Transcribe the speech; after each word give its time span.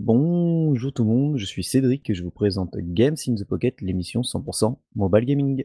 Bonjour 0.00 0.92
tout 0.92 1.02
le 1.02 1.08
monde, 1.10 1.38
je 1.38 1.44
suis 1.44 1.64
Cédric 1.64 2.08
et 2.08 2.14
je 2.14 2.22
vous 2.22 2.30
présente 2.30 2.76
Games 2.76 3.16
in 3.26 3.34
the 3.34 3.42
Pocket, 3.42 3.80
l'émission 3.80 4.20
100% 4.20 4.76
mobile 4.94 5.24
gaming. 5.24 5.64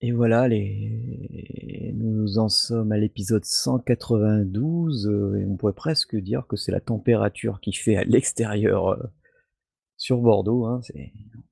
Et 0.00 0.10
voilà, 0.10 0.48
les... 0.48 0.97
nous 1.94 2.38
en 2.38 2.48
sommes 2.48 2.92
à 2.92 2.98
l'épisode 2.98 3.44
192, 3.44 5.06
euh, 5.06 5.40
et 5.40 5.44
on 5.44 5.56
pourrait 5.56 5.72
presque 5.72 6.16
dire 6.16 6.46
que 6.46 6.56
c'est 6.56 6.72
la 6.72 6.80
température 6.80 7.60
qui 7.60 7.72
fait 7.72 7.96
à 7.96 8.04
l'extérieur 8.04 8.88
euh, 8.88 9.02
sur 9.96 10.18
Bordeaux, 10.18 10.66
hein, 10.66 10.80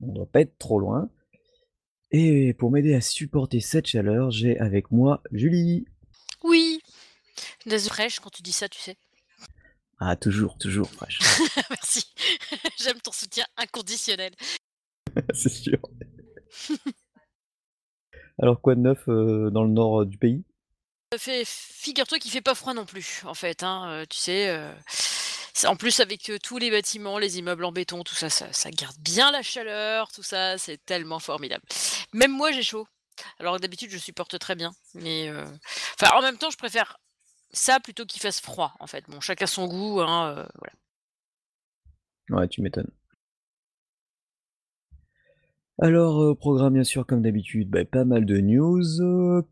on 0.01 0.07
ne 0.07 0.15
doit 0.15 0.25
pas 0.25 0.41
être 0.41 0.57
trop 0.57 0.79
loin. 0.79 1.09
Et 2.11 2.53
pour 2.53 2.71
m'aider 2.71 2.93
à 2.93 3.01
supporter 3.01 3.59
cette 3.59 3.87
chaleur, 3.87 4.31
j'ai 4.31 4.57
avec 4.59 4.91
moi 4.91 5.21
Julie. 5.31 5.85
Oui, 6.43 6.79
des 7.65 7.79
fraîche 7.79 8.19
quand 8.19 8.29
tu 8.29 8.41
dis 8.41 8.53
ça, 8.53 8.69
tu 8.69 8.79
sais. 8.79 8.95
Ah, 9.99 10.15
toujours, 10.15 10.57
toujours 10.57 10.89
fraîche. 10.89 11.19
Merci, 11.69 12.05
j'aime 12.77 13.01
ton 13.01 13.11
soutien 13.11 13.45
inconditionnel. 13.57 14.31
c'est 15.33 15.49
sûr. 15.49 15.79
Alors 18.39 18.61
quoi 18.61 18.75
de 18.75 18.81
neuf 18.81 19.07
euh, 19.07 19.49
dans 19.49 19.63
le 19.63 19.69
nord 19.69 20.01
euh, 20.01 20.05
du 20.05 20.17
pays? 20.17 20.43
Fait, 21.17 21.43
figure-toi 21.45 22.19
qu'il 22.19 22.31
fait 22.31 22.41
pas 22.41 22.53
froid 22.53 22.73
non 22.73 22.85
plus, 22.85 23.23
en 23.25 23.33
fait. 23.33 23.63
Hein, 23.63 23.87
euh, 23.89 24.05
tu 24.09 24.17
sais, 24.17 24.53
en 25.65 25.75
plus 25.75 25.99
avec 26.01 26.31
tous 26.43 26.57
les 26.57 26.69
bâtiments, 26.69 27.17
les 27.17 27.39
immeubles 27.39 27.65
en 27.65 27.71
béton, 27.71 28.03
tout 28.03 28.13
ça, 28.13 28.29
ça, 28.29 28.71
garde 28.71 28.97
bien 28.99 29.31
la 29.31 29.41
chaleur, 29.41 30.11
tout 30.11 30.21
ça, 30.21 30.57
c'est 30.57 30.83
tellement 30.85 31.19
formidable. 31.19 31.63
Même 32.13 32.31
moi, 32.31 32.51
j'ai 32.51 32.63
chaud. 32.63 32.87
Alors 33.39 33.59
d'habitude, 33.59 33.89
je 33.89 33.97
supporte 33.97 34.37
très 34.37 34.53
bien, 34.53 34.73
mais 34.93 35.31
enfin, 35.99 36.15
en 36.15 36.21
même 36.21 36.37
temps, 36.37 36.51
je 36.51 36.57
préfère 36.57 36.99
ça 37.51 37.79
plutôt 37.79 38.05
qu'il 38.05 38.21
fasse 38.21 38.39
froid, 38.39 38.75
en 38.79 38.85
fait. 38.85 39.05
Bon, 39.07 39.19
chacun 39.21 39.47
son 39.47 39.67
goût, 39.67 40.01
hein, 40.01 40.45
voilà. 40.59 40.73
Ouais, 42.29 42.47
tu 42.47 42.61
m'étonnes. 42.61 42.91
Alors, 45.79 46.23
euh, 46.23 46.33
programme 46.33 46.73
bien 46.73 46.83
sûr 46.83 47.05
comme 47.05 47.21
d'habitude, 47.21 47.69
bah, 47.69 47.85
pas 47.85 48.03
mal 48.03 48.25
de 48.25 48.39
news, 48.39 49.01
euh, 49.01 49.43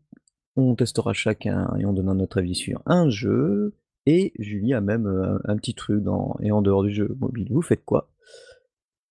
on 0.56 0.74
testera 0.74 1.12
chacun 1.12 1.72
et 1.78 1.86
on 1.86 1.92
donnera 1.92 2.14
notre 2.14 2.38
avis 2.38 2.56
sur 2.56 2.82
un 2.84 3.08
jeu, 3.08 3.74
et 4.06 4.32
Julie 4.40 4.74
a 4.74 4.80
même 4.80 5.06
euh, 5.06 5.38
un 5.44 5.56
petit 5.56 5.74
truc 5.74 6.02
dans 6.02 6.36
et 6.40 6.50
en 6.50 6.62
dehors 6.62 6.82
du 6.82 6.92
jeu 6.92 7.16
mobile, 7.20 7.46
vous 7.50 7.62
faites 7.62 7.84
quoi? 7.84 8.10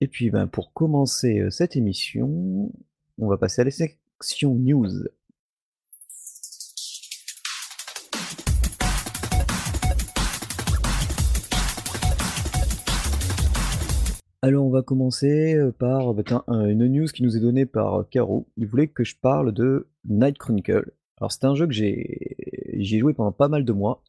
Et 0.01 0.07
puis 0.07 0.29
ben, 0.29 0.47
pour 0.47 0.73
commencer 0.73 1.47
cette 1.51 1.77
émission, 1.77 2.73
on 3.17 3.27
va 3.27 3.37
passer 3.37 3.61
à 3.61 3.65
la 3.65 3.71
section 3.71 4.55
news. 4.55 4.89
Alors 14.45 14.63
on 14.63 14.69
va 14.69 14.83
commencer 14.83 15.59
par 15.79 16.13
bah, 16.13 16.23
une 16.47 16.85
news 16.85 17.07
qui 17.07 17.23
nous 17.23 17.35
est 17.35 17.39
donnée 17.39 17.65
par 17.65 18.07
Caro. 18.11 18.45
Il 18.57 18.67
voulait 18.67 18.87
que 18.87 19.03
je 19.03 19.15
parle 19.19 19.51
de 19.51 19.87
Night 20.07 20.37
Chronicle. 20.37 20.91
Alors 21.17 21.31
c'est 21.31 21.45
un 21.45 21.55
jeu 21.55 21.65
que 21.65 21.73
j'ai 21.73 22.99
joué 22.99 23.15
pendant 23.15 23.31
pas 23.31 23.47
mal 23.47 23.65
de 23.65 23.73
mois. 23.73 24.03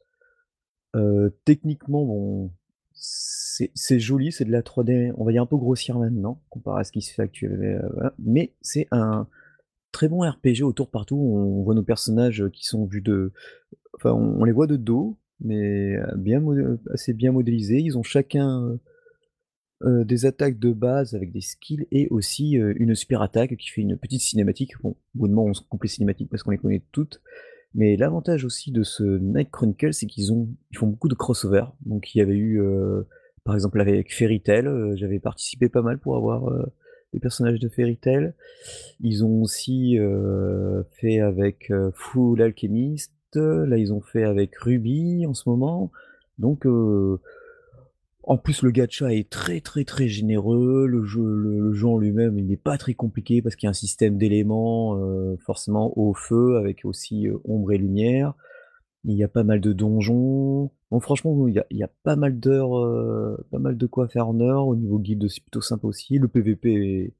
techniquement, 1.43 2.05
bon, 2.05 2.51
c'est 2.93 3.99
joli, 3.99 4.31
c'est 4.31 4.45
de 4.45 4.51
la 4.51 4.61
3D, 4.61 5.11
on 5.17 5.25
va 5.25 5.31
dire 5.31 5.41
un 5.41 5.47
peu 5.47 5.57
grossière 5.57 5.97
maintenant, 5.97 6.39
comparé 6.51 6.81
à 6.81 6.83
ce 6.83 6.91
qui 6.91 7.01
se 7.01 7.15
fait 7.15 7.23
actuellement. 7.23 8.11
Mais 8.19 8.53
c'est 8.61 8.87
un 8.91 9.27
très 9.91 10.07
bon 10.07 10.21
RPG 10.21 10.61
au 10.61 10.71
tour 10.71 10.91
partout. 10.91 11.17
On 11.17 11.63
voit 11.63 11.73
nos 11.73 11.81
personnages 11.81 12.47
qui 12.53 12.63
sont 12.63 12.85
vus 12.85 13.01
de. 13.01 13.31
Enfin, 13.95 14.11
on, 14.11 14.43
les 14.43 14.51
voit 14.51 14.67
de 14.67 14.75
dos, 14.75 15.17
mais 15.39 15.95
assez 16.93 17.13
bien 17.13 17.31
modélisés. 17.31 17.79
Ils 17.79 17.97
ont 17.97 18.03
chacun 18.03 18.77
des 19.81 20.25
attaques 20.25 20.57
de 20.57 20.71
base 20.71 21.13
avec 21.13 21.31
des 21.31 21.41
skills 21.41 21.87
et 21.91 22.07
aussi 22.09 22.53
une 22.53 22.95
super 22.95 23.21
attaque 23.21 23.55
qui 23.57 23.69
fait 23.69 23.81
une 23.81 23.97
petite 23.97 24.21
cinématique. 24.21 24.73
Bon, 24.81 24.95
au 25.19 25.27
on 25.27 25.53
se 25.53 25.61
coupe 25.61 25.83
les 25.83 25.89
cinématiques 25.89 26.29
parce 26.29 26.43
qu'on 26.43 26.51
les 26.51 26.57
connaît 26.57 26.81
toutes. 26.91 27.21
Mais 27.75 27.95
l'avantage 27.95 28.43
aussi 28.43 28.71
de 28.71 28.81
ce 28.81 29.03
Night 29.03 29.51
Chronicle, 29.51 29.93
c'est 29.93 30.07
qu'ils 30.07 30.33
ont, 30.33 30.47
ils 30.71 30.77
font 30.77 30.87
beaucoup 30.87 31.09
de 31.09 31.13
crossover. 31.13 31.65
Donc 31.85 32.15
il 32.15 32.17
y 32.17 32.21
avait 32.21 32.37
eu, 32.37 32.59
par 33.43 33.53
exemple 33.53 33.79
avec 33.79 34.13
Fairy 34.13 34.41
Tail, 34.41 34.67
j'avais 34.95 35.19
participé 35.19 35.69
pas 35.69 35.83
mal 35.83 35.99
pour 35.99 36.15
avoir 36.15 36.51
les 37.13 37.19
personnages 37.19 37.59
de 37.59 37.69
Fairy 37.69 37.97
Tail. 37.97 38.33
Ils 38.99 39.23
ont 39.23 39.43
aussi 39.43 39.97
fait 40.93 41.19
avec 41.19 41.71
Full 41.93 42.41
Alchemist. 42.41 43.13
Là, 43.35 43.77
ils 43.77 43.93
ont 43.93 44.01
fait 44.01 44.23
avec 44.23 44.55
Ruby 44.55 45.27
en 45.27 45.35
ce 45.35 45.47
moment. 45.47 45.91
Donc 46.39 46.65
en 48.27 48.37
plus, 48.37 48.61
le 48.61 48.71
gacha 48.71 49.13
est 49.13 49.29
très 49.29 49.61
très 49.61 49.85
très 49.85 50.09
généreux. 50.09 50.85
Le 50.85 51.05
jeu, 51.05 51.87
en 51.87 51.97
lui-même, 51.97 52.37
il 52.37 52.45
n'est 52.45 52.57
pas 52.57 52.77
très 52.77 52.93
compliqué 52.93 53.41
parce 53.41 53.55
qu'il 53.55 53.67
y 53.67 53.69
a 53.69 53.69
un 53.69 53.73
système 53.73 54.17
d'éléments, 54.17 54.97
euh, 54.97 55.37
forcément 55.45 55.97
au 55.97 56.13
feu, 56.13 56.57
avec 56.57 56.83
aussi 56.83 57.29
euh, 57.29 57.37
ombre 57.45 57.71
et 57.71 57.77
lumière. 57.77 58.33
Il 59.05 59.15
y 59.15 59.23
a 59.23 59.29
pas 59.29 59.45
mal 59.45 59.61
de 59.61 59.71
donjons. 59.71 60.71
Bon, 60.91 60.99
franchement, 60.99 61.47
il 61.47 61.63
y 61.71 61.83
a, 61.83 61.89
pas 62.03 62.17
mal 62.17 62.37
d'heures, 62.37 62.77
euh, 62.77 63.37
pas 63.49 63.59
mal 63.59 63.77
de 63.77 63.85
quoi 63.87 64.09
faire 64.09 64.27
en 64.27 64.41
heure. 64.41 64.67
Au 64.67 64.75
niveau 64.75 64.99
guide, 64.99 65.25
c'est 65.29 65.41
plutôt 65.41 65.61
sympa 65.61 65.87
aussi. 65.87 66.19
Le 66.19 66.27
PVP 66.27 67.13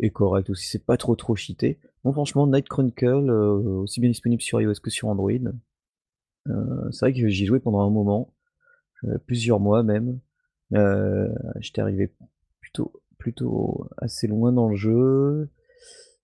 est, 0.00 0.10
correct 0.10 0.50
aussi. 0.50 0.68
C'est 0.68 0.84
pas 0.84 0.98
trop 0.98 1.16
trop 1.16 1.34
cheaté. 1.34 1.80
Bon, 2.04 2.12
franchement, 2.12 2.46
Night 2.46 2.68
Chronicle, 2.68 3.30
aussi 3.30 4.00
bien 4.00 4.10
disponible 4.10 4.42
sur 4.42 4.60
iOS 4.60 4.74
que 4.82 4.90
sur 4.90 5.08
Android. 5.08 5.30
c'est 6.44 7.00
vrai 7.00 7.14
que 7.14 7.26
j'y 7.28 7.46
joué 7.46 7.58
pendant 7.58 7.80
un 7.80 7.90
moment, 7.90 8.34
plusieurs 9.26 9.60
mois 9.60 9.82
même. 9.82 10.20
Euh, 10.74 11.28
j'étais 11.60 11.80
arrivé 11.80 12.12
plutôt, 12.60 12.92
plutôt 13.18 13.88
assez 13.98 14.26
loin 14.26 14.52
dans 14.52 14.68
le 14.68 14.76
jeu. 14.76 15.50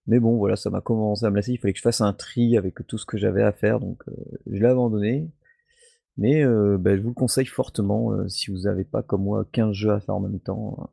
Mais 0.06 0.18
bon, 0.18 0.36
voilà, 0.36 0.56
ça 0.56 0.70
m'a 0.70 0.80
commencé 0.80 1.24
à 1.24 1.30
me 1.30 1.36
lasser. 1.36 1.52
Il 1.52 1.58
fallait 1.58 1.72
que 1.72 1.78
je 1.78 1.82
fasse 1.82 2.00
un 2.00 2.12
tri 2.12 2.56
avec 2.56 2.86
tout 2.86 2.98
ce 2.98 3.06
que 3.06 3.18
j'avais 3.18 3.42
à 3.42 3.52
faire, 3.52 3.80
donc 3.80 4.02
euh, 4.08 4.12
je 4.50 4.60
l'ai 4.60 4.66
abandonné. 4.66 5.30
Mais 6.18 6.44
euh, 6.44 6.76
bah, 6.78 6.96
je 6.96 7.02
vous 7.02 7.08
le 7.08 7.14
conseille 7.14 7.46
fortement 7.46 8.28
si 8.28 8.50
vous 8.50 8.62
n'avez 8.62 8.84
pas, 8.84 9.02
comme 9.02 9.24
moi, 9.24 9.46
15 9.52 9.72
jeux 9.72 9.92
à 9.92 10.00
faire 10.00 10.16
en 10.16 10.20
même 10.20 10.40
temps. 10.40 10.90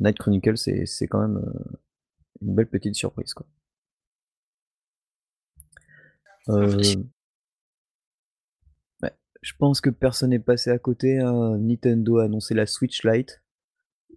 Night 0.00 0.18
Chronicle, 0.18 0.56
c'est 0.56 1.06
quand 1.06 1.20
même 1.20 1.40
une 2.42 2.54
belle 2.54 2.68
petite 2.68 2.96
surprise. 2.96 3.32
Quoi. 3.34 3.46
Je 9.44 9.52
pense 9.58 9.82
que 9.82 9.90
personne 9.90 10.30
n'est 10.30 10.38
passé 10.38 10.70
à 10.70 10.78
côté. 10.78 11.18
Hein. 11.18 11.58
Nintendo 11.58 12.16
a 12.18 12.24
annoncé 12.24 12.54
la 12.54 12.64
Switch 12.64 13.04
Lite. 13.04 13.42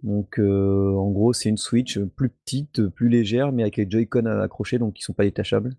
Donc 0.02 0.40
euh, 0.40 0.94
en 0.94 1.12
gros 1.12 1.34
c'est 1.34 1.50
une 1.50 1.58
Switch 1.58 2.00
plus 2.00 2.30
petite, 2.30 2.88
plus 2.88 3.10
légère, 3.10 3.52
mais 3.52 3.64
avec 3.64 3.76
les 3.76 3.90
Joy-Con 3.90 4.26
accrochés, 4.26 4.80
donc 4.80 4.94
qui 4.94 5.02
sont 5.02 5.14
pas 5.14 5.26
détachables. 5.26 5.76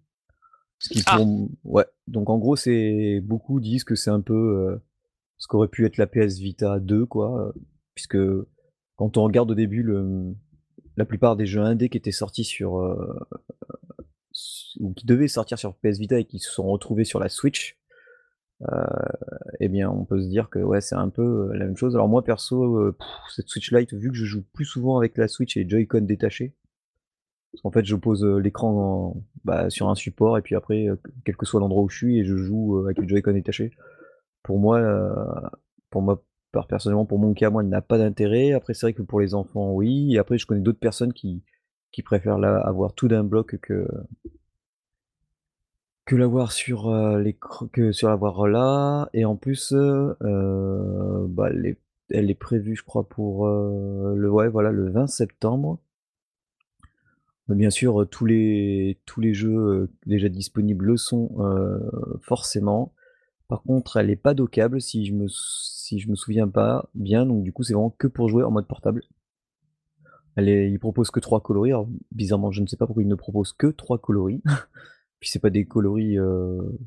Ce 0.79 0.91
qui 0.91 1.03
ah. 1.07 1.19
Ouais. 1.65 1.87
Donc 2.09 2.29
en 2.29 2.37
gros 2.37 2.57
c'est 2.57 3.21
beaucoup 3.25 3.59
disent 3.59 3.85
que 3.85 3.95
c'est 3.95 4.11
un 4.11 4.21
peu 4.21 4.35
euh, 4.35 4.77
ce 5.39 5.49
qu'aurait 5.49 5.69
pu 5.69 5.87
être 5.87 5.97
la 5.97 6.07
PS 6.07 6.39
Vita 6.39 6.79
2, 6.79 7.07
quoi. 7.07 7.55
puisque 7.95 8.19
quand 8.97 9.17
on 9.17 9.23
regarde 9.23 9.51
au 9.51 9.55
début 9.55 9.83
le, 9.83 10.35
la 10.99 11.07
plupart 11.07 11.37
des 11.37 11.47
jeux 11.47 11.63
indés 11.63 11.89
qui 11.89 11.97
étaient 11.97 12.13
sortis 12.13 12.45
sur 12.45 12.81
euh, 12.81 13.19
ou 14.79 14.93
qui 14.93 15.07
devaient 15.07 15.27
sortir 15.27 15.59
sur 15.59 15.75
PS 15.77 15.99
Vita 15.99 16.19
et 16.19 16.27
qui 16.27 16.39
se 16.39 16.51
sont 16.51 16.67
retrouvés 16.67 17.05
sur 17.05 17.19
la 17.19 17.31
Switch, 17.31 17.78
euh, 17.78 17.78
eh 19.61 19.69
bien, 19.69 19.91
on 19.91 20.05
peut 20.05 20.21
se 20.21 20.29
dire 20.29 20.51
que 20.51 20.59
ouais, 20.59 20.81
c'est 20.81 20.97
un 20.97 21.09
peu 21.09 21.23
euh, 21.23 21.57
la 21.57 21.65
même 21.67 21.77
chose. 21.77 21.95
Alors 21.95 22.09
moi, 22.09 22.25
perso, 22.25 22.77
euh, 22.77 22.97
cette 23.35 23.49
Switch 23.49 23.73
Lite, 23.73 23.95
vu 23.95 24.11
que 24.11 24.17
je 24.17 24.25
joue 24.25 24.43
plus 24.53 24.65
souvent 24.65 24.99
avec 24.99 25.17
la 25.17 25.29
Switch 25.29 25.57
et 25.57 25.65
les 25.65 25.71
Joy-Con 25.71 26.03
détachés, 26.03 26.55
parce 27.63 27.75
fait, 27.75 27.85
je 27.85 27.97
pose 27.97 28.25
l'écran 28.25 29.17
bah, 29.45 29.71
sur 29.71 29.89
un 29.89 29.95
support 29.95 30.37
et 30.39 30.43
puis 30.43 30.55
après, 30.55 30.87
quel 31.25 31.37
que 31.37 31.47
soit 31.47 31.61
l'endroit 31.61 31.83
où 31.83 31.89
je 31.89 31.97
suis, 31.97 32.19
et 32.19 32.25
je 32.25 32.37
joue 32.37 32.79
avec 32.85 32.99
les 32.99 33.09
Joy-Con 33.09 33.33
détachés. 33.33 33.73
Pour 34.43 34.59
moi, 34.59 35.51
pour 35.91 36.03
moi, 36.03 36.23
personnellement, 36.69 37.07
pour 37.07 37.19
mon 37.19 37.33
cas, 37.33 37.51
moi, 37.51 37.63
il 37.63 37.71
n'a 37.71 37.81
pas 37.81 37.99
d'intérêt. 37.99 38.53
Après, 38.53 38.75
c'est 38.75 38.87
vrai 38.87 38.93
que 38.93 39.03
pour 39.03 39.21
les 39.21 39.35
enfants, 39.35 39.73
oui. 39.73 40.15
Et 40.15 40.19
après, 40.19 40.37
je 40.37 40.47
connais 40.47 40.61
d'autres 40.61 40.79
personnes 40.79 41.15
qui, 41.15 41.43
qui 41.91 42.03
préfèrent 42.03 42.43
avoir 42.45 42.93
tout 42.93 43.09
d'un 43.09 43.25
bloc 43.25 43.57
que, 43.63 43.89
que 46.09 46.17
l'avoir 46.17 46.53
sur 46.53 46.89
euh, 46.89 47.21
les 47.21 47.37
que 47.71 47.93
sur 47.93 48.09
l'avoir 48.09 48.49
là 48.49 49.11
et 49.13 49.27
en 49.27 49.37
plus 49.37 49.75
euh, 49.75 51.27
bah, 51.29 51.51
elle 52.09 52.31
est 52.31 52.35
prévue 52.35 52.75
je 52.77 52.83
crois 52.83 53.07
pour 53.07 53.47
euh, 53.47 54.15
le 54.17 54.31
ouais 54.31 54.49
voilà 54.49 54.71
le 54.71 54.89
20 54.91 55.07
septembre 55.07 55.79
bien 57.51 57.69
sûr 57.69 58.09
tous 58.11 58.25
les 58.25 58.99
tous 59.05 59.21
les 59.21 59.35
jeux 59.35 59.91
déjà 60.07 60.31
disponibles 60.31 60.87
le 60.87 60.97
sont 60.97 61.29
forcément 62.23 62.95
Par 63.49 63.63
contre, 63.63 63.97
elle 63.99 64.11
est 64.11 64.17
pas 64.17 64.35
dockable 64.35 64.81
si 64.81 65.07
je 65.07 65.15
me 65.15 65.27
si 65.29 65.99
je 65.99 66.11
me 66.11 66.17
souviens 66.17 66.49
pas 66.49 66.91
bien, 66.95 67.27
donc 67.27 67.43
du 67.43 67.53
coup, 67.53 67.63
c'est 67.65 67.73
vraiment 67.75 67.95
que 67.99 68.07
pour 68.07 68.29
jouer 68.29 68.45
en 68.45 68.51
mode 68.51 68.67
portable. 68.67 69.03
Elle 70.37 70.49
est 70.49 70.71
il 70.71 70.79
propose 70.79 71.11
que 71.11 71.21
3 71.21 71.41
coloris, 71.43 71.71
alors 71.71 71.89
bizarrement, 72.13 72.51
je 72.51 72.63
ne 72.63 72.67
sais 72.67 72.77
pas 72.77 72.87
pourquoi 72.87 73.03
il 73.03 73.09
ne 73.09 73.15
propose 73.15 73.53
que 73.53 73.69
3 73.69 73.99
coloris. 73.99 74.43
Puis 75.21 75.31
c'est 75.31 75.39
pas 75.41 75.51
des 75.51 75.67
coloris, 75.67 76.19
heu, 76.19 76.79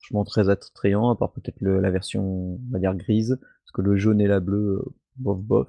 franchement 0.00 0.24
très 0.24 0.48
attrayants, 0.48 1.10
à 1.10 1.16
part 1.16 1.32
peut-être 1.32 1.60
la 1.60 1.90
version, 1.90 2.24
on 2.54 2.60
va 2.70 2.78
dire 2.78 2.94
grise, 2.94 3.38
parce 3.40 3.72
que 3.72 3.82
le 3.82 3.96
jaune 3.96 4.20
et 4.20 4.28
la 4.28 4.40
bleue, 4.40 4.82
heu, 4.84 4.84
bof 5.16 5.40
bof. 5.40 5.68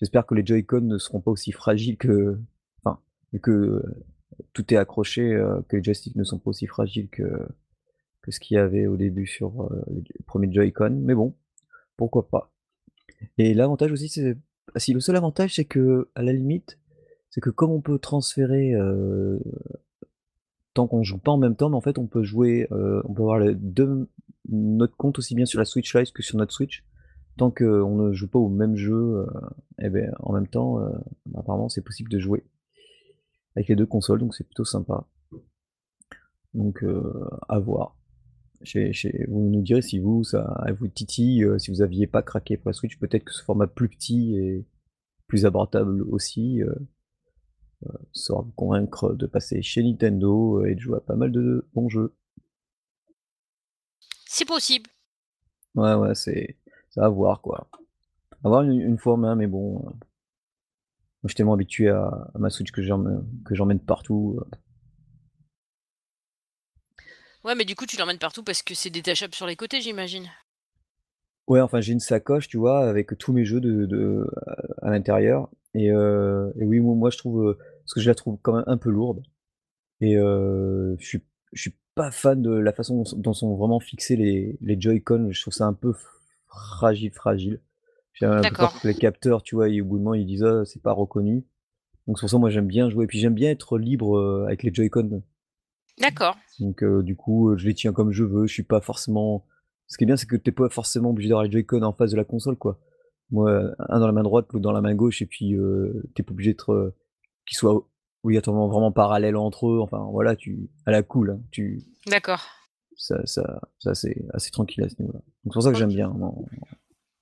J'espère 0.00 0.26
que 0.26 0.34
les 0.34 0.44
Joy-Con 0.44 0.80
ne 0.82 0.98
seront 0.98 1.20
pas 1.20 1.30
aussi 1.30 1.52
fragiles 1.52 1.96
que 1.96 2.38
enfin, 2.82 3.00
que, 3.42 3.50
heu, 3.50 4.04
tout 4.52 4.72
est 4.74 4.76
accroché, 4.76 5.34
heu, 5.34 5.62
que 5.68 5.76
les 5.76 5.84
joysticks 5.84 6.16
ne 6.16 6.24
sont 6.24 6.38
pas 6.38 6.50
aussi 6.50 6.66
fragiles 6.66 7.08
que 7.10 7.24
que 8.22 8.30
ce 8.32 8.40
qu'il 8.40 8.56
y 8.56 8.58
avait 8.58 8.86
au 8.86 8.96
début 8.96 9.26
sur, 9.26 9.70
les 9.88 10.04
premiers 10.26 10.52
Joy-Con, 10.52 11.00
mais 11.02 11.14
bon, 11.14 11.34
pourquoi 11.96 12.28
pas. 12.28 12.52
Et 13.38 13.54
l'avantage 13.54 13.92
aussi, 13.92 14.08
c'est 14.08 14.36
ah 14.74 14.78
si, 14.78 14.92
le 14.92 15.00
seul 15.00 15.16
avantage, 15.16 15.54
c'est 15.56 15.64
qu'à 15.64 15.80
la 16.16 16.32
limite, 16.32 16.78
c'est 17.30 17.40
que 17.40 17.50
comme 17.50 17.70
on 17.70 17.80
peut 17.80 17.98
transférer, 17.98 18.74
tant 20.74 20.86
qu'on 20.86 21.02
joue 21.02 21.18
pas 21.18 21.32
en 21.32 21.38
même 21.38 21.56
temps, 21.56 21.70
mais 21.70 21.76
en 21.76 21.80
fait, 21.80 21.98
on 21.98 22.06
peut 22.06 22.22
jouer, 22.22 22.68
heu, 22.72 23.02
on 23.04 23.14
peut 23.14 23.22
avoir 23.22 23.38
les 23.38 23.54
2 23.54 24.08
notre 24.48 24.96
compte 24.96 25.18
aussi 25.18 25.34
bien 25.34 25.46
sur 25.46 25.58
la 25.58 25.64
Switch 25.64 25.94
Lite 25.94 26.12
que 26.12 26.22
sur 26.22 26.36
notre 26.38 26.52
Switch. 26.52 26.84
Tant 27.36 27.50
qu'on 27.50 27.96
ne 27.96 28.12
joue 28.12 28.28
pas 28.28 28.38
au 28.38 28.48
même 28.48 28.76
jeu, 28.76 28.94
heu, 28.94 29.26
et 29.80 29.88
beh, 29.88 30.10
en 30.20 30.32
même 30.32 30.48
temps, 30.48 30.78
apparemment, 31.34 31.68
c'est 31.68 31.82
possible 31.82 32.10
de 32.10 32.18
jouer 32.18 32.44
avec 33.56 33.68
les 33.68 33.76
2 33.76 33.86
consoles, 33.86 34.20
donc 34.20 34.34
c'est 34.34 34.44
plutôt 34.44 34.64
sympa. 34.64 35.06
Donc 36.54 36.84
à 37.48 37.58
voir. 37.58 37.96
Vous 38.62 39.48
nous 39.48 39.62
direz 39.62 39.82
si 39.82 40.00
vous, 40.00 40.24
ça 40.24 40.66
vous 40.78 40.88
titille, 40.88 41.46
si 41.58 41.70
vous 41.70 41.80
aviez 41.82 42.06
pas 42.06 42.22
craqué 42.22 42.56
pour 42.56 42.68
la 42.68 42.74
Switch, 42.74 42.98
peut-être 42.98 43.24
que 43.24 43.32
ce 43.32 43.42
format 43.42 43.66
plus 43.66 43.88
petit 43.88 44.36
et 44.36 44.66
plus 45.28 45.46
abordable 45.46 46.02
aussi, 46.02 46.60
saura 48.12 48.42
vous 48.42 48.52
convaincre 48.52 49.14
de 49.14 49.26
passer 49.26 49.62
chez 49.62 49.82
Nintendo, 49.82 50.60
heu, 50.62 50.70
et 50.70 50.74
de 50.74 50.80
jouer 50.80 50.98
à 50.98 51.00
pas 51.00 51.16
mal 51.16 51.32
de 51.32 51.66
bons 51.74 51.88
jeux. 51.88 52.14
C'est 54.24 54.46
possible. 54.46 54.88
Ouais, 55.74 55.94
ouais, 55.94 56.14
c'est 56.14 56.56
à 56.96 57.08
voir, 57.08 57.40
quoi. 57.40 57.68
À 58.44 58.48
voir 58.48 58.62
une 58.62 58.80
une 58.80 58.98
fois 58.98 59.16
main, 59.16 59.36
mais 59.36 59.46
bon, 59.48 59.78
heu, 59.80 59.82
moi, 59.84 59.94
je 61.24 61.28
suis 61.28 61.36
tellement 61.36 61.54
habitué 61.54 61.88
à 61.88 62.04
à 62.34 62.38
ma 62.38 62.50
Switch 62.50 62.72
que 62.72 62.82
j'emmène 62.82 63.80
partout, 63.80 64.38
heu 64.40 64.58
Ouais, 67.44 67.54
mais 67.54 67.64
du 67.66 67.74
coup, 67.76 67.84
tu 67.86 67.96
l'emmènes 67.98 68.18
partout 68.18 68.42
parce 68.42 68.62
que 68.62 68.74
c'est 68.74 68.88
détachable 68.90 69.34
sur 69.34 69.46
les 69.46 69.56
côtés, 69.56 69.80
j'imagine? 69.82 70.30
Ouais, 71.48 71.60
enfin, 71.60 71.80
j'ai 71.80 71.92
une 71.92 72.00
sacoche, 72.00 72.48
tu 72.48 72.56
vois, 72.58 72.88
avec 72.88 73.16
tous 73.18 73.32
mes 73.32 73.44
jeux 73.44 73.60
de 73.60 74.26
à 74.82 74.90
l'intérieur 74.90 75.48
et 75.74 75.86
et 75.86 76.64
oui, 76.64 76.80
mo 76.80 76.94
moi, 76.94 77.10
je 77.10 77.18
trouve, 77.18 77.56
parce 77.90 77.96
que 77.96 78.04
je 78.04 78.10
la 78.10 78.14
trouve 78.14 78.38
quand 78.40 78.54
même 78.54 78.64
un 78.68 78.76
peu 78.76 78.88
lourde 78.90 79.22
et 80.00 80.14
je 80.14 80.96
suis 81.00 81.22
je 81.52 81.62
suis 81.62 81.74
pas 81.96 82.12
fan 82.12 82.40
de 82.40 82.52
la 82.52 82.72
façon 82.72 83.02
dont 83.16 83.32
sont 83.32 83.56
vraiment 83.56 83.80
fixés 83.80 84.14
les 84.14 84.56
les 84.60 84.80
Joy-Con. 84.80 85.28
Je 85.32 85.40
trouve 85.40 85.52
ça 85.52 85.66
un 85.66 85.72
peu 85.72 85.92
fragile, 86.46 87.10
fragile. 87.12 87.60
J'ai 88.12 88.26
un 88.26 88.36
peu 88.36 88.42
peur 88.42 88.50
D'accord. 88.52 88.80
que 88.80 88.86
les 88.86 88.94
capteurs, 88.94 89.42
tu 89.42 89.56
vois, 89.56 89.66
au 89.66 89.84
bout 89.84 89.98
d'un 89.98 90.04
moment, 90.04 90.14
ils 90.14 90.24
disent: 90.24 90.44
«Ah, 90.44 90.64
c'est 90.64 90.80
pas 90.80 90.92
reconnu». 90.92 91.44
Donc 92.06 92.18
c'est 92.18 92.22
pour 92.22 92.30
ça, 92.30 92.38
moi, 92.38 92.50
j'aime 92.50 92.68
bien 92.68 92.88
jouer, 92.88 93.08
puis 93.08 93.18
j'aime 93.18 93.34
bien 93.34 93.50
être 93.50 93.76
libre, 93.76 94.44
avec 94.46 94.62
les 94.62 94.72
Joy-Con. 94.72 95.22
D'accord. 96.00 96.36
Donc 96.60 96.84
du 96.84 97.16
coup, 97.16 97.56
je 97.56 97.66
les 97.66 97.74
tiens 97.74 97.92
comme 97.92 98.12
je 98.12 98.22
veux, 98.22 98.46
je 98.46 98.52
suis 98.52 98.62
pas 98.62 98.80
forcément 98.80 99.44
ce 99.88 99.98
qui 99.98 100.04
est 100.04 100.06
bien, 100.06 100.16
c'est 100.16 100.26
que 100.26 100.36
tu 100.36 100.50
es 100.50 100.52
pas 100.52 100.68
forcément 100.68 101.10
obligé 101.10 101.28
d'avoir 101.28 101.44
les 101.44 101.50
Joy-Con 101.50 101.82
en 101.82 101.92
face 101.92 102.12
de 102.12 102.16
la 102.16 102.24
console, 102.24 102.56
quoi. 102.56 102.78
Moi, 103.32 103.74
un 103.78 103.98
dans 103.98 104.06
la 104.06 104.12
main 104.12 104.22
droite, 104.22 104.46
l'autre 104.52 104.62
dans 104.62 104.72
la 104.72 104.80
main 104.80 104.94
gauche 104.94 105.20
et 105.20 105.26
puis, 105.26 105.54
heu, 105.54 106.04
tu 106.14 106.22
es 106.22 106.24
pas 106.24 106.32
obligé 106.32 106.52
d'être, 106.52 106.94
qu'ils 107.50 107.58
soient 107.58 107.84
obligatoirement 108.22 108.68
vraiment 108.68 108.92
parallèles 108.92 109.36
entre 109.36 109.68
eux, 109.68 109.80
enfin 109.80 110.06
voilà, 110.12 110.36
tu 110.36 110.70
à 110.86 110.92
la 110.92 111.02
cool, 111.02 111.30
hein, 111.32 111.40
tu 111.50 111.82
D'accord. 112.06 112.46
ça 112.96 113.26
ça 113.26 113.60
ça 113.80 113.94
c'est 113.94 114.16
assez 114.32 114.50
tranquille 114.52 114.84
à 114.84 114.88
ce 114.88 114.94
niveau-là. 115.00 115.18
Donc 115.44 115.52
c'est 115.52 115.54
pour 115.54 115.62
ça 115.64 115.72
que 115.72 115.78
j'aime 115.78 115.88
bien, 115.88 116.08
non 116.16 116.44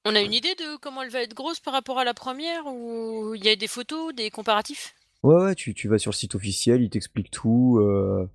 On 0.05 0.15
a 0.15 0.21
une 0.21 0.35
idée 0.35 0.55
de 0.55 0.77
comment 0.77 1.03
elle 1.03 1.11
va 1.11 1.23
être 1.23 1.35
grosse 1.35 1.61
par 1.61 1.73
rapport 1.73 1.99
à 1.99 2.05
la 2.05 2.13
1re 2.15 2.67
ou 2.67 3.35
il 3.35 3.45
y 3.45 3.49
a 3.49 3.57
des 3.57 3.69
photos, 3.69 4.15
des 4.15 4.31
comparatifs? 4.31 4.95
Ouais, 5.23 5.35
ouais, 5.37 5.55
tu 5.55 5.73
tu 5.75 5.89
vas 5.89 5.99
sur 5.99 6.11
le 6.11 6.17
site 6.17 6.35
officiel, 6.35 6.83
ils 6.83 6.91
t'expliquent 6.91 7.31
tout, 7.31 7.79
heu, 7.81 8.29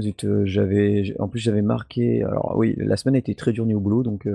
zut, 0.00 0.24
heu, 0.24 0.44
j'avais 0.46 1.14
en 1.18 1.28
plus, 1.28 1.40
j'avais 1.40 1.62
marqué 1.62 2.22
alors 2.22 2.54
oui, 2.56 2.74
la 2.78 2.96
semaine 2.96 3.16
a 3.16 3.18
été 3.18 3.34
très 3.34 3.52
dure 3.52 3.66
niveau 3.66 3.80
boulot, 3.80 4.02
donc 4.02 4.28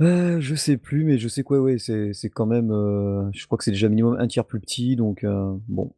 heu, 0.00 0.40
je 0.40 0.54
sais 0.54 0.76
plus, 0.76 1.04
mais 1.04 1.18
je 1.18 1.28
sais 1.28 1.44
que, 1.44 1.54
ouais, 1.54 1.78
c'est 1.78 2.12
c'est 2.14 2.30
quand 2.30 2.46
même, 2.46 2.70
heu, 2.72 3.30
je 3.32 3.46
crois 3.46 3.58
que 3.58 3.64
c'est 3.64 3.70
déjà 3.72 3.88
minimum 3.88 4.16
1/3 4.18 4.46
plus 4.46 4.60
petit, 4.60 4.96
donc 4.96 5.24
heu, 5.24 5.60
bon. 5.68 5.92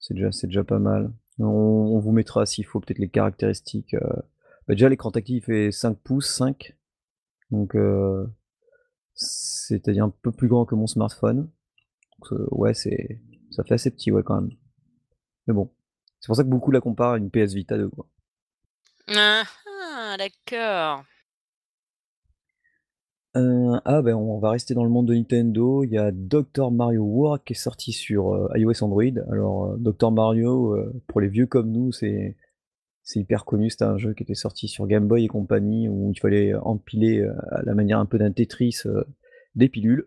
C'est 0.00 0.14
déjà 0.14 0.32
c'est 0.32 0.46
déjà 0.48 0.64
pas 0.64 0.78
mal. 0.78 1.12
On 1.38 1.98
vous 2.00 2.12
mettra 2.12 2.44
s'il 2.46 2.66
faut 2.66 2.80
peut-être 2.80 2.98
les 2.98 3.08
caractéristiques, 3.08 3.94
heu, 3.94 4.00
bah, 4.66 4.74
déjà 4.74 4.88
l'écran 4.88 5.10
tactile, 5.10 5.36
il 5.36 5.42
fait 5.42 5.72
5 5.72 5.96
pouces, 5.98 6.28
5, 6.34 6.74
donc 7.52 7.76
c'est-à-dire 9.14 10.04
un 10.06 10.14
peu 10.22 10.32
plus 10.32 10.48
grand 10.48 10.64
que 10.66 10.74
mon 10.74 10.86
smartphone. 10.86 11.48
Donc 12.20 12.40
ouais, 12.52 12.74
c'est 12.74 13.20
ça 13.50 13.64
fait 13.64 13.74
assez 13.74 13.90
petit, 13.90 14.12
ouais, 14.12 14.22
quand 14.24 14.40
même. 14.40 14.50
Mais 15.48 15.54
bon, 15.54 15.70
c'est 16.20 16.28
pour 16.28 16.36
ça 16.36 16.44
que 16.44 16.48
beaucoup 16.48 16.70
la 16.72 16.80
comparent 16.82 17.14
à 17.14 17.18
une 17.18 17.30
PS 17.30 17.54
Vita 17.54 17.78
2, 17.78 17.88
quoi. 17.90 18.06
Ah 19.08 19.44
ah! 19.66 20.16
D'accord. 20.18 21.04
Heu, 23.36 23.80
ah, 23.84 24.02
ben, 24.02 24.14
on 24.14 24.38
va 24.40 24.50
rester 24.50 24.74
dans 24.74 24.82
le 24.84 24.90
monde 24.90 25.06
de 25.06 25.14
Nintendo. 25.14 25.84
Il 25.84 25.90
y 25.90 25.98
a 25.98 26.10
Docteur 26.10 26.72
Mario 26.72 27.02
World 27.04 27.44
qui 27.44 27.52
est 27.52 27.56
sorti 27.56 27.92
sur, 27.92 28.34
heu, 28.34 28.48
iOS, 28.56 28.82
Android. 28.82 29.04
Alors, 29.30 29.66
heu, 29.72 29.76
Docteur 29.78 30.10
Mario, 30.10 30.74
heu, 30.76 31.02
pour 31.06 31.20
les 31.20 31.28
vieux 31.28 31.46
comme 31.46 31.70
nous, 31.70 31.92
c'est 31.92 32.36
c'est 33.02 33.20
hyper 33.20 33.44
connu. 33.44 33.70
C'était 33.70 33.84
un 33.84 33.98
jeu 33.98 34.14
qui 34.14 34.22
était 34.24 34.34
sorti 34.34 34.68
sur 34.68 34.86
Game 34.86 35.06
Boy 35.08 35.24
et 35.24 35.28
compagnie, 35.28 35.88
où 35.88 36.10
il 36.12 36.18
fallait 36.20 36.54
empiler, 36.54 37.26
à 37.50 37.62
la 37.62 37.74
manière 37.74 37.98
un 37.98 38.06
peu 38.06 38.18
d'un 38.18 38.30
Tetris, 38.32 38.82
des 39.54 39.68
pilules 39.68 40.06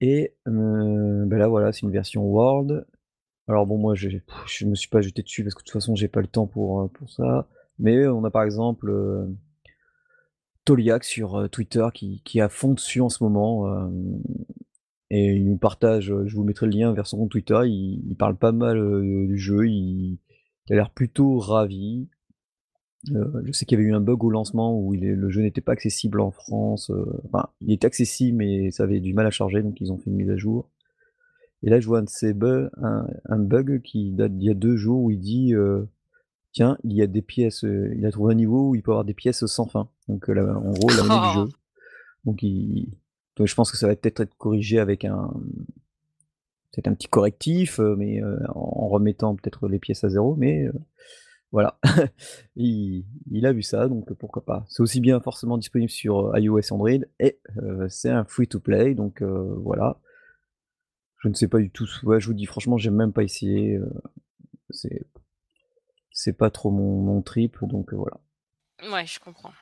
et 0.00 0.34
bah, 0.46 1.38
là, 1.38 1.48
voilà, 1.48 1.72
c'est 1.72 1.82
une 1.82 1.90
version 1.90 2.24
World. 2.24 2.86
Alors 3.48 3.66
bon, 3.66 3.78
moi, 3.78 3.94
j'ai 3.94 4.22
je 4.46 4.66
me 4.66 4.74
suis 4.74 4.88
pas 4.88 5.00
jeté 5.00 5.22
dessus 5.22 5.42
parce 5.44 5.54
que 5.54 5.60
de 5.60 5.64
toute 5.64 5.72
façon, 5.72 5.96
j'ai 5.96 6.08
pas 6.08 6.20
le 6.20 6.26
temps 6.28 6.46
pour, 6.46 6.90
pour 6.92 7.10
ça. 7.10 7.48
Mais 7.78 8.06
on 8.06 8.24
a 8.24 8.30
par 8.30 8.44
exemple, 8.44 8.92
Toliac 10.68 11.04
sur, 11.04 11.38
heu, 11.38 11.48
Twitter 11.48 11.86
qui 11.94 12.22
qui 12.24 12.38
est 12.38 12.42
à 12.42 12.48
fond 12.50 12.74
dessus 12.74 13.00
en 13.00 13.08
ce 13.08 13.24
moment, 13.24 13.66
hem 13.66 14.22
et 15.10 15.36
il 15.36 15.46
nous 15.46 15.56
partage, 15.56 16.10
heu, 16.10 16.26
je 16.26 16.36
vous 16.36 16.44
mettrai 16.44 16.66
le 16.66 16.72
lien 16.72 16.92
vers 16.92 17.06
son 17.06 17.16
compte 17.18 17.30
Twitter. 17.30 17.58
Il 17.66 18.14
parle 18.18 18.36
pas 18.36 18.52
mal, 18.52 18.78
du 19.26 19.38
jeu. 19.38 19.66
Il 19.66 20.18
a 20.70 20.74
l'air 20.74 20.90
plutôt 20.90 21.38
ravi. 21.38 22.08
Je 23.04 23.52
sais 23.52 23.64
qu'il 23.64 23.78
y 23.78 23.80
avait 23.80 23.88
eu 23.90 23.94
un 23.94 24.00
bug 24.00 24.22
au 24.24 24.30
lancement 24.30 24.78
où 24.78 24.92
il 24.92 25.04
est 25.04 25.14
le 25.14 25.30
jeu 25.30 25.40
n'était 25.40 25.62
pas 25.62 25.72
accessible 25.72 26.20
en 26.20 26.30
France, 26.30 26.92
enfin, 27.24 27.48
il 27.62 27.72
était 27.72 27.86
accessible, 27.86 28.36
mais 28.38 28.70
ça 28.70 28.82
avait 28.82 29.00
du 29.00 29.14
mal 29.14 29.26
à 29.26 29.30
charger, 29.30 29.62
donc 29.62 29.80
ils 29.80 29.92
ont 29.92 29.98
fait 29.98 30.10
une 30.10 30.16
mise 30.16 30.30
à 30.30 30.36
jour 30.36 30.68
et 31.62 31.70
là, 31.70 31.80
je 31.80 31.86
vois 31.86 32.00
un 32.00 32.02
de 32.02 32.08
ses 32.08 32.34
bu 32.34 32.68
un 32.74 33.38
bug 33.38 33.80
qui 33.82 34.12
date 34.12 34.36
d'il 34.36 34.48
y 34.48 34.50
a 34.50 34.54
2 34.54 34.76
jours 34.76 35.02
où 35.02 35.10
il 35.10 35.20
dit, 35.20 35.54
«Tiens, 36.58 36.76
il 36.82 36.92
y 36.92 37.02
a 37.02 37.06
des 37.06 37.22
pièces», 37.22 37.62
heu, 37.62 37.94
il 37.96 38.04
a 38.04 38.10
trouvé 38.10 38.32
un 38.34 38.36
niveau 38.36 38.70
où 38.70 38.74
il 38.74 38.82
peut 38.82 38.90
avoir 38.90 39.04
des 39.04 39.14
pièces 39.14 39.46
sans 39.46 39.66
fin. 39.66 39.88
Donc 40.08 40.28
heu, 40.28 40.32
la 40.32 40.42
en 40.42 40.72
gros, 40.72 40.88
la 40.88 41.04
monnaie 41.04 41.28
du 41.28 41.34
jeu. 41.34 41.48
Donc 42.24 42.42
il 42.42 42.88
donc 43.36 43.46
je 43.46 43.54
pense 43.54 43.70
que 43.70 43.76
ça 43.76 43.86
va 43.86 43.94
peut-être 43.94 44.18
être 44.18 44.34
corrigé 44.36 44.80
avec 44.80 45.04
un, 45.04 45.32
peut-être 46.72 46.88
un 46.88 46.94
petit 46.94 47.06
correctif, 47.06 47.78
heu, 47.78 47.94
mais 47.96 48.20
en 48.56 48.88
remettant 48.88 49.36
peut-être 49.36 49.68
les 49.68 49.78
pièces 49.78 50.02
à 50.02 50.08
0, 50.08 50.34
mais 50.34 50.66
voilà. 51.52 51.78
Il 52.56 53.04
il 53.30 53.46
a 53.46 53.52
vu 53.52 53.62
ça, 53.62 53.86
donc 53.86 54.12
pourquoi 54.14 54.44
pas. 54.44 54.66
C'est 54.68 54.82
aussi 54.82 55.00
bien 55.00 55.20
forcément 55.20 55.58
disponible 55.58 55.92
sur, 55.92 56.36
iOS, 56.36 56.72
Android 56.72 56.90
et 57.20 57.38
c'est 57.88 58.10
un 58.10 58.24
free 58.24 58.48
to 58.48 58.58
play, 58.58 58.94
donc 58.94 59.22
voilà. 59.22 60.00
Je 61.18 61.28
ne 61.28 61.34
sais 61.34 61.46
pas 61.46 61.60
du 61.60 61.70
tout 61.70 61.86
ouais, 62.02 62.18
je 62.18 62.26
vous 62.26 62.34
dis 62.34 62.46
franchement, 62.46 62.78
j'ai 62.78 62.90
même 62.90 63.12
pas 63.12 63.22
essayé, 63.22 63.78
c'est 64.70 65.06
c'est 66.18 66.32
pas 66.32 66.50
trop 66.50 66.72
mon 66.72 67.00
mon 67.00 67.22
trip, 67.22 67.58
donc 67.62 67.94
voilà. 67.94 68.18
Mouais, 68.82 69.06
je 69.06 69.20
comprends. 69.20 69.52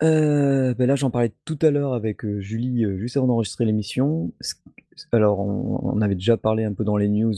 Heu, 0.00 0.74
bah, 0.78 0.86
là, 0.86 0.94
j'en 0.94 1.10
parlais 1.10 1.32
tout 1.44 1.58
à 1.60 1.70
l'heure 1.72 1.92
avec, 1.92 2.24
heu, 2.24 2.40
Julie, 2.40 2.84
heu, 2.84 2.96
juste 2.96 3.16
avant 3.16 3.26
d'enregistrer 3.26 3.64
l'émission. 3.64 4.32
Alors 5.10 5.40
on 5.40 5.96
on 5.96 6.00
avait 6.02 6.14
déjà 6.14 6.36
parlé 6.36 6.62
un 6.62 6.72
peu 6.72 6.84
dans 6.84 6.96
les 6.96 7.08
news, 7.08 7.34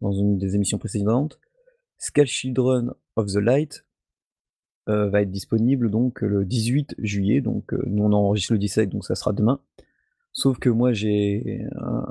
dans 0.00 0.12
une 0.12 0.36
des 0.36 0.56
émissions 0.56 0.78
précédentes. 0.78 1.38
Scale 1.98 2.26
Children 2.26 2.92
of 3.14 3.26
the 3.26 3.36
Light 3.36 3.84
va 4.86 5.20
être 5.20 5.30
disponible 5.30 5.90
donc 5.90 6.22
le 6.22 6.46
18 6.46 6.94
juillet, 6.98 7.42
donc 7.42 7.72
nous 7.72 8.04
on 8.04 8.12
enregistre 8.12 8.54
le 8.54 8.58
17, 8.58 8.88
donc 8.88 9.04
ça 9.04 9.14
sera 9.14 9.34
demain. 9.34 9.60
Sauf 10.32 10.58
que 10.58 10.70
moi 10.70 10.94
j'ai 10.94 11.66
un 11.76 12.10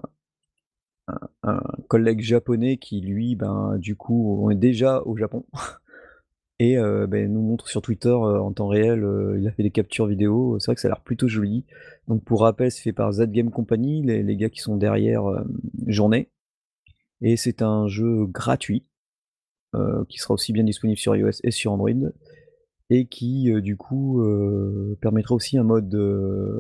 un 1.44 1.62
collègue 1.88 2.22
japonais 2.22 2.78
qui 2.78 3.02
lui, 3.02 3.36
ben, 3.36 3.78
du 3.78 3.96
coup, 3.96 4.40
on 4.44 4.50
est 4.50 4.56
déjà 4.56 5.02
au 5.04 5.18
Japon. 5.18 5.46
Et 6.60 6.78
heu, 6.78 7.06
beh, 7.06 7.28
nous 7.28 7.42
montre 7.42 7.68
sur 7.68 7.82
Twitter, 7.84 8.10
heu, 8.10 8.42
en 8.42 8.52
temps 8.52 8.68
réel, 8.68 9.04
heu, 9.04 9.38
il 9.40 9.48
a 9.48 9.52
fait 9.52 9.62
des 9.64 9.70
captures 9.72 10.08
vidéo, 10.08 10.58
c'est 10.60 10.68
vrai 10.68 10.76
que 10.76 10.82
ça 10.82 10.88
a 10.88 10.92
l'air 10.92 11.02
plutôt 11.02 11.28
joli. 11.28 11.66
Donc 12.08 12.24
pour 12.24 12.42
rappel, 12.42 12.72
c'est 12.72 12.82
fait 12.82 12.94
par 12.94 13.12
Z 13.12 13.28
Game 13.32 13.52
Company, 13.52 14.02
les 14.02 14.24
les 14.24 14.36
gars 14.38 14.50
qui 14.50 14.60
sont 14.60 14.76
derrière, 14.76 15.24
Journée. 15.86 16.30
Et 17.22 17.38
c'est 17.38 17.62
un 17.62 17.88
jeu 17.88 18.26
gratuit, 18.28 18.86
qui 20.10 20.18
sera 20.20 20.34
aussi 20.34 20.54
bien 20.54 20.64
disponible 20.64 20.98
sur 20.98 21.16
iOS 21.16 21.42
et 21.44 21.52
sur 21.52 21.72
Android 21.74 21.92
et 22.90 23.06
qui, 23.06 23.52
du 23.62 23.76
coup, 23.78 24.24
permettra 25.02 25.36
aussi 25.36 25.58
un 25.58 25.64
mode, 25.64 25.96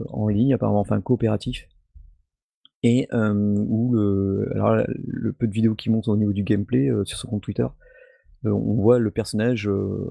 en 0.09 0.27
ligne 0.27 0.53
apparemment, 0.53 0.81
enfin 0.81 1.01
coopératif 1.01 1.67
et 2.83 3.07
hem, 3.11 3.57
où 3.69 3.93
le 3.95 4.51
alors 4.55 4.83
le 4.97 5.33
peu 5.33 5.47
de 5.47 5.53
vidéos 5.53 5.75
qui 5.75 5.89
montent 5.89 6.07
au 6.07 6.17
niveau 6.17 6.33
du 6.33 6.43
gameplay, 6.43 6.89
heu, 6.89 7.05
sur 7.05 7.17
son 7.17 7.27
compte 7.29 7.43
Twitter, 7.43 7.67
heu, 8.45 8.53
on 8.53 8.75
voit 8.75 8.99
le 8.99 9.11
personnage, 9.11 9.67
heu, 9.67 10.09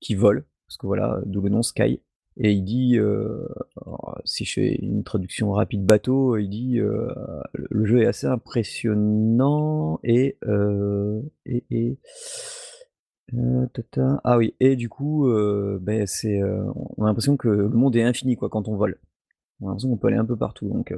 qui 0.00 0.14
vole, 0.14 0.44
parce 0.66 0.76
que 0.78 0.86
voilà, 0.86 1.20
d'où 1.26 1.40
le 1.42 1.50
nom 1.50 1.62
Sky 1.62 2.00
et 2.38 2.52
il 2.52 2.64
dit, 2.64 2.98
si 4.24 4.44
je 4.46 4.52
fais 4.54 4.74
une 4.76 5.04
traduction 5.04 5.52
rapide 5.52 5.84
bateau, 5.84 6.38
il 6.38 6.48
dit, 6.48 6.78
le 6.78 7.84
jeu 7.84 8.00
est 8.02 8.06
assez 8.06 8.26
impressionnant 8.26 10.00
et 10.02 10.38
et 11.46 11.64
et 11.70 11.98
ah 14.24 14.38
oui 14.38 14.54
et 14.60 14.76
du 14.76 14.88
coup, 14.88 15.28
beh, 15.80 16.06
c'est, 16.06 16.42
on 16.42 17.04
a 17.04 17.06
l'impression 17.06 17.36
que 17.36 17.48
le 17.48 17.68
monde 17.68 17.96
est 17.96 18.02
infini 18.02 18.36
quoi 18.36 18.48
quand 18.48 18.68
on 18.68 18.76
vole. 18.76 18.98
On 19.60 19.66
a 19.66 19.68
l'impression 19.70 19.90
qu'on 19.90 19.98
peut 19.98 20.08
aller 20.08 20.16
un 20.16 20.24
peu 20.24 20.36
partout 20.36 20.68
donc 20.68 20.94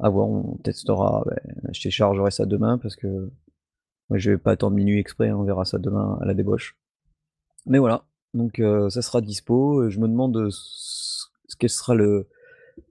à 0.00 0.08
voir, 0.08 0.28
on 0.28 0.56
testera, 0.58 1.24
beh, 1.26 1.52
je 1.72 1.82
téléchargerai 1.82 2.30
ça 2.30 2.46
demain 2.46 2.78
parce 2.78 2.96
que 2.96 3.30
moi 4.08 4.18
je 4.18 4.30
vais 4.32 4.38
pas 4.38 4.52
attendre 4.52 4.76
minuit 4.76 4.98
exprès, 4.98 5.28
hein, 5.28 5.36
on 5.36 5.44
verra 5.44 5.64
ça 5.64 5.78
demain 5.78 6.18
à 6.20 6.24
la 6.26 6.34
débauche. 6.34 6.76
Mais 7.66 7.78
voilà, 7.78 8.04
donc 8.34 8.58
heu, 8.60 8.90
ça 8.90 9.02
sera 9.02 9.20
dispo, 9.20 9.88
je 9.90 9.98
me 10.00 10.08
demande, 10.08 10.36
heu, 10.36 10.48
ce 10.50 11.26
ce 11.48 11.56
quel 11.56 11.70
sera 11.70 11.94
le 11.94 12.28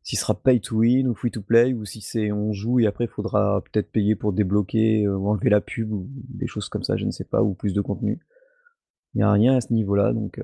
s'il 0.04 0.20
sera 0.20 0.36
pay 0.36 0.60
to 0.60 0.78
win 0.78 1.08
ou 1.08 1.16
free 1.16 1.32
to 1.32 1.42
play 1.42 1.74
ou 1.74 1.86
si 1.86 2.02
c'est 2.02 2.32
on 2.32 2.52
joue 2.54 2.80
et 2.80 2.88
après 2.88 3.06
il 3.06 3.10
faudra 3.10 3.62
peut-être 3.62 3.92
payer 3.92 4.16
pour 4.16 4.34
débloquer, 4.34 5.08
ou 5.08 5.30
enlever 5.30 5.50
la 5.50 5.62
pub 5.62 5.92
ou 5.92 6.08
des 6.12 6.48
choses 6.48 6.70
comme 6.70 6.84
ça, 6.84 6.98
je 6.98 7.06
ne 7.06 7.12
sais 7.12 7.24
pas, 7.24 7.42
ou 7.42 7.54
plus 7.54 7.74
de 7.74 7.82
contenu. 7.82 8.20
Il 9.16 9.20
y 9.20 9.24
a 9.24 9.32
rien 9.32 9.56
à 9.56 9.62
ce 9.62 9.74
niveau-là 9.74 10.14
donc 10.14 10.40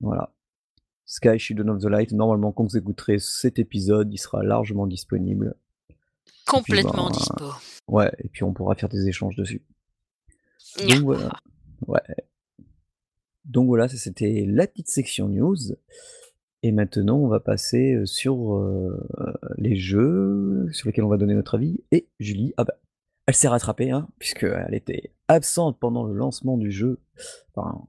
voilà. 0.00 0.32
Sky 1.06 1.38
Children 1.38 1.70
of 1.70 1.82
the 1.82 1.86
Light, 1.86 2.12
normalement 2.12 2.52
quand 2.52 2.64
vous 2.64 2.76
écouterez 2.76 3.18
cet 3.18 3.58
épisode, 3.58 4.12
il 4.12 4.18
sera 4.18 4.42
largement 4.44 4.86
disponible. 4.86 5.56
Puis 6.62 6.72
ben, 6.72 6.82
Complètement 6.82 7.10
dispo. 7.10 7.44
ouais 7.88 8.10
et 8.18 8.28
puis 8.28 8.42
on 8.44 8.52
pourra 8.52 8.74
faire 8.74 8.88
des 8.88 9.08
échanges 9.08 9.36
dessus. 9.36 9.62
Donc 10.88 11.00
voilà, 11.00 11.30
ouais. 11.86 12.00
Donc 13.44 13.66
voilà, 13.66 13.88
ça 13.88 13.96
c'était 13.96 14.44
la 14.46 14.66
petite 14.66 14.88
section 14.88 15.28
news 15.28 15.56
et 16.62 16.72
maintenant 16.72 17.16
on 17.18 17.28
va 17.28 17.40
passer, 17.40 17.94
heu, 17.94 18.06
sur, 18.06 18.54
heu, 18.56 19.08
les 19.56 19.76
jeux 19.76 20.68
sur 20.72 20.88
lesquels 20.88 21.04
on 21.04 21.08
va 21.08 21.16
donner 21.16 21.34
notre 21.34 21.54
avis 21.56 21.80
et 21.90 22.06
Julie, 22.20 22.52
ah 22.56 22.64
bah, 22.64 22.74
elle 23.26 23.34
s'est 23.34 23.48
rattrapée, 23.48 23.90
hein, 23.90 24.08
puisqu'elle 24.18 24.74
était 24.74 25.12
absente 25.28 25.78
pendant 25.78 26.04
le 26.04 26.14
lancement 26.14 26.56
du 26.58 26.70
jeu, 26.70 26.98
enfin, 27.54 27.86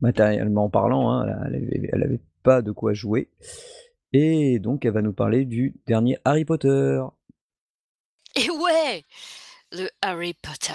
matériellement 0.00 0.68
parlant, 0.68 1.10
hein, 1.10 1.26
elle 1.46 1.54
avait 1.56 1.90
elle 1.92 2.02
avait 2.02 2.20
pas 2.42 2.62
de 2.62 2.70
quoi 2.70 2.92
jouer 2.92 3.28
et 4.12 4.58
donc 4.60 4.84
elle 4.84 4.92
va 4.92 5.02
nous 5.02 5.12
parler 5.12 5.44
du 5.44 5.74
dernier 5.86 6.18
Harry 6.24 6.44
Potter. 6.44 7.02
Et 8.38 8.50
ouais! 8.50 9.02
Le 9.72 9.88
Harry 10.02 10.34
Potter. 10.34 10.74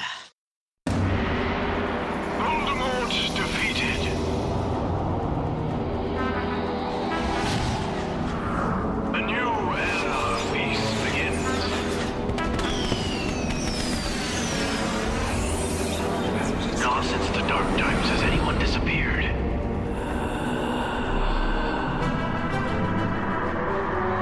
Voldemort 2.40 3.12
defeated. 3.36 4.08
A 9.14 9.22
new 9.22 9.52
era 9.78 10.18
of 10.34 10.42
peace 10.52 10.88
begins. 11.06 11.46
Not 16.82 17.04
since 17.06 17.28
the 17.30 17.44
dark 17.48 17.78
times 17.78 18.08
has 18.10 18.22
anyone 18.24 18.58
disappeared. 18.58 19.26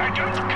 I 0.01 0.11
don't 0.13 0.48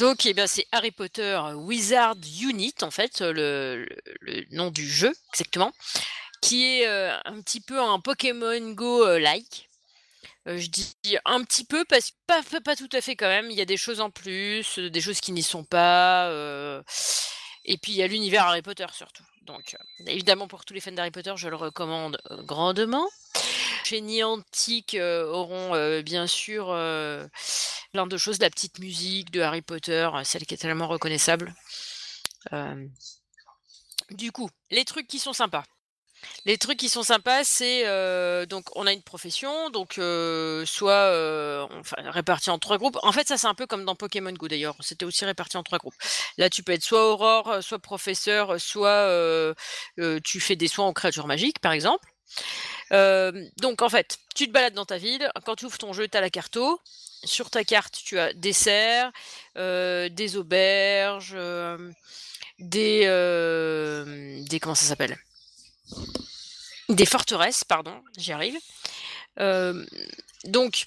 Donc 0.00 0.24
eh 0.24 0.34
c'est 0.46 0.66
Harry 0.72 0.92
Potter 0.92 1.38
Wizard 1.56 2.16
Unit 2.40 2.72
en 2.80 2.90
fait, 2.90 3.20
le 3.20 3.86
nom 4.50 4.70
du 4.70 4.88
jeu 4.88 5.12
exactement, 5.34 5.72
qui 6.40 6.64
est, 6.80 6.88
heu, 6.88 7.10
un 7.26 7.42
petit 7.42 7.60
peu 7.60 7.78
un 7.78 8.00
Pokémon 8.00 8.72
Go, 8.72 9.06
heu, 9.06 9.18
like. 9.18 9.68
Heu, 10.48 10.56
je 10.56 10.68
dis 10.68 10.96
un 11.26 11.44
petit 11.44 11.66
peu 11.66 11.84
parce 11.84 12.12
pas 12.26 12.40
pas 12.42 12.62
pas 12.62 12.76
tout 12.76 12.88
à 12.94 13.02
fait 13.02 13.14
quand 13.14 13.28
même, 13.28 13.50
il 13.50 13.58
y 13.58 13.60
a 13.60 13.66
des 13.66 13.76
choses 13.76 14.00
en 14.00 14.08
plus, 14.10 14.78
heu, 14.78 14.88
des 14.88 15.02
choses 15.02 15.20
qui 15.20 15.32
n'y 15.32 15.42
sont 15.42 15.64
pas, 15.64 16.30
et 17.66 17.76
puis 17.76 17.92
il 17.92 17.96
y 17.96 18.02
a 18.02 18.06
l'univers 18.06 18.46
Harry 18.46 18.62
Potter 18.62 18.86
surtout. 18.94 19.24
Donc 19.42 19.76
évidemment 20.06 20.48
pour 20.48 20.64
tous 20.64 20.72
les 20.72 20.80
fans 20.80 20.92
d'Harry 20.92 21.10
Potter, 21.10 21.34
je 21.36 21.50
le 21.50 21.56
recommande, 21.56 22.18
grandement. 22.44 23.06
Chez 23.84 24.00
Niantic, 24.00 24.96
auront, 24.98 26.00
bien 26.02 26.26
sûr, 26.26 26.74
plein 27.92 28.06
de 28.06 28.16
choses, 28.16 28.38
la 28.40 28.50
petite 28.50 28.78
musique 28.78 29.30
de 29.30 29.40
Harry 29.40 29.62
Potter, 29.62 30.08
celle 30.24 30.46
qui 30.46 30.54
est 30.54 30.58
tellement 30.58 30.88
reconnaissable. 30.88 31.54
Hem, 32.52 32.90
du 34.10 34.32
coup, 34.32 34.50
les 34.70 34.84
trucs 34.84 35.06
qui 35.06 35.18
sont 35.18 35.32
sympas. 35.32 35.64
Les 36.44 36.58
trucs 36.58 36.78
qui 36.78 36.90
sont 36.90 37.02
sympas, 37.02 37.44
c'est, 37.44 37.86
heu, 37.86 38.46
donc 38.46 38.66
on 38.76 38.86
a 38.86 38.92
une 38.92 39.02
profession, 39.02 39.70
donc 39.70 39.94
soit, 39.94 41.66
enfin 41.80 41.96
répartie 42.10 42.50
en 42.50 42.58
3 42.58 42.78
groupes. 42.78 42.98
En 43.02 43.12
fait, 43.12 43.26
ça 43.28 43.38
c'est 43.38 43.46
un 43.46 43.54
peu 43.54 43.66
comme 43.66 43.86
dans 43.86 43.94
Pokémon 43.94 44.32
Go 44.32 44.48
d'ailleurs, 44.48 44.76
c'était 44.80 45.06
aussi 45.06 45.24
réparti 45.24 45.56
en 45.56 45.62
3 45.62 45.78
groupes. 45.78 45.94
Là, 46.38 46.50
tu 46.50 46.62
peux 46.62 46.72
être 46.72 46.82
soit 46.84 47.10
aurore, 47.10 47.62
soit 47.62 47.78
professeur, 47.78 48.60
soit, 48.60 49.54
tu 50.24 50.40
fais 50.40 50.56
des 50.56 50.68
soins 50.68 50.88
aux 50.88 50.92
créatures 50.92 51.26
magiques, 51.26 51.60
par 51.60 51.72
exemple. 51.72 52.09
Donc 53.58 53.82
en 53.82 53.88
fait, 53.88 54.18
tu 54.34 54.46
te 54.46 54.52
balades 54.52 54.74
dans 54.74 54.86
ta 54.86 54.98
ville, 54.98 55.30
quand 55.44 55.56
tu 55.56 55.66
ouvres 55.66 55.78
ton 55.78 55.92
jeu, 55.92 56.08
tu 56.08 56.16
as 56.16 56.20
la 56.20 56.30
carto. 56.30 56.80
Sur 57.22 57.50
ta 57.50 57.64
carte, 57.64 58.00
tu 58.02 58.18
as 58.18 58.32
des 58.32 58.54
serres, 58.54 59.12
heu, 59.58 60.08
des 60.08 60.36
auberges, 60.38 61.36
des, 62.58 63.00
comment 64.62 64.74
ça 64.74 64.86
s'appelle? 64.86 65.18
Des 66.88 67.04
forteresses, 67.04 67.62
pardon, 67.62 68.02
j'y 68.16 68.32
arrive. 68.32 68.58
Donc 70.44 70.86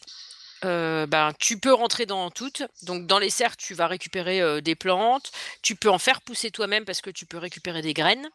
ben, 0.64 1.34
tu 1.40 1.60
peux 1.60 1.74
rentrer 1.74 2.08
dans 2.08 2.32
toutes. 2.32 2.64
Donc 2.82 3.06
dans 3.06 3.20
les 3.20 3.30
serres, 3.30 3.56
tu 3.56 3.76
vas 3.76 3.86
récupérer, 3.86 4.62
des 4.64 4.76
plantes. 4.76 5.32
Tu 5.62 5.76
peux 5.76 5.92
en 5.92 6.00
faire 6.00 6.22
pousser 6.22 6.50
toi-même 6.50 6.84
parce 6.84 7.02
que 7.02 7.12
tu 7.12 7.28
peux 7.28 7.38
récupérer 7.38 7.84
des 7.84 7.94
graines. 7.94 8.28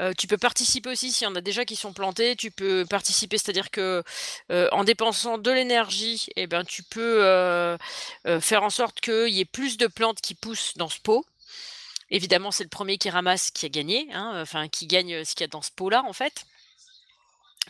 Heu, 0.00 0.14
tu 0.16 0.26
peux 0.26 0.38
participer 0.38 0.90
aussi 0.90 1.12
s'il 1.12 1.26
y 1.26 1.30
en 1.30 1.34
a 1.36 1.40
déjà 1.40 1.64
qui 1.64 1.76
sont 1.76 1.92
plantées, 1.92 2.36
tu 2.36 2.50
peux 2.50 2.86
participer, 2.88 3.38
c'est-à-dire 3.38 3.70
que, 3.70 4.02
heu, 4.50 4.68
en 4.72 4.84
dépensant 4.84 5.38
de 5.38 5.50
l'énergie 5.50 6.28
et 6.36 6.46
ben, 6.46 6.64
tu 6.64 6.82
peux, 6.82 7.20
heu, 7.22 7.78
faire 8.40 8.62
en 8.62 8.70
sorte 8.70 9.00
qu'il 9.00 9.28
y 9.28 9.40
ait 9.40 9.44
plus 9.44 9.76
de 9.76 9.86
plantes 9.86 10.20
qui 10.20 10.34
poussent 10.34 10.74
dans 10.76 10.88
ce 10.88 11.00
pot. 11.00 11.24
Évidemment, 12.10 12.50
c'est 12.52 12.64
le 12.64 12.70
1er 12.70 12.98
qui 12.98 13.10
ramasse 13.10 13.50
qui 13.50 13.66
a 13.66 13.68
gagné, 13.68 14.08
hein, 14.12 14.40
enfin 14.42 14.68
qui 14.68 14.86
gagne 14.86 15.24
ce 15.24 15.32
qu'il 15.34 15.42
y 15.42 15.44
a 15.44 15.48
dans 15.48 15.62
ce 15.62 15.70
pot-là, 15.72 16.02
en 16.06 16.12
fait. 16.12 16.44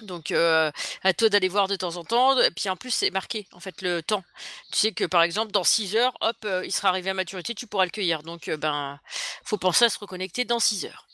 Donc 0.02 0.30
à 0.32 1.12
toi 1.16 1.28
d'aller 1.28 1.48
voir 1.48 1.68
de 1.68 1.76
temps 1.76 1.96
en 1.96 2.04
temps, 2.04 2.38
et 2.40 2.50
puis 2.52 2.68
en 2.70 2.76
plus 2.76 2.90
c'est 2.90 3.10
marqué 3.10 3.46
en 3.52 3.60
fait 3.60 3.82
le 3.82 4.02
temps. 4.02 4.24
Tu 4.72 4.78
sais 4.78 4.92
que 4.92 5.04
par 5.04 5.22
exemple 5.22 5.52
dans 5.52 5.64
6 5.64 5.94
heures, 5.96 6.14
hop, 6.22 6.36
il 6.64 6.72
sera 6.72 6.88
arrivé 6.88 7.10
à 7.10 7.14
maturité, 7.14 7.54
tu 7.54 7.66
pourras 7.66 7.84
le 7.84 7.90
cueillir. 7.90 8.22
Donc 8.22 8.48
heu, 8.48 8.56
ben, 8.56 8.98
faut 9.44 9.58
penser 9.58 9.84
à 9.86 9.88
se 9.90 9.98
reconnecter 9.98 10.44
dans 10.46 10.60
6 10.60 10.86
heures. 10.86 11.06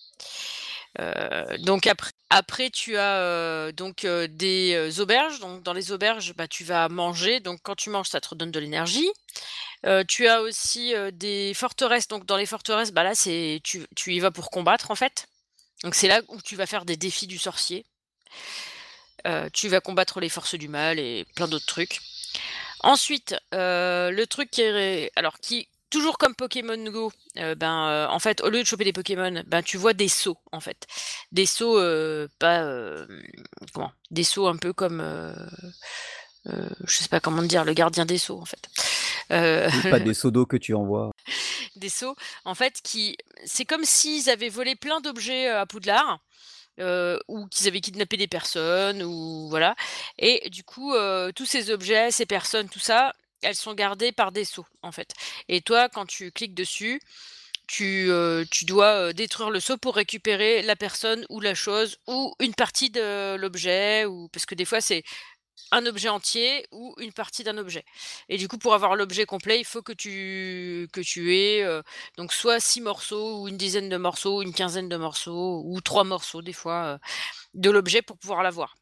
Donc 1.60 1.86
après 1.86 2.10
après 2.28 2.70
tu 2.70 2.96
as, 2.96 3.72
donc 3.72 4.04
des, 4.06 5.00
auberges. 5.00 5.40
Donc 5.40 5.62
dans 5.62 5.72
les 5.72 5.92
auberges, 5.92 6.34
bah, 6.34 6.48
tu 6.48 6.64
vas 6.64 6.88
manger, 6.88 7.40
donc 7.40 7.60
quand 7.62 7.76
tu 7.76 7.90
manges, 7.90 8.08
ça 8.08 8.20
te 8.20 8.28
redonne 8.28 8.50
de 8.50 8.60
l'énergie. 8.60 9.08
Tu 10.08 10.26
as 10.26 10.42
aussi, 10.42 10.94
des 11.12 11.52
forteresses. 11.54 12.08
Donc 12.08 12.26
dans 12.26 12.36
les 12.36 12.46
forteresses, 12.46 12.92
bah, 12.92 13.04
là 13.04 13.14
c'est 13.14 13.60
tu 13.62 13.86
tu 13.94 14.14
y 14.14 14.20
vas 14.20 14.30
pour 14.30 14.50
combattre 14.50 14.90
en 14.90 14.96
fait. 14.96 15.28
Donc 15.84 15.94
c'est 15.94 16.08
là 16.08 16.20
où 16.28 16.40
tu 16.42 16.56
vas 16.56 16.66
faire 16.66 16.84
des 16.84 16.96
défis 16.96 17.26
du 17.26 17.38
sorcier. 17.38 17.84
Tu 19.52 19.68
vas 19.68 19.80
combattre 19.80 20.20
les 20.20 20.28
forces 20.28 20.54
du 20.54 20.68
mal 20.68 20.98
et 20.98 21.26
plein 21.34 21.48
d'autres 21.48 21.66
trucs. 21.66 22.00
Ensuite, 22.80 23.36
le 23.52 24.24
truc 24.24 24.50
qui 24.50 24.62
est 24.62 25.10
alors 25.16 25.38
qui 25.38 25.68
toujours 25.90 26.18
comme 26.18 26.34
Pokémon 26.34 26.82
Go, 26.90 27.12
euh, 27.38 27.54
ben, 27.54 27.88
euh, 27.88 28.08
en 28.08 28.18
fait, 28.18 28.40
au 28.42 28.50
lieu 28.50 28.60
de 28.60 28.66
choper 28.66 28.84
des 28.84 28.92
Pokémon, 28.92 29.42
ben, 29.46 29.62
tu 29.62 29.76
vois 29.76 29.92
des 29.92 30.08
sauts, 30.08 30.38
en 30.52 30.60
fait. 30.60 30.86
Des 31.32 31.46
sauts, 31.46 31.78
euh, 31.78 32.28
pas, 32.38 32.64
comment 33.72 33.92
Des 34.10 34.24
sauts 34.24 34.48
un 34.48 34.56
peu 34.56 34.72
comme, 34.72 35.02
je 36.44 36.96
sais 36.96 37.08
pas 37.08 37.20
comment 37.20 37.42
dire, 37.42 37.64
le 37.64 37.72
gardien 37.72 38.04
des 38.04 38.18
sauts, 38.18 38.40
en 38.40 38.44
fait. 38.44 38.68
Pas 39.28 40.00
des 40.00 40.14
seaux 40.14 40.30
d'eau 40.30 40.46
que 40.46 40.56
tu 40.56 40.74
envoies. 40.74 41.10
des 41.76 41.88
sauts, 41.88 42.16
en 42.44 42.54
fait, 42.54 42.80
qui, 42.82 43.16
c'est 43.44 43.64
comme 43.64 43.84
s'ils 43.84 44.30
avaient 44.30 44.48
volé 44.48 44.76
plein 44.76 45.00
d'objets 45.00 45.48
à 45.48 45.66
Poudlard. 45.66 46.20
euh, 46.80 47.18
ou 47.28 47.46
qu'ils 47.46 47.68
avaient 47.68 47.80
kidnappé 47.80 48.16
des 48.16 48.26
personnes, 48.28 49.02
ou 49.02 49.48
voilà. 49.48 49.74
Et 50.18 50.50
du 50.50 50.62
coup, 50.64 50.92
euh, 50.94 51.32
tous 51.32 51.46
ces 51.46 51.70
objets, 51.70 52.10
ces 52.10 52.26
personnes, 52.26 52.68
tout 52.68 52.78
ça, 52.80 53.14
elles 53.46 53.54
sont 53.56 53.74
gardées 53.74 54.12
par 54.12 54.32
des 54.32 54.44
sceaux, 54.44 54.66
en 54.82 54.92
fait. 54.92 55.14
Et 55.48 55.60
toi, 55.60 55.88
quand 55.88 56.06
tu 56.06 56.32
cliques 56.32 56.54
dessus, 56.54 57.00
tu, 57.68 58.10
euh, 58.10 58.44
dois 58.62 59.08
euh, 59.08 59.12
détruire 59.12 59.50
le 59.50 59.60
sceau 59.60 59.76
pour 59.76 59.94
récupérer 59.96 60.62
la 60.62 60.76
personne 60.76 61.24
ou 61.30 61.40
la 61.40 61.54
chose 61.54 61.98
ou 62.08 62.34
une 62.40 62.54
partie 62.54 62.90
de 62.90 63.36
l'objet, 63.36 64.04
ou 64.04 64.28
parce 64.28 64.46
que 64.46 64.54
des 64.54 64.64
fois 64.64 64.80
c'est 64.80 65.02
un 65.72 65.84
objet 65.86 66.08
entier 66.08 66.66
ou 66.72 66.94
une 66.98 67.12
partie 67.12 67.44
d'un 67.44 67.58
objet. 67.58 67.84
Et 68.28 68.36
du 68.38 68.46
coup, 68.48 68.58
pour 68.58 68.74
avoir 68.74 68.94
l'objet 68.94 69.26
complet, 69.26 69.58
il 69.58 69.64
faut 69.64 69.82
que 69.82 69.92
tu, 69.92 70.88
aies 71.34 71.62
euh, 71.64 71.82
donc 72.16 72.32
soit 72.32 72.60
six 72.60 72.80
morceaux 72.80 73.42
ou 73.42 73.48
une 73.48 73.56
dizaine 73.56 73.88
de 73.88 73.96
morceaux, 73.96 74.42
une 74.42 74.54
quinzaine 74.54 74.88
de 74.88 74.96
morceaux 74.96 75.62
ou 75.64 75.80
trois 75.80 76.04
morceaux 76.04 76.42
des 76.42 76.52
fois 76.52 76.98
de 77.54 77.70
l'objet 77.70 78.02
pour 78.02 78.18
pouvoir 78.18 78.42
l'avoir. 78.42 78.76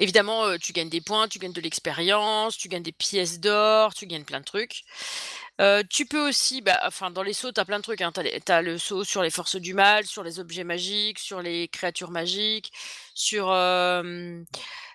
Évidemment, 0.00 0.56
tu 0.56 0.72
gagnes 0.72 0.88
des 0.88 1.02
points, 1.02 1.28
tu 1.28 1.38
gagnes 1.38 1.52
de 1.52 1.60
l'expérience, 1.60 2.56
tu 2.56 2.68
gagnes 2.68 2.82
des 2.82 2.90
pièces 2.90 3.38
d'or, 3.38 3.92
tu 3.92 4.06
gagnes 4.06 4.24
plein 4.24 4.40
de 4.40 4.46
trucs. 4.46 4.84
Tu 5.90 6.06
peux 6.06 6.26
aussi, 6.26 6.62
bah, 6.62 6.80
enfin, 6.84 7.10
dans 7.10 7.22
les 7.22 7.34
sauts, 7.34 7.52
tu 7.52 7.60
as 7.60 7.66
plein 7.66 7.76
de 7.76 7.82
trucs. 7.82 8.00
Hein. 8.00 8.10
Tu 8.12 8.52
as, 8.52 8.62
le 8.62 8.78
saut 8.78 9.04
sur 9.04 9.22
les 9.22 9.28
forces 9.28 9.56
du 9.56 9.74
mal, 9.74 10.06
sur 10.06 10.22
les 10.22 10.38
objets 10.40 10.64
magiques, 10.64 11.18
sur 11.18 11.42
les 11.42 11.68
créatures 11.68 12.10
magiques, 12.10 12.72
sur. 13.14 13.54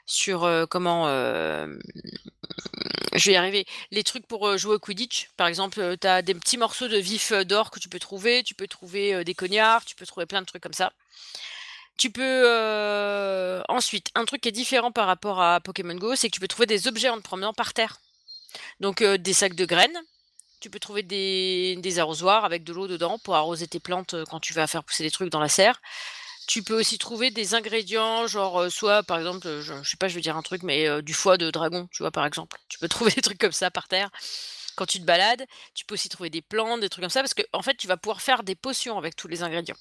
sur 0.08 0.68
comment. 0.72 1.06
je 3.14 3.26
vais 3.26 3.34
y 3.34 3.36
arriver. 3.36 3.68
Les 3.92 4.04
trucs 4.04 4.26
pour 4.26 4.58
jouer 4.58 4.74
au 4.74 4.80
Quidditch, 4.80 5.30
par 5.38 5.46
exemple, 5.46 5.98
tu 6.02 6.08
as 6.08 6.24
des 6.24 6.34
petits 6.34 6.58
morceaux 6.58 6.88
de 6.88 6.98
vif 6.98 7.32
d'or 7.32 7.70
que 7.70 7.80
tu 7.80 7.90
peux 7.90 8.00
trouver. 8.00 8.42
Tu 8.42 8.56
peux 8.56 8.68
trouver 8.68 9.24
des 9.24 9.36
cognards, 9.36 9.86
tu 9.86 9.96
peux 9.96 10.08
trouver 10.08 10.26
plein 10.26 10.42
de 10.42 10.48
trucs 10.48 10.64
comme 10.64 10.74
ça. 10.74 10.94
Tu 11.98 12.12
peux 12.12 12.22
euh, 12.24 13.62
ensuite 13.70 14.10
un 14.16 14.25
truc 14.25 14.42
qui 14.42 14.50
est 14.50 14.52
différent 14.52 14.92
par 14.92 15.08
rapport 15.08 15.42
à 15.42 15.62
Pokémon 15.62 15.96
Go, 15.96 16.16
c'est 16.16 16.28
que 16.28 16.34
tu 16.34 16.42
peux 16.42 16.48
trouver 16.48 16.66
des 16.66 16.88
objets 16.88 17.10
en 17.10 17.18
te 17.18 17.22
promenant 17.22 17.54
par 17.54 17.74
terre. 17.74 18.00
Donc 18.82 19.02
euh, 19.02 19.18
des 19.18 19.34
sacs 19.34 19.56
de 19.56 19.66
graines. 19.66 19.98
Tu 20.60 20.70
peux 20.70 20.80
trouver 20.80 21.04
des, 21.04 22.00
arrosoirs 22.00 22.44
avec 22.44 22.64
de 22.64 22.74
l'eau 22.74 22.88
dedans 22.88 23.20
pour 23.20 23.36
arroser 23.36 23.68
tes 23.68 23.80
plantes 23.80 24.16
euh, 24.16 24.25
quand 24.30 24.40
tu 24.40 24.54
vas 24.54 24.68
faire 24.68 24.84
pousser 24.84 25.04
des 25.04 25.12
trucs 25.12 25.30
dans 25.30 25.40
la 25.40 25.50
serre. 25.50 25.82
Tu 26.48 26.64
peux 26.64 26.78
aussi 26.78 26.98
trouver 26.98 27.32
des 27.32 27.56
ingrédients, 27.56 28.28
genre 28.28 28.72
soit 28.72 29.04
par 29.04 29.18
exemple, 29.18 29.48
je, 29.62 29.74
je 29.82 29.90
sais 29.90 29.98
pas, 29.98 30.08
je 30.08 30.16
vais 30.16 30.22
dire 30.22 30.38
un 30.38 30.44
truc, 30.44 30.64
mais 30.64 31.02
du 31.02 31.14
foie 31.14 31.38
de 31.38 31.50
dragon, 31.50 31.88
tu 31.92 32.04
vois 32.04 32.12
par 32.12 32.25
exemple. 32.25 32.60
Tu 32.70 32.78
peux 32.80 32.88
trouver 32.90 33.12
des 33.12 33.22
trucs 33.22 33.40
comme 33.40 33.52
ça 33.52 33.72
par 33.72 33.88
terre 33.88 34.12
quand 34.75 34.86
tu 34.86 35.00
te 35.00 35.06
balades. 35.06 35.46
Tu 35.74 35.86
peux 35.86 35.96
aussi 35.96 36.10
trouver 36.10 36.30
des 36.30 36.42
plantes, 36.42 36.82
des 36.82 36.90
trucs 36.90 37.04
comme 37.04 37.10
ça, 37.10 37.22
parce 37.22 37.34
que 37.34 37.44
en 37.54 37.62
fait, 37.62 37.75
tu 37.75 37.88
vas 37.88 37.98
pouvoir 37.98 38.22
faire 38.22 38.44
des 38.44 38.56
potions 38.56 38.98
avec 38.98 39.16
tous 39.16 39.28
les 39.28 39.44
ingrédients. 39.44 39.78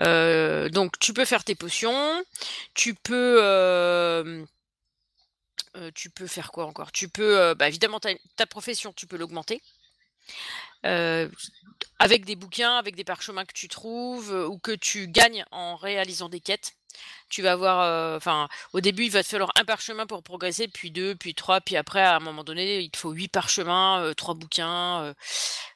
Euh, 0.00 0.68
donc 0.68 0.98
tu 0.98 1.12
peux 1.12 1.24
faire 1.24 1.44
tes 1.44 1.54
potions, 1.54 2.24
tu 2.74 2.94
peux 2.94 3.38
euh, 3.40 4.44
euh, 5.76 5.90
tu 5.94 6.10
peux 6.10 6.26
faire 6.26 6.50
quoi 6.52 6.66
encore? 6.66 6.92
Tu 6.92 7.08
peux 7.08 7.54
bah, 7.54 7.68
évidemment 7.68 8.00
ta, 8.00 8.46
profession, 8.46 8.92
tu 8.92 9.06
peux 9.06 9.16
l'augmenter. 9.16 9.62
Avec 11.98 12.24
des 12.24 12.36
bouquins, 12.36 12.76
avec 12.76 12.96
des 12.96 13.04
parchemins 13.04 13.44
que 13.44 13.54
tu 13.54 13.68
trouves 13.68 14.30
ou 14.30 14.58
que 14.58 14.72
tu 14.72 15.08
gagnes 15.08 15.44
en 15.50 15.76
réalisant 15.76 16.28
des 16.28 16.40
quêtes. 16.40 16.72
Tu 17.28 17.42
vas 17.42 17.52
avoir, 17.52 18.16
enfin, 18.16 18.48
au 18.72 18.80
début, 18.80 19.04
il 19.04 19.10
va 19.10 19.22
te 19.22 19.28
falloir 19.28 19.50
un 19.58 19.64
parchemin 19.64 20.06
pour 20.06 20.22
progresser, 20.22 20.68
puis 20.68 20.90
deux, 20.90 21.14
puis 21.16 21.34
trois, 21.34 21.60
puis 21.60 21.76
après, 21.76 22.02
à 22.02 22.16
un 22.16 22.20
moment 22.20 22.44
donné, 22.44 22.80
il 22.80 22.90
te 22.90 22.98
faut 22.98 23.12
huit 23.12 23.28
parchemins, 23.28 24.12
trois 24.16 24.34
bouquins 24.34 25.14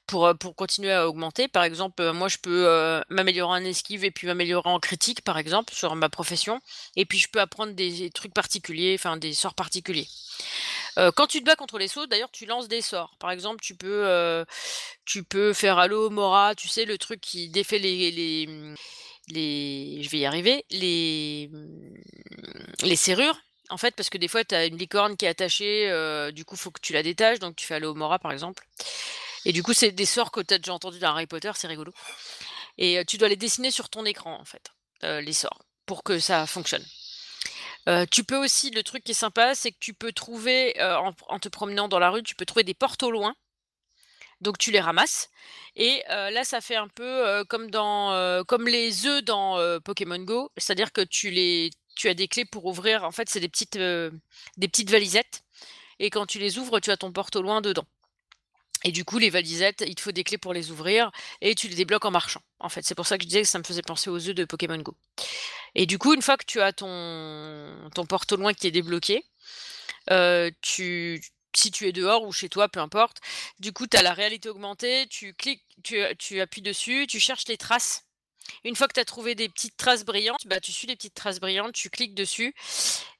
pour, 0.08 0.26
euh, 0.26 0.34
pour 0.34 0.56
continuer 0.56 0.90
à 0.90 1.06
augmenter. 1.08 1.46
Par 1.46 1.62
exemple, 1.62 2.02
euh, 2.02 2.12
moi, 2.12 2.26
je 2.26 2.38
peux 2.38 2.66
euh, 2.66 3.00
m'améliorer 3.10 3.60
en 3.60 3.64
esquive 3.64 4.04
et 4.04 4.10
puis 4.10 4.26
m'améliorer 4.26 4.68
en 4.68 4.80
critique, 4.80 5.22
par 5.22 5.38
exemple, 5.38 5.72
sur 5.72 5.94
ma 5.94 6.08
profession. 6.08 6.60
Et 6.96 7.04
puis, 7.04 7.18
je 7.18 7.28
peux 7.28 7.40
apprendre 7.40 7.74
des 7.74 8.10
trucs 8.10 8.34
particuliers, 8.34 8.96
enfin, 8.98 9.16
des 9.16 9.34
sorts 9.34 9.54
particuliers. 9.54 10.08
Quand 11.14 11.28
tu 11.28 11.38
te 11.38 11.44
bats 11.44 11.54
contre 11.54 11.78
les 11.78 11.86
sauts, 11.86 12.06
d'ailleurs, 12.06 12.30
tu 12.32 12.44
lances 12.44 12.66
des 12.66 12.80
sorts. 12.80 13.14
Par 13.20 13.30
exemple, 13.30 13.60
tu 13.62 13.76
peux, 13.76 14.44
tu 15.04 15.22
peux 15.22 15.52
faire 15.52 15.78
Halo 15.78 16.10
Mora, 16.10 16.56
tu 16.56 16.66
sais, 16.66 16.84
le 16.86 16.98
truc 16.98 17.20
qui 17.20 17.48
défait 17.50 17.78
les, 17.78 18.10
les, 19.30 20.02
je 20.02 20.10
vais 20.10 20.18
y 20.18 20.26
arriver, 20.26 20.64
les, 20.70 21.50
les 22.82 22.96
serrures. 22.96 23.40
En 23.70 23.76
fait, 23.76 23.94
parce 23.94 24.10
que 24.10 24.18
des 24.18 24.26
fois, 24.26 24.44
tu 24.44 24.56
as 24.56 24.66
une 24.66 24.76
licorne 24.76 25.16
qui 25.16 25.24
est 25.24 25.28
attachée, 25.28 25.88
du 26.32 26.44
coup, 26.44 26.56
faut 26.56 26.72
que 26.72 26.80
tu 26.80 26.92
la 26.92 27.04
détaches, 27.04 27.38
donc 27.38 27.54
tu 27.54 27.64
fais 27.64 27.74
Halo 27.74 27.94
Mora, 27.94 28.18
par 28.18 28.32
exemple. 28.32 28.66
Et 29.44 29.52
du 29.52 29.62
coup, 29.62 29.72
c'est 29.72 29.92
des 29.92 30.06
sorts 30.06 30.30
que 30.30 30.40
tu 30.40 30.54
as 30.54 30.58
déjà 30.58 30.74
entendu 30.74 30.98
dans 30.98 31.10
Harry 31.10 31.26
Potter, 31.26 31.52
c'est 31.54 31.68
rigolo. 31.68 31.92
Et 32.76 33.02
tu 33.06 33.18
dois 33.18 33.28
les 33.28 33.36
dessiner 33.36 33.70
sur 33.70 33.88
ton 33.88 34.04
écran, 34.04 34.38
en 34.38 34.44
fait, 34.44 34.70
les 35.02 35.32
sorts, 35.32 35.62
pour 35.86 36.02
que 36.02 36.18
ça 36.18 36.46
fonctionne. 36.46 36.84
Tu 38.10 38.22
peux 38.24 38.36
aussi, 38.36 38.70
le 38.70 38.82
truc 38.82 39.02
qui 39.02 39.12
est 39.12 39.14
sympa, 39.14 39.54
c'est 39.54 39.72
que 39.72 39.78
tu 39.80 39.94
peux 39.94 40.12
trouver, 40.12 40.74
en, 40.80 41.38
te 41.38 41.48
promenant 41.48 41.88
dans 41.88 41.98
la 41.98 42.10
rue, 42.10 42.22
tu 42.22 42.34
peux 42.34 42.44
trouver 42.44 42.64
des 42.64 42.74
portes 42.74 43.02
au 43.02 43.10
loin. 43.10 43.34
Donc 44.40 44.58
tu 44.58 44.70
les 44.70 44.80
ramasses. 44.80 45.30
Et 45.74 46.02
là, 46.08 46.44
ça 46.44 46.60
fait 46.60 46.76
un 46.76 46.88
peu 46.88 47.44
comme 47.48 47.70
dans, 47.70 48.44
les 48.66 49.06
œufs 49.06 49.24
dans 49.24 49.80
Pokémon 49.80 50.18
Go, 50.18 50.52
c'est-à-dire 50.56 50.92
que 50.92 51.00
tu 51.00 51.30
les, 51.30 51.70
tu 51.96 52.08
as 52.08 52.14
des 52.14 52.28
clés 52.28 52.44
pour 52.44 52.66
ouvrir. 52.66 53.04
En 53.04 53.10
fait, 53.12 53.28
c'est 53.28 53.40
des 53.40 53.48
petites, 53.48 53.78
des 53.78 54.68
petites 54.68 54.90
valisettes. 54.90 55.42
Et 55.98 56.10
quand 56.10 56.26
tu 56.26 56.38
les 56.38 56.58
ouvres, 56.58 56.78
tu 56.78 56.90
as 56.90 56.96
ton 56.96 57.10
porte 57.10 57.34
au 57.36 57.42
loin 57.42 57.60
dedans. 57.60 57.86
Et 58.84 58.92
du 58.92 59.04
coup, 59.04 59.18
les 59.18 59.30
valisettes, 59.30 59.82
il 59.86 59.94
te 59.94 60.00
faut 60.00 60.12
des 60.12 60.22
clés 60.22 60.38
pour 60.38 60.54
les 60.54 60.70
ouvrir 60.70 61.10
et 61.40 61.54
tu 61.54 61.68
les 61.68 61.74
débloques 61.74 62.04
en 62.04 62.10
marchant. 62.10 62.42
En 62.60 62.68
fait, 62.68 62.82
c'est 62.82 62.94
pour 62.94 63.06
ça 63.06 63.18
que 63.18 63.24
je 63.24 63.28
disais 63.28 63.42
que 63.42 63.48
ça 63.48 63.58
me 63.58 63.64
faisait 63.64 63.82
penser 63.82 64.08
aux 64.08 64.28
œufs 64.28 64.34
de 64.34 64.44
Pokémon 64.44 64.78
Go. 64.78 64.96
Et 65.74 65.86
du 65.86 65.98
coup, 65.98 66.14
une 66.14 66.22
fois 66.22 66.36
que 66.36 66.44
tu 66.44 66.60
as 66.60 66.72
ton, 66.72 67.90
ton 67.94 68.06
porte 68.06 68.32
au 68.32 68.36
loin 68.36 68.54
qui 68.54 68.68
est 68.68 68.70
débloqué, 68.70 69.24
euh, 70.10 70.50
tu, 70.62 71.20
si 71.56 71.70
tu 71.72 71.88
es 71.88 71.92
dehors 71.92 72.22
ou 72.22 72.32
chez 72.32 72.48
toi, 72.48 72.68
peu 72.68 72.80
importe, 72.80 73.18
du 73.58 73.72
coup, 73.72 73.86
tu 73.86 73.96
as 73.96 74.02
la 74.02 74.12
réalité 74.12 74.48
augmentée, 74.48 75.06
tu 75.08 75.34
cliques, 75.34 75.64
tu, 75.82 76.00
tu 76.18 76.40
appuies 76.40 76.62
dessus, 76.62 77.06
tu 77.08 77.18
cherches 77.18 77.48
les 77.48 77.56
traces. 77.56 78.04
Une 78.64 78.76
fois 78.76 78.86
que 78.88 78.94
tu 78.94 79.00
as 79.00 79.04
trouvé 79.04 79.34
des 79.34 79.48
petites 79.48 79.76
traces 79.76 80.04
brillantes, 80.04 80.46
bah, 80.46 80.60
tu 80.60 80.72
suis 80.72 80.86
les 80.86 80.96
petites 80.96 81.14
traces 81.14 81.40
brillantes, 81.40 81.74
tu 81.74 81.90
cliques 81.90 82.14
dessus, 82.14 82.54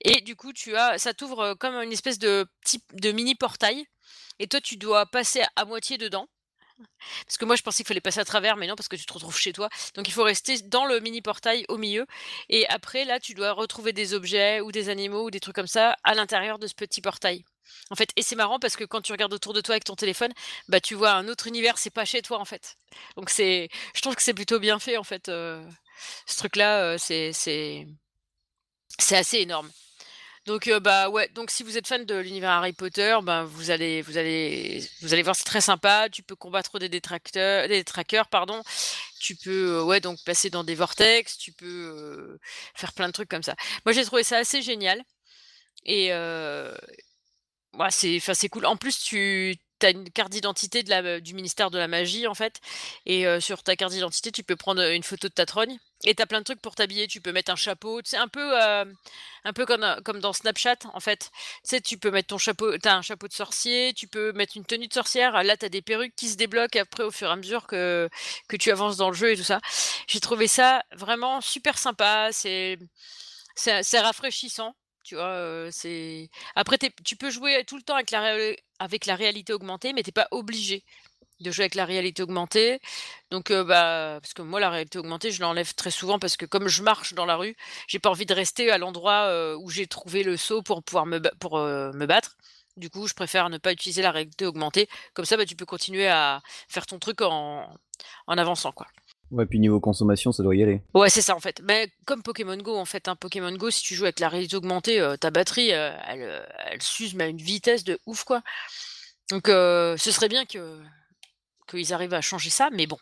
et 0.01 0.23
du 0.23 0.37
coup, 0.37 0.55
tu 0.55 0.75
as, 0.75 0.99
ça 0.99 1.13
t'ouvre 1.13 1.41
euh, 1.41 1.55
comme 1.55 1.75
une 1.75 1.93
espèce 1.93 2.19
de 2.19 2.47
mini 3.13 3.35
portail, 3.35 3.87
et 4.39 4.49
toi, 4.49 4.61
tu 4.61 4.77
dois 4.77 5.07
passer 5.07 5.43
à 5.57 5.65
moitié 5.65 5.99
dedans. 5.99 6.29
Parce 7.27 7.39
que 7.39 7.45
moi, 7.45 7.57
je 7.57 7.63
pensais 7.63 7.79
qu'il 7.79 7.89
fallait 7.89 8.01
passer 8.01 8.21
à 8.21 8.25
travers, 8.25 8.57
mais 8.57 8.67
non, 8.67 8.77
parce 8.77 8.89
que 8.89 8.97
tu 8.97 9.07
te 9.07 9.13
retrouves 9.13 9.37
chez 9.39 9.53
toi. 9.53 9.69
Donc, 9.95 10.09
il 10.09 10.13
faut 10.13 10.23
rester 10.23 10.61
dans 10.63 10.85
le 10.87 11.01
mini 11.01 11.23
portail 11.23 11.65
au 11.69 11.77
milieu. 11.77 12.07
Et 12.49 12.67
après, 12.69 13.05
là, 13.05 13.21
tu 13.21 13.35
dois 13.35 13.53
retrouver 13.53 13.93
des 13.93 14.15
objets 14.15 14.61
ou 14.61 14.73
des 14.73 14.89
animaux 14.89 15.25
ou 15.27 15.31
des 15.31 15.41
trucs 15.41 15.55
comme 15.57 15.67
ça 15.67 15.97
à 16.05 16.15
l'intérieur 16.15 16.59
de 16.59 16.67
ce 16.67 16.75
petit 16.75 17.01
portail. 17.01 17.45
En 17.91 17.97
fait, 17.97 18.11
et 18.17 18.23
c'est 18.23 18.37
marrant 18.37 18.59
parce 18.59 18.77
que 18.77 18.85
quand 18.85 19.03
tu 19.03 19.13
regardes 19.13 19.33
autour 19.35 19.53
de 19.53 19.61
toi 19.61 19.75
avec 19.75 19.85
ton 19.85 19.95
téléphone, 19.95 20.33
bah 20.69 20.81
tu 20.81 20.95
vois 20.95 21.13
un 21.13 21.29
autre 21.29 21.47
univers, 21.47 21.77
c'est 21.79 21.91
pas 21.91 22.05
chez 22.07 22.23
toi 22.23 22.39
en 22.39 22.45
fait. 22.47 22.77
Donc 23.17 23.29
c'est, 23.31 23.69
je 23.95 24.01
trouve 24.01 24.17
que 24.17 24.23
c'est 24.23 24.35
plutôt 24.35 24.59
bien 24.59 24.79
fait 24.79 24.97
en 24.97 25.05
fait. 25.05 25.29
euh, 25.29 25.63
ce 26.27 26.39
truc-là, 26.39 26.83
euh, 26.83 26.99
c'est 26.99 27.33
c'est 27.35 27.87
c'est 28.99 29.17
assez 29.17 29.39
énorme. 29.39 29.71
Donc 30.49 30.67
euh, 30.67 30.81
bah 30.81 31.11
ouais, 31.11 31.29
donc 31.35 31.51
si 31.51 31.63
vous 31.63 31.77
êtes 31.77 31.87
fan 31.87 32.07
de 32.07 32.15
l'univers 32.15 32.49
Harry 32.49 32.73
Potter, 32.73 33.19
ben 33.23 33.45
vous 33.45 33.71
allez 33.71 34.01
vous 34.01 34.17
allez 34.17 34.83
vous 35.03 35.13
allez 35.13 35.23
voir 35.23 35.37
c'est 35.37 35.45
très 35.45 35.61
sympa, 35.61 36.09
tu 36.11 36.23
peux 36.23 36.37
combattre 36.37 36.79
des 36.79 36.89
détracteurs 36.89 37.69
des 37.69 37.85
trackers 37.85 38.29
pardon. 38.29 38.63
Tu 39.21 39.37
peux 39.37 39.81
euh, 39.81 39.85
ouais 39.85 40.01
donc 40.01 40.19
passer 40.25 40.49
dans 40.49 40.65
des 40.65 40.75
vortex, 40.75 41.37
tu 41.37 41.53
peux 41.53 41.67
euh, 41.67 42.41
faire 42.75 42.95
plein 42.95 43.09
de 43.09 43.13
trucs 43.13 43.29
comme 43.29 43.43
ça. 43.43 43.57
Moi 43.85 43.93
j'ai 43.93 44.07
trouvé 44.07 44.23
ça 44.23 44.39
assez 44.39 44.63
génial 44.63 45.03
et 45.85 46.13
ouais, 46.13 47.91
c'est 47.91 48.17
enfin 48.17 48.33
c'est 48.33 48.49
cool. 48.49 48.65
En 48.65 48.77
plus 48.79 48.99
tu 48.99 49.55
as 49.87 49.91
une 49.91 50.11
carte 50.11 50.31
d'identité 50.31 50.83
de 50.83 50.91
la 50.91 51.21
du 51.21 51.35
ministère 51.35 51.71
de 51.71 51.79
la 51.79 51.89
magie 51.89 52.27
en 52.27 52.35
fait 52.35 52.61
et 53.07 53.27
euh, 53.27 53.41
sur 53.41 53.63
ta 53.63 53.77
carte 53.77 53.93
d'identité, 53.93 54.33
tu 54.33 54.43
peux 54.43 54.57
prendre 54.57 54.83
une 54.83 55.03
photo 55.03 55.29
de 55.29 55.33
ta 55.33 55.47
trogne 55.47 55.79
et 56.05 56.15
tu 56.15 56.23
as 56.23 56.27
plein 56.27 56.39
de 56.41 56.45
trucs 56.45 56.61
pour 56.61 56.75
t'habiller, 56.75 57.09
tu 57.09 57.21
peux 57.21 57.33
mettre 57.33 57.51
un 57.51 57.57
chapeau, 57.57 58.01
c'est 58.05 58.17
un 58.17 58.29
peu 58.29 58.63
euh, 58.63 58.85
un 59.45 59.53
peu 59.53 59.67
comme, 59.67 59.83
euh, 59.83 60.21
dans 60.21 60.33
Snapchat, 60.33 60.77
en 60.95 61.01
fait. 61.01 61.31
Tu 61.69 61.81
tu 61.83 61.99
peux 61.99 62.11
mettre 62.11 62.29
ton 62.29 62.39
chapeau, 62.39 62.77
t'as 62.79 62.97
un 62.97 63.03
chapeau 63.03 63.29
de 63.29 63.33
sorcier, 63.33 63.93
tu 63.95 64.07
peux 64.09 64.33
mettre 64.33 64.57
une 64.57 64.65
tenue 64.65 64.89
de 64.89 64.93
sorcière. 64.93 65.43
Là, 65.43 65.57
t'as 65.57 65.69
des 65.69 65.83
perruques 65.83 66.15
qui 66.17 66.29
se 66.29 66.37
débloquent 66.37 66.79
après 66.81 67.03
au 67.05 67.11
fur 67.11 67.29
et 67.29 67.33
à 67.33 67.37
mesure 67.37 67.67
que, 67.67 68.09
que 68.49 68.57
tu 68.57 68.71
avances 68.71 68.97
dans 68.97 69.09
le 69.11 69.17
jeu 69.17 69.33
et 69.33 69.37
tout 69.37 69.43
ça. 69.45 69.61
J'ai 70.07 70.21
trouvé 70.21 70.47
ça 70.49 70.83
vraiment 70.93 71.41
super 71.41 71.79
sympa. 71.79 72.31
C'est, 72.33 72.79
c'est, 73.57 73.83
c'est 73.83 74.01
rafraîchissant. 74.01 74.75
Tu 75.09 75.15
vois? 75.17 75.69
C'est 75.73 76.29
après 76.55 76.79
tu 77.05 77.17
peux 77.17 77.31
jouer 77.31 77.65
tout 77.67 77.77
le 77.77 77.83
temps 77.83 77.95
avec 77.95 78.11
la 78.11 78.37
avec 78.79 79.07
la 79.07 79.17
réalité 79.17 79.53
augmentée, 79.55 79.93
mais 79.95 80.03
tu 80.03 80.11
es 80.11 80.13
pas 80.13 80.29
obligé 80.33 80.85
de 81.41 81.51
jouer 81.53 81.65
avec 81.65 81.75
la 81.77 81.87
réalité 81.87 82.23
augmentée. 82.23 82.81
Donc 83.31 83.53
bah, 83.53 84.19
parce 84.23 84.35
que 84.35 84.43
moi 84.43 84.61
la 84.61 84.71
réalité 84.71 84.99
augmentée, 84.99 85.31
je 85.33 85.41
l'enlève 85.43 85.75
très 85.75 85.91
souvent 85.91 86.19
parce 86.19 86.37
que 86.37 86.47
comme 86.47 86.69
je 86.69 86.83
marche 86.83 87.15
dans 87.15 87.27
la 87.27 87.37
rue, 87.37 87.57
j'ai 87.89 87.99
pas 88.01 88.11
envie 88.11 88.27
de 88.27 88.35
rester 88.35 88.71
à 88.71 88.79
l'endroit, 88.79 89.57
où 89.59 89.71
j'ai 89.71 89.87
trouvé 89.87 90.23
le 90.23 90.37
saut 90.37 90.63
pour 90.63 90.83
pouvoir 90.83 91.07
me 91.07 91.21
pour, 91.41 91.59
me 91.59 92.07
battre. 92.07 92.37
Du 92.77 92.91
coup, 92.91 93.09
je 93.09 93.15
préfère 93.15 93.51
ne 93.51 93.59
pas 93.59 93.73
utiliser 93.73 94.03
la 94.03 94.13
réalité 94.13 94.47
augmentée. 94.47 94.89
Comme 95.15 95.25
ça, 95.25 95.37
bah, 95.37 95.47
tu 95.47 95.57
peux 95.57 95.67
continuer 95.67 96.09
à 96.09 96.43
faire 96.69 96.87
ton 96.87 96.99
truc 96.99 97.23
en 97.23 97.69
en 98.27 98.39
avançant, 98.39 98.73
quoi. 98.73 98.87
Ouais, 99.31 99.45
puis 99.47 99.59
niveau 99.59 99.79
consommation, 99.81 100.33
ça 100.33 100.43
doit 100.43 100.57
y 100.57 100.63
aller. 100.63 100.81
Ouais, 100.95 101.11
c'est 101.11 101.21
ça 101.21 101.37
en 101.37 101.41
fait. 101.41 101.61
Mais 101.63 101.91
comme 102.07 102.23
Pokémon 102.23 102.57
Go 102.57 102.77
en 102.77 102.85
fait, 102.85 103.09
hein. 103.09 103.17
Pokémon 103.17 103.53
Go, 103.57 103.71
si 103.71 103.83
tu 103.83 103.95
joues 103.95 104.05
avec 104.05 104.21
la 104.21 104.29
réalité 104.29 104.57
augmentée, 104.57 105.01
heu, 105.01 105.19
ta 105.19 105.31
batterie, 105.31 105.69
elle, 105.69 106.23
heu, 106.23 106.41
elle 106.67 106.83
s'use 106.83 107.15
mais 107.15 107.25
à 107.25 107.27
une 107.27 107.37
vitesse 107.37 107.85
de 107.85 107.99
ouf, 108.07 108.25
quoi. 108.25 108.43
Donc 109.31 109.49
ce 109.49 109.97
serait 109.99 110.29
bien 110.29 110.47
que 110.47 110.81
qu'ils 111.69 111.93
arrivent 111.93 112.15
à 112.15 112.23
changer 112.23 112.49
ça, 112.49 112.71
mais 112.73 112.87
bon, 112.87 112.97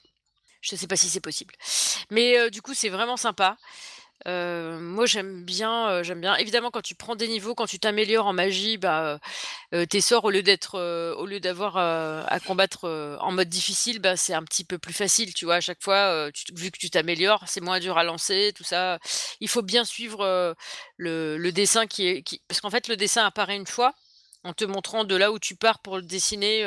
je 0.60 0.74
sais 0.74 0.88
pas 0.88 0.96
si 0.96 1.08
c'est 1.08 1.20
possible. 1.20 1.54
Mais 2.10 2.50
du 2.50 2.62
coup, 2.62 2.74
c'est 2.74 2.88
vraiment 2.88 3.16
sympa. 3.16 3.56
Moi 4.24 5.06
j'aime 5.06 5.44
bien, 5.44 6.02
j'aime 6.02 6.20
bien. 6.20 6.34
Évidemment, 6.36 6.70
quand 6.70 6.82
tu 6.82 6.94
prends 6.94 7.14
des 7.16 7.28
niveaux, 7.28 7.54
quand 7.54 7.66
tu 7.66 7.78
t'améliores 7.78 8.26
en 8.26 8.32
magie, 8.32 8.76
bah, 8.78 9.20
tes 9.90 10.00
sorts 10.00 10.24
au 10.24 10.30
lieu 10.30 10.42
d'être, 10.42 10.78
au 11.16 11.26
lieu 11.26 11.38
d'avoir, 11.38 11.76
à 11.76 12.40
combattre, 12.40 13.18
en 13.20 13.32
mode 13.32 13.48
difficile, 13.48 14.00
bah, 14.00 14.16
c'est 14.16 14.34
un 14.34 14.42
petit 14.42 14.64
peu 14.64 14.78
plus 14.78 14.94
facile, 14.94 15.32
tu 15.34 15.44
vois? 15.44 15.56
À 15.56 15.60
chaque 15.60 15.82
fois, 15.82 16.30
tu 16.32 16.44
vu 16.54 16.70
que 16.70 16.78
tu 16.78 16.90
t'améliores, 16.90 17.44
c'est 17.46 17.60
moins 17.60 17.78
dur 17.78 17.98
à 17.98 18.04
lancer, 18.04 18.52
tout 18.56 18.64
ça. 18.64 18.98
Il 19.40 19.48
faut 19.48 19.62
bien 19.62 19.84
suivre, 19.84 20.54
le 20.96 21.50
dessin 21.50 21.86
qui 21.86 22.06
est 22.08 22.22
qui 22.22 22.42
parce 22.48 22.60
qu'en 22.60 22.70
fait, 22.70 22.88
le 22.88 22.96
dessin 22.96 23.24
apparaît 23.26 23.56
une 23.56 23.66
fois, 23.66 23.92
en 24.44 24.52
te 24.54 24.64
montrant 24.64 25.04
de 25.04 25.14
là 25.16 25.30
où 25.32 25.38
tu 25.38 25.56
pars 25.56 25.78
pour 25.80 25.96
le 25.96 26.02
dessiner, 26.02 26.62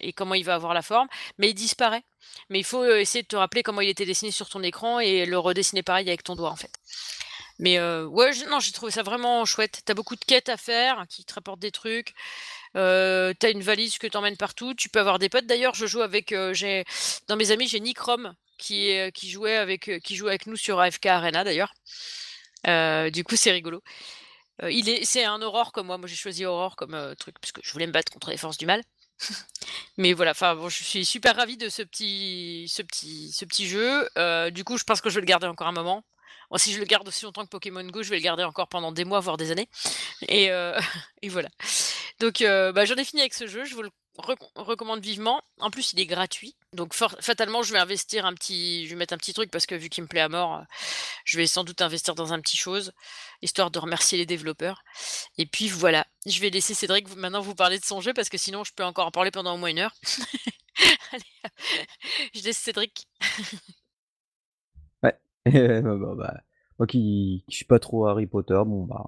et 0.00 0.12
comment 0.12 0.34
il 0.34 0.44
va 0.44 0.54
avoir 0.54 0.74
la 0.74 0.82
forme, 0.82 1.08
mais 1.38 1.50
il 1.50 1.54
disparaît. 1.54 2.02
Mais 2.50 2.58
il 2.58 2.64
faut, 2.64 2.82
heu, 2.84 3.00
essayer 3.00 3.22
de 3.22 3.28
te 3.28 3.36
rappeler 3.36 3.62
comment 3.62 3.80
il 3.80 3.88
était 3.88 4.06
dessiné 4.06 4.30
sur 4.30 4.48
ton 4.48 4.62
écran 4.62 5.00
et 5.00 5.26
le 5.26 5.38
redessiner 5.38 5.82
pareil 5.82 6.08
avec 6.08 6.22
ton 6.22 6.36
doigt, 6.36 6.50
en 6.50 6.56
fait. 6.56 6.72
Mais 7.58 7.78
heu, 7.78 8.06
ouais, 8.06 8.32
non, 8.50 8.60
j'ai 8.60 8.72
trouvé 8.72 8.92
ça 8.92 9.02
vraiment 9.02 9.44
chouette. 9.44 9.82
Tu 9.86 9.92
as 9.92 9.94
beaucoup 9.94 10.16
de 10.16 10.24
quêtes 10.24 10.48
à 10.48 10.56
faire 10.56 11.06
qui 11.08 11.24
te 11.24 11.34
rapportent 11.34 11.60
des 11.60 11.70
trucs. 11.70 12.14
Heu, 12.76 13.34
tu 13.40 13.46
as 13.46 13.50
une 13.50 13.62
valise 13.62 13.98
que 13.98 14.06
tu 14.06 14.16
emmènes 14.16 14.36
partout. 14.36 14.74
Tu 14.74 14.88
peux 14.88 15.00
avoir 15.00 15.18
des 15.18 15.28
potes. 15.28 15.46
D'ailleurs, 15.46 15.74
je 15.74 15.86
joue 15.86 16.02
avec, 16.02 16.34
j'ai 16.52 16.84
dans 17.28 17.36
mes 17.36 17.50
amis, 17.50 17.68
j'ai 17.68 17.80
Nicrom 17.80 18.34
qui 18.58 18.94
qui 19.14 19.30
jouait 19.30 19.56
avec, 19.56 19.90
qui 20.02 20.16
joue 20.16 20.28
avec 20.28 20.46
nous 20.46 20.56
sur 20.56 20.80
AFK 20.80 21.06
Arena 21.06 21.44
d'ailleurs. 21.44 21.72
Du 23.10 23.24
coup, 23.24 23.36
c'est 23.36 23.52
rigolo. 23.52 23.82
Il 24.68 24.88
est 24.88 25.04
c'est 25.04 25.24
un 25.24 25.40
Aurore 25.42 25.72
comme 25.72 25.86
moi. 25.88 25.98
Moi, 25.98 26.08
j'ai 26.08 26.16
choisi 26.16 26.44
Aurore 26.46 26.76
comme, 26.76 27.14
truc 27.18 27.38
parce 27.40 27.52
que 27.52 27.60
je 27.64 27.72
voulais 27.72 27.86
me 27.86 27.92
battre 27.92 28.12
contre 28.12 28.30
les 28.30 28.36
forces 28.36 28.58
du 28.58 28.66
mal. 28.66 28.82
Mais 29.98 30.12
voilà, 30.12 30.32
enfin 30.32 30.54
bon, 30.54 30.68
je 30.68 30.84
suis 30.84 31.04
super 31.04 31.36
ravie 31.36 31.56
de 31.56 31.68
ce 31.68 31.82
petit 31.82 32.70
petit 32.82 33.32
petit 33.46 33.66
jeu. 33.66 34.08
Heu, 34.18 34.50
du 34.50 34.64
coup, 34.64 34.78
je 34.78 34.84
pense 34.84 35.00
que 35.00 35.10
je 35.10 35.16
vais 35.16 35.22
le 35.22 35.26
garder 35.26 35.46
encore 35.46 35.66
un 35.66 35.72
moment. 35.72 36.04
Si 36.56 36.72
je 36.72 36.78
le 36.78 36.84
garde 36.84 37.08
aussi 37.08 37.24
longtemps 37.24 37.44
que 37.44 37.50
Pokémon 37.50 37.84
Go, 37.84 38.02
je 38.04 38.10
vais 38.10 38.16
le 38.16 38.22
garder 38.22 38.44
encore 38.44 38.68
pendant 38.68 38.92
des 38.92 39.04
mois, 39.04 39.18
voire 39.20 39.36
des 39.36 39.50
années 39.50 39.68
et 40.28 40.48
et 41.22 41.28
voilà. 41.28 41.48
Donc 42.20 42.40
heu, 42.42 42.72
bah, 42.72 42.84
j'en 42.84 42.94
ai 42.96 43.04
fini 43.04 43.22
avec 43.22 43.34
ce 43.34 43.46
jeu, 43.46 43.64
je 43.64 43.74
vous 43.74 43.82
le 43.82 43.90
recom 44.18 44.48
recommande 44.56 45.00
vivement. 45.00 45.42
En 45.60 45.70
plus, 45.70 45.92
il 45.92 46.00
est 46.00 46.06
gratuit, 46.06 46.56
donc 46.72 46.94
fatalement, 46.94 47.62
je 47.62 47.72
vais 47.72 47.78
investir 47.78 48.26
un 48.26 48.34
petit 48.34 48.86
je 48.86 48.90
vais 48.90 48.96
mettre 48.96 49.14
un 49.14 49.18
petit 49.18 49.32
truc 49.34 49.50
parce 49.50 49.66
que 49.66 49.74
vu 49.74 49.88
qu'il 49.88 50.02
me 50.04 50.08
plaît 50.08 50.20
à 50.20 50.28
mort, 50.28 50.58
heu, 50.60 50.64
je 51.24 51.36
vais 51.38 51.46
sans 51.46 51.64
doute 51.64 51.82
investir 51.82 52.14
dans 52.14 52.32
un 52.32 52.40
petit 52.40 52.56
chose, 52.56 52.92
histoire 53.42 53.70
de 53.70 53.78
remercier 53.78 54.18
les 54.18 54.26
développeurs 54.26 54.82
et 55.38 55.46
puis 55.46 55.68
voilà, 55.68 56.06
je 56.26 56.40
vais 56.40 56.50
laisser 56.50 56.74
Cédric 56.74 57.14
maintenant 57.16 57.40
vous 57.40 57.54
parler 57.54 57.78
de 57.78 57.84
son 57.84 58.00
jeu 58.00 58.12
parce 58.14 58.28
que 58.28 58.38
sinon 58.38 58.64
je 58.64 58.72
peux 58.74 58.84
encore 58.84 59.06
en 59.06 59.10
parler 59.10 59.30
pendant 59.30 59.54
au 59.54 59.58
moins 59.58 59.70
1 59.74 59.78
heure. 59.78 59.94
Allez 61.12 61.24
je 62.34 62.42
laisse 62.42 62.58
Cédric. 62.58 63.08
Ouais, 65.02 65.18
bah 65.82 66.14
bah 66.16 66.40
moi 66.78 66.86
qui 66.86 67.44
qui 67.48 67.56
suis 67.56 67.64
pas 67.64 67.78
trop 67.78 68.06
Harry 68.06 68.26
Potter, 68.26 68.60
bon 68.66 68.84
bah, 68.84 69.04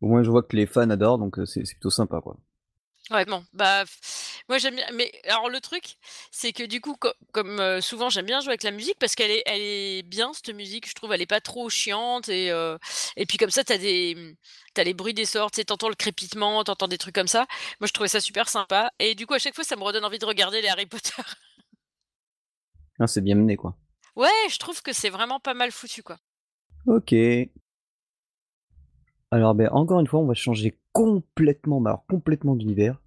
au 0.00 0.08
moins 0.08 0.22
je 0.22 0.30
vois 0.30 0.42
que 0.42 0.56
les 0.56 0.66
fans 0.66 0.90
adorent 0.90 1.18
donc 1.18 1.36
c'est 1.46 1.64
c'est 1.64 1.74
plutôt 1.74 1.90
sympa, 1.90 2.20
quoi. 2.20 2.38
Ouais, 3.10 3.24
non, 3.24 3.42
bah, 3.54 3.84
moi 4.50 4.58
j'aime 4.58 4.76
bien 4.76 4.86
mais 4.92 5.10
alors 5.24 5.48
le 5.48 5.60
truc, 5.60 5.96
c'est 6.30 6.52
que 6.52 6.62
du 6.64 6.80
coup, 6.82 6.94
co 6.94 7.08
comme, 7.32 7.80
souvent 7.80 8.10
j'aime 8.10 8.26
bien 8.26 8.40
jouer 8.40 8.50
avec 8.50 8.62
la 8.64 8.70
musique 8.70 8.98
parce 8.98 9.14
qu'elle 9.14 9.30
est 9.30 9.42
elle 9.46 9.62
est 9.62 10.02
bien 10.02 10.32
cette 10.34 10.54
musique, 10.54 10.86
je 10.88 10.92
trouve, 10.94 11.12
elle 11.14 11.22
est 11.22 11.26
pas 11.26 11.40
trop 11.40 11.70
chiante 11.70 12.28
et 12.28 12.48
et 13.16 13.26
puis 13.26 13.38
comme 13.38 13.50
ça 13.50 13.64
tu 13.64 13.72
as 13.72 13.78
des, 13.78 14.14
mmh, 14.14 14.34
tu 14.74 14.80
as 14.80 14.84
les 14.84 14.94
bruits 14.94 15.14
des 15.14 15.24
sorts, 15.24 15.50
tu 15.50 15.56
sais, 15.56 15.64
tu 15.64 15.72
entends 15.72 15.88
le 15.88 15.94
crépitement, 15.94 16.62
tu 16.64 16.70
entends 16.70 16.88
des 16.88 16.98
trucs 16.98 17.14
comme 17.14 17.28
ça. 17.28 17.46
Moi, 17.80 17.86
je 17.88 17.92
trouvais 17.92 18.08
ça 18.08 18.20
super 18.20 18.48
sympa 18.48 18.90
et 18.98 19.14
du 19.14 19.26
coup, 19.26 19.34
à 19.34 19.38
chaque 19.38 19.54
fois, 19.54 19.64
ça 19.64 19.76
me 19.76 19.82
redonne 19.82 20.04
envie 20.04 20.18
de 20.18 20.26
regarder 20.26 20.60
les 20.60 20.68
Harry 20.68 20.86
Potter. 20.86 21.22
Ah, 23.00 23.06
c'est 23.06 23.20
bien 23.20 23.36
mené, 23.36 23.56
quoi. 23.56 23.76
Ouais, 24.16 24.28
je 24.50 24.58
trouve 24.58 24.82
que 24.82 24.92
c'est 24.92 25.08
vraiment 25.10 25.40
pas 25.40 25.54
mal 25.54 25.70
foutu, 25.72 26.02
quoi. 26.02 26.18
OK. 26.86 27.14
Alors, 29.30 29.54
beh, 29.54 29.68
encore 29.68 30.00
une 30.00 30.06
fois, 30.06 30.20
on 30.20 30.26
va 30.26 30.34
changer 30.34 30.78
complètement, 30.92 31.82
complètement 32.08 32.56
d'univers, 32.56 33.00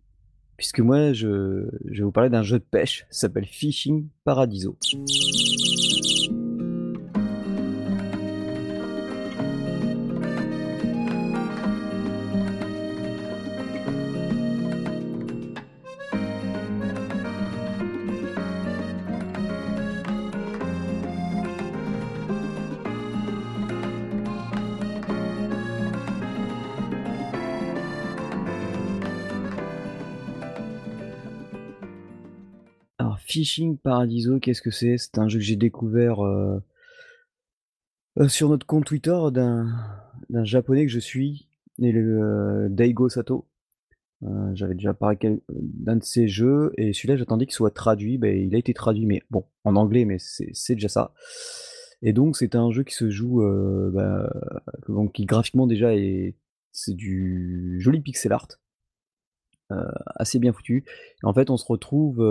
puisque 0.56 0.80
moi 0.80 1.14
je 1.14 1.68
je 1.86 1.98
vais 1.98 2.04
vous 2.04 2.12
parler 2.12 2.30
d'un 2.30 2.44
jeu 2.44 2.60
de 2.60 2.64
pêche, 2.64 3.08
ça 3.10 3.22
s'appelle 3.22 3.46
Fishing 3.46 4.08
Paradiso. 4.24 4.78
Fishing 33.42 33.76
Paradiso, 33.76 34.38
qu'est-ce 34.40 34.62
que 34.62 34.70
c'est? 34.70 35.00
C'est 35.00 35.18
un 35.18 35.28
jeu 35.28 35.40
que 35.40 35.44
j'ai 35.44 35.56
découvert, 35.56 36.24
heu 36.24 36.62
heu, 38.20 38.28
sur 38.28 38.50
notre 38.50 38.68
compte 38.68 38.86
Twitter 38.86 39.18
d'un 39.32 39.66
japonais 40.44 40.86
que 40.86 40.92
je 40.92 41.00
suis 41.00 41.48
et 41.82 41.92
le 41.92 42.68
Daigo 42.70 43.10
Sato. 43.10 43.48
J'avais 44.54 44.76
déjà 44.76 44.94
parlé 44.94 45.18
d'un 45.50 45.96
de 45.96 46.04
ses 46.04 46.28
jeux 46.28 46.72
et 46.78 46.94
celui-là 46.94 47.16
j'attendais 47.16 47.48
qu'il 47.48 47.56
soit 47.56 47.74
traduit, 47.74 48.20
beh, 48.20 48.46
il 48.46 48.54
a 48.54 48.60
été 48.60 48.76
traduit, 48.76 49.08
mais 49.08 49.24
bon, 49.32 49.44
en 49.64 49.76
anglais, 49.76 50.06
mais 50.06 50.18
c'est 50.20 50.76
déjà 50.76 50.90
ça 50.90 51.12
et 52.04 52.14
donc 52.14 52.38
c'est 52.38 52.54
un 52.54 52.70
jeu 52.70 52.84
qui 52.84 52.94
se 52.94 53.10
joue, 53.10 53.42
donc 54.88 55.14
qui 55.14 55.26
graphiquement 55.26 55.66
déjà 55.66 55.96
est 55.96 56.36
c'est 56.74 56.94
du 56.94 57.78
joli 57.80 58.02
pixel 58.02 58.34
art 58.34 58.50
assez 60.18 60.38
bien 60.38 60.54
foutu. 60.54 60.84
En 61.24 61.34
fait, 61.34 61.50
on 61.50 61.58
se 61.58 61.66
retrouve, 61.66 62.22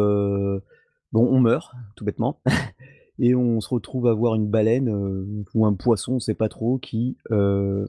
bon, 1.12 1.26
on 1.26 1.40
meurt, 1.40 1.72
tout 1.96 2.04
bêtement 2.04 2.40
et 3.18 3.34
on 3.34 3.60
se 3.60 3.68
retrouve 3.68 4.06
à 4.06 4.14
voir 4.14 4.34
une 4.34 4.48
baleine, 4.48 4.88
heu, 4.88 5.44
ou 5.54 5.66
un 5.66 5.74
poisson, 5.74 6.14
on 6.14 6.20
sait 6.20 6.34
pas 6.34 6.48
trop, 6.48 6.78
qui, 6.78 7.16
heu, 7.30 7.88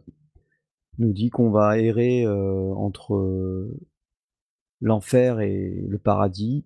nous 0.97 1.13
dit 1.13 1.29
qu'on 1.29 1.51
va 1.51 1.79
errer, 1.79 2.25
heu, 2.25 2.73
entre, 2.75 3.69
l'enfer 4.81 5.39
et 5.39 5.85
le 5.87 5.97
paradis 5.97 6.65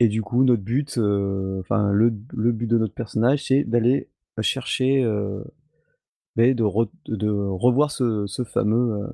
et 0.00 0.08
du 0.08 0.22
coup, 0.22 0.44
notre 0.44 0.62
but, 0.62 0.98
enfin 1.60 1.92
le 1.92 2.10
but 2.10 2.66
de 2.66 2.78
notre 2.78 2.94
personnage, 2.94 3.44
c'est 3.44 3.64
d'aller 3.64 4.08
chercher, 4.40 5.04
beh, 6.36 6.54
de 6.54 6.64
de 7.06 7.30
revoir 7.30 7.90
ce 7.90 8.44
fameux, 8.44 9.10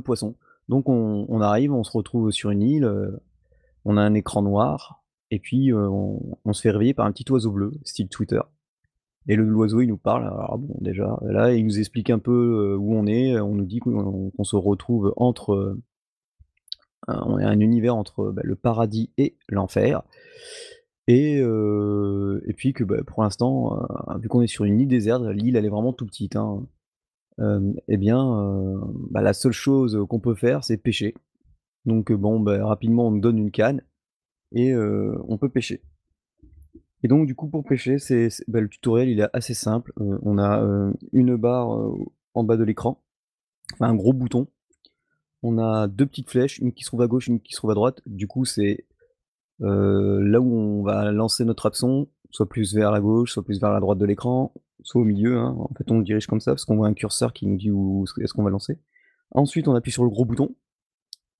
poisson. 0.00 0.36
Donc 0.68 0.88
on 0.88 1.40
arrive, 1.40 1.72
on 1.72 1.82
se 1.82 1.90
retrouve 1.90 2.30
sur 2.30 2.50
une 2.50 2.62
île, 2.62 2.88
on 3.84 3.96
a 3.96 4.02
un 4.02 4.14
écran 4.14 4.42
noir 4.42 5.02
et 5.30 5.38
puis, 5.38 5.72
on 5.72 6.52
se 6.52 6.60
fait 6.60 6.70
réveiller 6.70 6.94
par 6.94 7.06
un 7.06 7.12
petit 7.12 7.30
oiseau 7.30 7.52
bleu, 7.52 7.72
style 7.84 8.08
Twitter 8.08 8.40
et 9.28 9.36
l'oiseau, 9.36 9.80
il 9.80 9.86
nous 9.86 9.98
parle, 9.98 10.24
alors 10.24 10.58
bon, 10.58 10.74
déjà, 10.80 11.18
là, 11.22 11.52
il 11.52 11.64
nous 11.64 11.78
explique 11.78 12.10
un 12.10 12.18
peu, 12.18 12.74
où 12.76 12.94
on 12.96 13.06
est, 13.06 13.38
on 13.38 13.54
nous 13.54 13.66
dit 13.66 13.78
qu'on 13.78 14.32
se 14.42 14.56
retrouve 14.56 15.12
entre, 15.16 15.76
on 17.06 17.38
est 17.38 17.44
un 17.44 17.60
univers 17.60 17.94
entre, 17.94 18.32
bah, 18.32 18.42
le 18.44 18.56
paradis 18.56 19.10
et 19.18 19.36
l'enfer 19.48 20.02
et 21.06 21.42
puis 22.56 22.72
que, 22.72 22.84
bah, 22.84 23.02
pour 23.06 23.22
l'instant, 23.22 23.86
vu 24.20 24.28
qu'on 24.28 24.42
est 24.42 24.46
sur 24.46 24.64
une 24.64 24.80
île 24.80 24.88
déserte, 24.88 25.22
l'île, 25.24 25.56
elle 25.56 25.64
est 25.66 25.70
vraiment 25.70 25.92
toute 25.92 26.08
petite, 26.08 26.36
hein, 26.36 26.66
et 27.88 27.96
bien, 27.96 28.80
bah, 29.10 29.20
la 29.20 29.32
seule 29.32 29.52
chose 29.52 29.98
qu'on 30.08 30.20
peut 30.20 30.34
faire, 30.34 30.64
c'est 30.64 30.76
pêcher. 30.76 31.14
Donc 31.86 32.12
bon, 32.12 32.40
bah, 32.40 32.64
rapidement, 32.64 33.08
on 33.08 33.10
nous 33.12 33.20
donne 33.20 33.38
une 33.38 33.50
canne 33.50 33.82
et 34.52 34.74
on 34.76 35.38
peut 35.38 35.48
pêcher 35.48 35.82
et 37.02 37.08
donc 37.08 37.26
du 37.26 37.34
coup, 37.34 37.48
pour 37.48 37.64
pêcher, 37.64 37.98
c'est 37.98 38.28
bah, 38.48 38.60
le 38.60 38.68
tutoriel, 38.68 39.08
il 39.08 39.20
est 39.20 39.28
assez 39.32 39.54
simple, 39.54 39.92
on 39.96 40.38
a, 40.38 40.92
une 41.12 41.36
barre, 41.36 41.94
en 42.34 42.44
bas 42.44 42.56
de 42.56 42.64
l'écran, 42.64 43.02
enfin 43.72 43.86
un 43.86 43.94
gros 43.94 44.12
bouton. 44.12 44.48
On 45.42 45.56
a 45.56 45.88
deux 45.88 46.04
petites 46.04 46.28
flèches, 46.28 46.58
une 46.58 46.72
qui 46.72 46.84
se 46.84 46.90
trouve 46.90 47.00
à 47.02 47.06
gauche, 47.06 47.28
une 47.28 47.40
qui 47.40 47.52
se 47.52 47.58
trouve 47.58 47.70
à 47.70 47.74
droite. 47.74 48.02
Du 48.04 48.26
coup, 48.26 48.44
c'est 48.44 48.86
là 49.60 50.40
où 50.40 50.54
on 50.54 50.82
va 50.82 51.10
lancer 51.10 51.44
notre 51.44 51.66
abson, 51.66 52.08
soit 52.30 52.48
plus 52.48 52.74
vers 52.74 52.90
la 52.90 53.00
gauche, 53.00 53.32
soit 53.32 53.44
plus 53.44 53.60
vers 53.60 53.72
la 53.72 53.80
droite 53.80 53.98
de 53.98 54.04
l'écran, 54.04 54.52
soit 54.82 55.00
au 55.00 55.04
milieu. 55.04 55.38
hein. 55.38 55.56
En 55.58 55.72
fait, 55.76 55.90
on 55.90 55.98
le 55.98 56.04
dirige 56.04 56.26
comme 56.26 56.40
ça 56.40 56.52
parce 56.52 56.64
qu'on 56.64 56.76
voit 56.76 56.88
un 56.88 56.94
curseur 56.94 57.32
qui 57.32 57.46
nous 57.46 57.56
dit 57.56 57.70
où 57.70 58.04
est-ce 58.20 58.34
qu'on 58.34 58.42
va 58.42 58.50
lancer. 58.50 58.78
Ensuite, 59.30 59.68
on 59.68 59.74
appuie 59.74 59.92
sur 59.92 60.04
le 60.04 60.10
gros 60.10 60.26
bouton. 60.26 60.54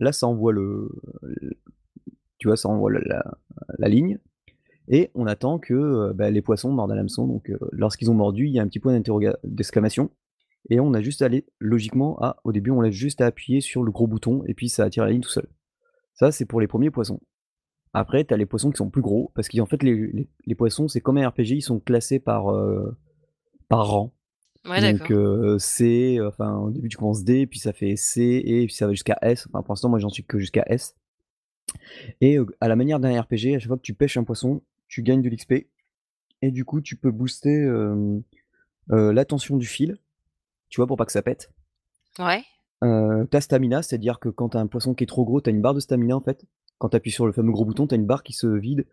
Là, 0.01 0.13
ça 0.13 0.27
envoie 0.27 0.53
le, 0.53 0.89
tu 2.39 2.49
vois, 2.49 2.57
ça 2.57 2.69
envoie 2.69 2.91
la, 2.91 3.89
ligne. 3.89 4.19
Et 4.89 5.11
on 5.15 5.27
attend 5.27 5.59
que 5.59 5.75
euh, 5.75 6.13
bah, 6.13 6.31
les 6.31 6.43
poissons 6.43 6.73
mordent 6.73 6.91
à 6.91 6.97
l'hameçon. 6.97 7.27
Donc, 7.29 7.51
euh, 7.51 7.59
lorsqu'ils 7.71 8.11
ont 8.11 8.15
mordu, 8.15 8.47
il 8.47 8.53
y 8.53 8.59
a 8.59 8.63
un 8.63 8.67
petit 8.67 8.81
point 8.81 9.01
d'exclamation. 9.45 10.11
Et 10.69 10.81
on 10.81 10.93
a 10.95 11.01
juste 11.01 11.23
à 11.23 11.27
aller, 11.27 11.47
logiquement, 11.59 12.19
à, 12.21 12.39
au 12.45 12.53
début, 12.53 12.71
on 12.71 12.81
a 12.81 12.91
juste 12.91 13.21
à 13.21 13.27
appuyer 13.27 13.61
sur 13.61 13.83
le 13.83 13.93
gros 13.93 14.07
bouton 14.07 14.43
et 14.47 14.55
puis 14.55 14.69
ça 14.69 14.85
attire 14.85 15.05
la 15.05 15.11
ligne 15.11 15.21
tout 15.21 15.31
seul. 15.31 15.47
Ça, 16.15 16.33
c'est 16.33 16.45
pour 16.45 16.61
les 16.61 16.67
premiers 16.67 16.91
poissons. 16.91 17.21
Après, 17.93 18.25
tu 18.25 18.35
as 18.35 18.37
les 18.37 18.47
poissons 18.47 18.71
qui 18.71 18.77
sont 18.77 18.91
plus 18.91 19.03
gros, 19.03 19.33
parce 19.35 19.49
qu'en 19.49 19.67
fait, 19.67 19.83
les, 19.83 20.55
poissons, 20.57 20.87
c'est 20.87 21.01
comme 21.01 21.19
un 21.19 21.29
RPG, 21.29 21.51
ils 21.51 21.63
sont 21.63 21.81
classés 21.81 22.21
par, 22.21 22.51
euh, 22.51 22.97
par 23.69 23.89
rang. 23.89 24.15
Ouais, 24.67 24.93
Donc 24.93 25.11
euh, 25.11 25.59
C, 25.59 26.19
enfin 26.23 26.57
au 26.59 26.71
début 26.71 26.89
tu 26.89 26.99
commences 26.99 27.25
D, 27.25 27.47
puis 27.47 27.59
ça 27.59 27.73
fait 27.73 27.97
C, 27.97 28.43
et 28.45 28.67
puis 28.67 28.75
ça 28.75 28.87
va 28.87 28.93
jusqu'à 28.93 29.19
S. 29.23 29.47
Enfin 29.49 29.63
pour 29.63 29.73
l'instant 29.73 29.89
moi 29.89 29.99
j'en 29.99 30.11
suis 30.11 30.25
que 30.25 30.39
jusqu'à 30.39 30.65
S. 30.67 30.97
Et 32.21 32.39
euh, 32.39 32.47
à 32.61 32.69
la 32.69 32.77
manière 32.77 33.01
d'un 33.01 33.21
RPG, 33.21 33.55
à 33.55 33.59
chaque 33.59 33.69
fois 33.69 33.77
que 33.77 33.83
tu 33.83 33.95
pêches 33.95 34.17
un 34.17 34.25
poisson, 34.25 34.63
tu 34.89 35.03
gagnes 35.03 35.23
de 35.23 35.29
l'XP. 35.29 35.67
Et 36.43 36.51
du 36.51 36.65
coup 36.65 36.81
tu 36.81 36.97
peux 36.97 37.11
booster 37.11 37.63
euh, 37.63 38.19
euh, 38.91 39.13
la 39.13 39.25
tension 39.25 39.57
du 39.57 39.67
fil, 39.67 39.99
tu 40.69 40.81
vois, 40.81 40.87
pour 40.87 40.97
pas 40.97 41.07
que 41.07 41.13
ça 41.13 41.23
pète. 41.23 41.53
Ouais. 42.19 42.43
Ta 43.31 43.41
stamina, 43.43 43.83
c'est-à-dire 43.83 44.19
que 44.19 44.31
quand 44.31 44.51
t'as 44.51 44.61
un 44.61 44.67
poisson 44.67 44.95
qui 44.95 45.05
est 45.05 45.07
trop 45.07 45.25
gros, 45.25 45.43
t'as 45.43 45.51
une 45.51 45.61
barre 45.61 45.75
de 45.75 45.81
stamina 45.81 46.17
en 46.17 46.21
fait. 46.21 46.47
Quand 46.79 46.89
t'appuies 46.89 47.11
sur 47.11 47.27
le 47.27 47.33
fameux 47.33 47.53
gros 47.53 47.67
bouton, 47.67 47.87
t'as 47.87 47.97
une 47.97 48.07
barre 48.07 48.23
qui 48.23 48.33
se 48.33 48.47
vide 48.47 48.87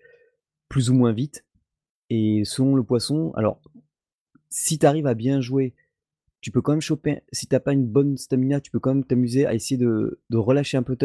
plus 0.67 0.89
ou 0.89 0.93
moins 0.93 1.13
vite. 1.13 1.45
Et 2.09 2.43
selon 2.43 2.75
le 2.75 2.83
poisson, 2.83 3.31
alors 3.35 3.61
si 4.49 4.79
t'arrives 4.79 5.07
à 5.07 5.13
bien 5.13 5.41
jouer, 5.41 5.73
tu 6.41 6.51
peux 6.51 6.61
quand 6.61 6.73
même 6.73 6.81
choper. 6.81 7.21
Si 7.31 7.47
t'as 7.47 7.59
pas 7.59 7.73
une 7.73 7.87
bonne 7.87 8.17
stamina, 8.17 8.61
tu 8.61 8.71
peux 8.71 8.79
quand 8.79 8.93
même 8.93 9.03
t'amuser 9.03 9.45
à 9.45 9.53
essayer 9.53 9.77
de, 9.77 10.19
relâcher 10.31 10.77
un 10.77 10.83
peu 10.83 10.95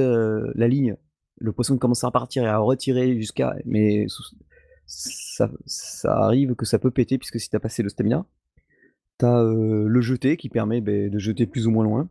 la 0.54 0.68
ligne. 0.68 0.96
Le 1.38 1.52
poisson 1.52 1.78
commence 1.78 2.04
à 2.04 2.10
partir 2.10 2.44
et 2.44 2.48
à 2.48 2.58
retirer 2.58 3.16
jusqu'à. 3.18 3.56
Mais 3.64 4.06
ça, 4.86 5.48
arrive 6.04 6.54
que 6.54 6.66
ça 6.66 6.78
peut 6.78 6.90
péter 6.90 7.18
puisque 7.18 7.40
si 7.40 7.50
t'as 7.50 7.60
passé 7.60 7.82
le 7.82 7.88
stamina. 7.88 8.26
T'as 9.18 9.42
euh, 9.42 9.86
le 9.86 10.00
jeté 10.00 10.36
qui 10.36 10.48
permet 10.48 10.80
ben, 10.80 11.10
de 11.10 11.18
jeter 11.18 11.46
plus 11.46 11.66
ou 11.66 11.70
moins 11.70 11.84
loin. 11.84 12.08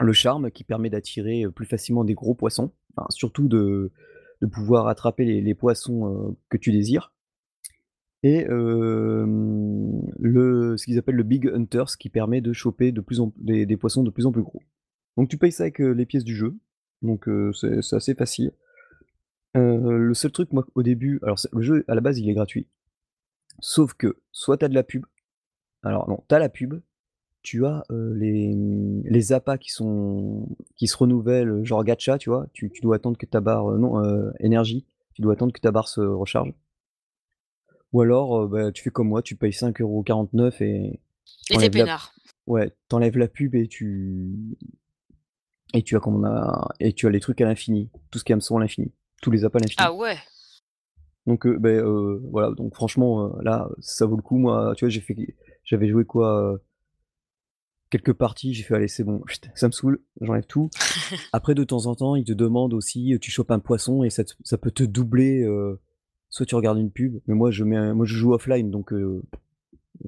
Le 0.00 0.12
charme 0.12 0.50
qui 0.50 0.62
permet 0.64 0.90
d'attirer 0.90 1.44
euh, 1.44 1.50
plus 1.50 1.66
facilement 1.66 2.04
des 2.04 2.14
gros 2.14 2.34
poissons. 2.34 2.72
Surtout 3.10 3.48
de, 3.48 3.92
pouvoir 4.52 4.88
attraper 4.88 5.24
les, 5.24 5.40
les 5.40 5.54
poissons 5.54 6.12
euh, 6.12 6.36
que 6.48 6.56
tu 6.56 6.72
désires. 6.72 7.12
Et 8.22 8.44
ce 8.48 9.24
qu'ils 10.84 10.98
appellent 10.98 11.14
le 11.14 11.22
Big 11.22 11.48
Hunter, 11.48 11.84
ce 11.86 11.96
qui 11.96 12.10
permet 12.10 12.40
de 12.40 12.52
choper 12.52 12.92
des, 12.92 13.76
poissons 13.76 14.02
de 14.02 14.10
plus 14.10 14.26
en 14.26 14.32
plus 14.32 14.42
gros. 14.42 14.62
Donc 15.16 15.28
tu 15.28 15.38
payes 15.38 15.52
ça 15.52 15.64
avec 15.64 15.78
les 15.78 16.06
pièces 16.06 16.24
du 16.24 16.34
jeu. 16.34 16.56
Donc 17.02 17.28
c'est 17.54 17.94
assez 17.94 18.14
facile. 18.14 18.52
Le 19.54 20.12
seul 20.14 20.32
truc, 20.32 20.52
moi, 20.52 20.66
au 20.74 20.82
début, 20.82 21.20
alors 21.22 21.38
le 21.52 21.62
jeu 21.62 21.84
à 21.86 21.94
la 21.94 22.00
base 22.00 22.18
il 22.18 22.28
est 22.28 22.34
gratuit. 22.34 22.66
Sauf 23.60 23.94
que 23.94 24.16
soit 24.30 24.58
t'as 24.58 24.68
de 24.68 24.74
la 24.74 24.82
pub, 24.84 25.04
alors 25.82 26.08
non, 26.08 26.22
t'as 26.28 26.38
la 26.38 26.48
pub, 26.48 26.80
tu 27.42 27.64
as 27.64 27.82
les, 27.90 28.54
les 29.04 29.32
appâts 29.32 29.58
qui 29.58 29.70
se 29.70 30.96
renouvellent, 30.96 31.64
genre 31.64 31.84
gacha, 31.84 32.18
tu 32.18 32.30
vois, 32.30 32.46
tu, 32.52 32.70
tu 32.70 32.80
dois 32.80 32.96
attendre 32.96 33.16
que 33.16 33.26
ta 33.26 33.40
barre, 33.40 33.72
euh, 33.72 33.78
non, 33.78 34.04
euh, 34.04 34.30
énergie, 34.40 34.86
tu 35.14 35.22
dois 35.22 35.34
attendre 35.34 35.52
que 35.52 35.60
ta 35.60 35.70
barre 35.70 35.88
se 35.88 36.00
recharge. 36.00 36.52
Ou 37.92 38.00
alors, 38.02 38.42
euh, 38.42 38.46
bah, 38.48 38.72
tu 38.72 38.82
fais 38.82 38.90
comme 38.90 39.08
moi, 39.08 39.22
tu 39.22 39.36
payes 39.36 39.52
5,49€ 39.52 40.62
et 40.62 41.00
Et 41.50 41.56
t'es 41.56 41.62
la, 41.62 41.70
peinard. 41.70 42.12
ouais, 42.46 42.70
t'enlèves 42.88 43.16
la 43.18 43.28
pub 43.28 43.54
et 43.54 43.66
tu 43.68 44.34
et 45.74 45.82
tu 45.82 45.96
as 45.96 46.00
comme 46.00 46.16
on 46.16 46.24
a 46.24 46.68
et 46.80 46.92
tu 46.92 47.06
as 47.06 47.10
les 47.10 47.20
trucs 47.20 47.40
à 47.40 47.44
l'infini, 47.44 47.90
tout 48.10 48.18
ce 48.18 48.24
qui 48.24 48.32
est 48.32 48.34
hameçon 48.34 48.56
à 48.56 48.60
l'infini, 48.60 48.92
tous 49.22 49.30
les 49.30 49.44
appâts 49.44 49.58
à 49.58 49.62
l'infini. 49.62 49.76
Ah 49.78 49.92
ouais. 49.92 50.16
Donc 51.26 51.46
euh, 51.46 51.58
ben, 51.58 51.78
euh, 51.84 52.20
voilà, 52.30 52.52
donc 52.54 52.74
franchement 52.74 53.26
euh, 53.36 53.42
là 53.42 53.68
ça 53.80 54.06
vaut 54.06 54.16
le 54.16 54.22
coup. 54.22 54.38
Moi, 54.38 54.72
tu 54.76 54.84
vois, 54.84 54.90
j'ai 54.90 55.00
fait, 55.02 55.36
j'avais 55.64 55.88
joué 55.88 56.04
quoi 56.06 56.52
euh, 56.54 56.58
quelques 57.90 58.12
parties, 58.14 58.54
j'ai 58.54 58.62
fait 58.64 58.74
allez 58.74 58.88
c'est 58.88 59.04
bon, 59.04 59.22
chut, 59.26 59.50
ça 59.54 59.66
me 59.66 59.72
saoule, 59.72 60.02
j'enlève 60.20 60.46
tout. 60.46 60.70
Après 61.32 61.54
de 61.54 61.64
temps 61.64 61.86
en 61.86 61.94
temps, 61.94 62.16
ils 62.16 62.24
te 62.24 62.32
demandent 62.32 62.72
aussi, 62.74 63.14
euh, 63.14 63.18
tu 63.18 63.30
chopes 63.30 63.50
un 63.50 63.58
poisson 63.58 64.04
et 64.04 64.10
ça, 64.10 64.24
te- 64.24 64.32
ça 64.44 64.56
peut 64.58 64.70
te 64.70 64.84
doubler. 64.84 65.44
Euh, 66.28 66.30
soit 66.30 66.46
tu 66.46 66.54
regardes 66.54 66.78
une 66.78 66.90
pub, 66.90 67.20
mais 67.26 67.34
moi 67.34 67.50
je 67.50 67.64
mets, 67.64 67.94
moi 67.94 68.06
je 68.06 68.14
joue 68.14 68.32
offline 68.32 68.70
donc 68.70 68.92
euh, 68.92 69.22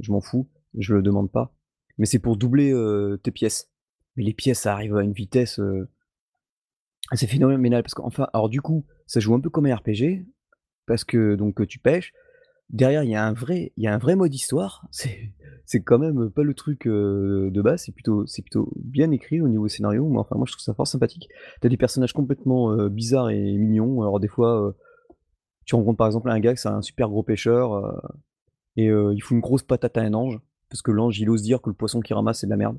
je 0.01 0.13
m'en 0.13 0.21
fous, 0.21 0.49
je 0.79 0.95
le 0.95 1.03
demande 1.03 1.31
pas. 1.31 1.55
Mais 1.99 2.07
c'est 2.07 2.19
pour 2.19 2.37
doubler 2.37 2.73
euh, 2.73 3.19
tes 3.23 3.31
pièces. 3.31 3.71
Mais 4.17 4.25
les 4.25 4.35
pièces 4.35 4.61
ça 4.61 4.73
arrive 4.73 4.97
à 4.97 5.03
une 5.03 5.13
vitesse, 5.13 5.61
euh, 5.61 5.89
c'est 7.13 7.27
phénoménal 7.27 7.83
parce 7.83 7.95
qu'enfin, 7.95 8.29
alors 8.33 8.49
du 8.49 8.61
coup, 8.61 8.87
ça 9.07 9.21
joue 9.21 9.35
un 9.35 9.41
peu 9.41 9.51
comme 9.51 9.67
un 9.67 9.75
RPG 9.75 10.27
parce 10.87 11.05
que 11.05 11.35
donc 11.35 11.67
tu 11.67 11.79
pêches. 11.79 12.13
Derrière, 12.71 13.03
il 13.03 13.11
y 13.11 13.17
a 13.17 13.27
un 13.27 13.33
vrai, 13.33 13.73
il 13.77 13.83
y 13.83 13.89
a 13.89 13.95
un 13.95 13.99
vrai 13.99 14.15
mode 14.15 14.33
histoire. 14.33 14.87
C'est, 14.93 15.33
c'est 15.67 15.83
quand 15.83 15.99
même 15.99 16.31
pas 16.31 16.43
le 16.43 16.55
truc 16.55 16.87
euh, 16.87 17.51
de 17.51 17.63
base. 17.63 17.83
C'est 17.85 17.93
plutôt, 17.93 18.27
c'est 18.27 18.43
plutôt 18.43 18.73
bien 18.77 19.11
écrit 19.13 19.41
au 19.41 19.49
niveau 19.49 19.69
scénario. 19.69 20.09
Mais 20.09 20.19
enfin, 20.19 20.37
moi, 20.37 20.45
je 20.47 20.53
trouve 20.53 20.63
ça 20.63 20.75
fort 20.75 20.87
sympathique. 20.87 21.29
T'as 21.61 21.69
des 21.69 21.77
personnages 21.77 22.13
complètement 22.13 22.73
euh, 22.73 22.89
bizarres 22.89 23.31
et 23.31 23.57
mignons. 23.57 24.03
Alors 24.03 24.19
des 24.19 24.29
fois, 24.29 24.69
euh, 24.69 24.73
tu 25.65 25.75
rencontres 25.75 25.99
par 25.99 26.07
exemple 26.07 26.31
un 26.31 26.41
gars 26.41 26.55
qui 26.55 26.61
c'est 26.61 26.69
un 26.69 26.83
super 26.83 27.09
gros 27.09 27.23
pêcheur 27.23 27.75
euh, 27.75 27.93
et 28.77 28.89
euh, 28.89 29.13
il 29.15 29.21
fout 29.21 29.35
une 29.35 29.41
grosse 29.41 29.63
patate 29.63 29.97
à 29.97 30.01
un 30.03 30.15
ange 30.15 30.41
parce 30.69 30.83
que 30.83 30.91
l'ange 30.91 31.19
il 31.21 31.29
ose 31.31 31.43
dire 31.43 31.61
que 31.61 31.71
le 31.71 31.75
poisson 31.75 32.01
qu'il 32.01 32.15
ramasse 32.17 32.41
c'est 32.41 32.47
de 32.47 32.51
la 32.51 32.57
merde. 32.57 32.79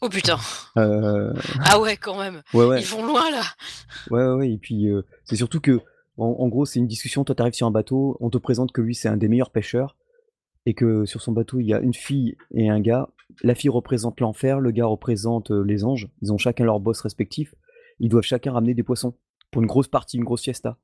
Oh 0.00 0.08
putain. 0.08 0.38
Euh, 0.76 1.32
Ah 1.60 1.80
ouais, 1.80 1.96
quand 1.96 2.18
même. 2.18 2.42
ouais 2.54 2.64
ouais. 2.64 2.80
Ils 2.80 2.86
vont 2.86 3.04
loin 3.04 3.30
là. 3.30 3.42
Ouais, 4.10 4.24
ouais, 4.24 4.32
ouais, 4.34 4.50
et 4.52 4.58
puis 4.58 4.88
euh, 4.88 5.02
c'est 5.24 5.34
surtout 5.36 5.60
que, 5.60 5.80
en, 6.16 6.36
en 6.38 6.48
gros, 6.48 6.66
c'est 6.66 6.78
une 6.78 6.86
discussion. 6.86 7.24
Toi, 7.24 7.34
t'arrives 7.34 7.54
sur 7.54 7.66
un 7.66 7.72
bateau, 7.72 8.16
on 8.20 8.30
te 8.30 8.38
présente 8.38 8.70
que 8.70 8.80
lui, 8.80 8.94
c'est 8.94 9.08
un 9.08 9.16
des 9.16 9.26
meilleurs 9.26 9.50
pêcheurs, 9.50 9.96
et 10.66 10.74
que 10.74 11.04
sur 11.04 11.20
son 11.20 11.32
bateau, 11.32 11.58
il 11.58 11.66
y 11.66 11.74
a 11.74 11.80
une 11.80 11.94
fille 11.94 12.36
et 12.52 12.68
un 12.68 12.80
gars. 12.80 13.08
La 13.42 13.56
fille 13.56 13.70
représente 13.70 14.20
l'enfer, 14.20 14.60
le 14.60 14.70
gars 14.70 14.86
représente 14.86 15.50
les 15.50 15.84
anges. 15.84 16.08
Ils 16.22 16.32
ont 16.32 16.38
chacun 16.38 16.64
leur 16.64 16.78
boss 16.78 17.00
respectif. 17.00 17.54
Ils 17.98 18.08
doivent 18.08 18.22
chacun 18.22 18.52
ramener 18.52 18.74
des 18.74 18.84
poissons 18.84 19.14
pour 19.50 19.62
une 19.62 19.68
grosse 19.68 19.88
partie, 19.88 20.16
une 20.16 20.24
grosse 20.24 20.42
fiesta. 20.42 20.76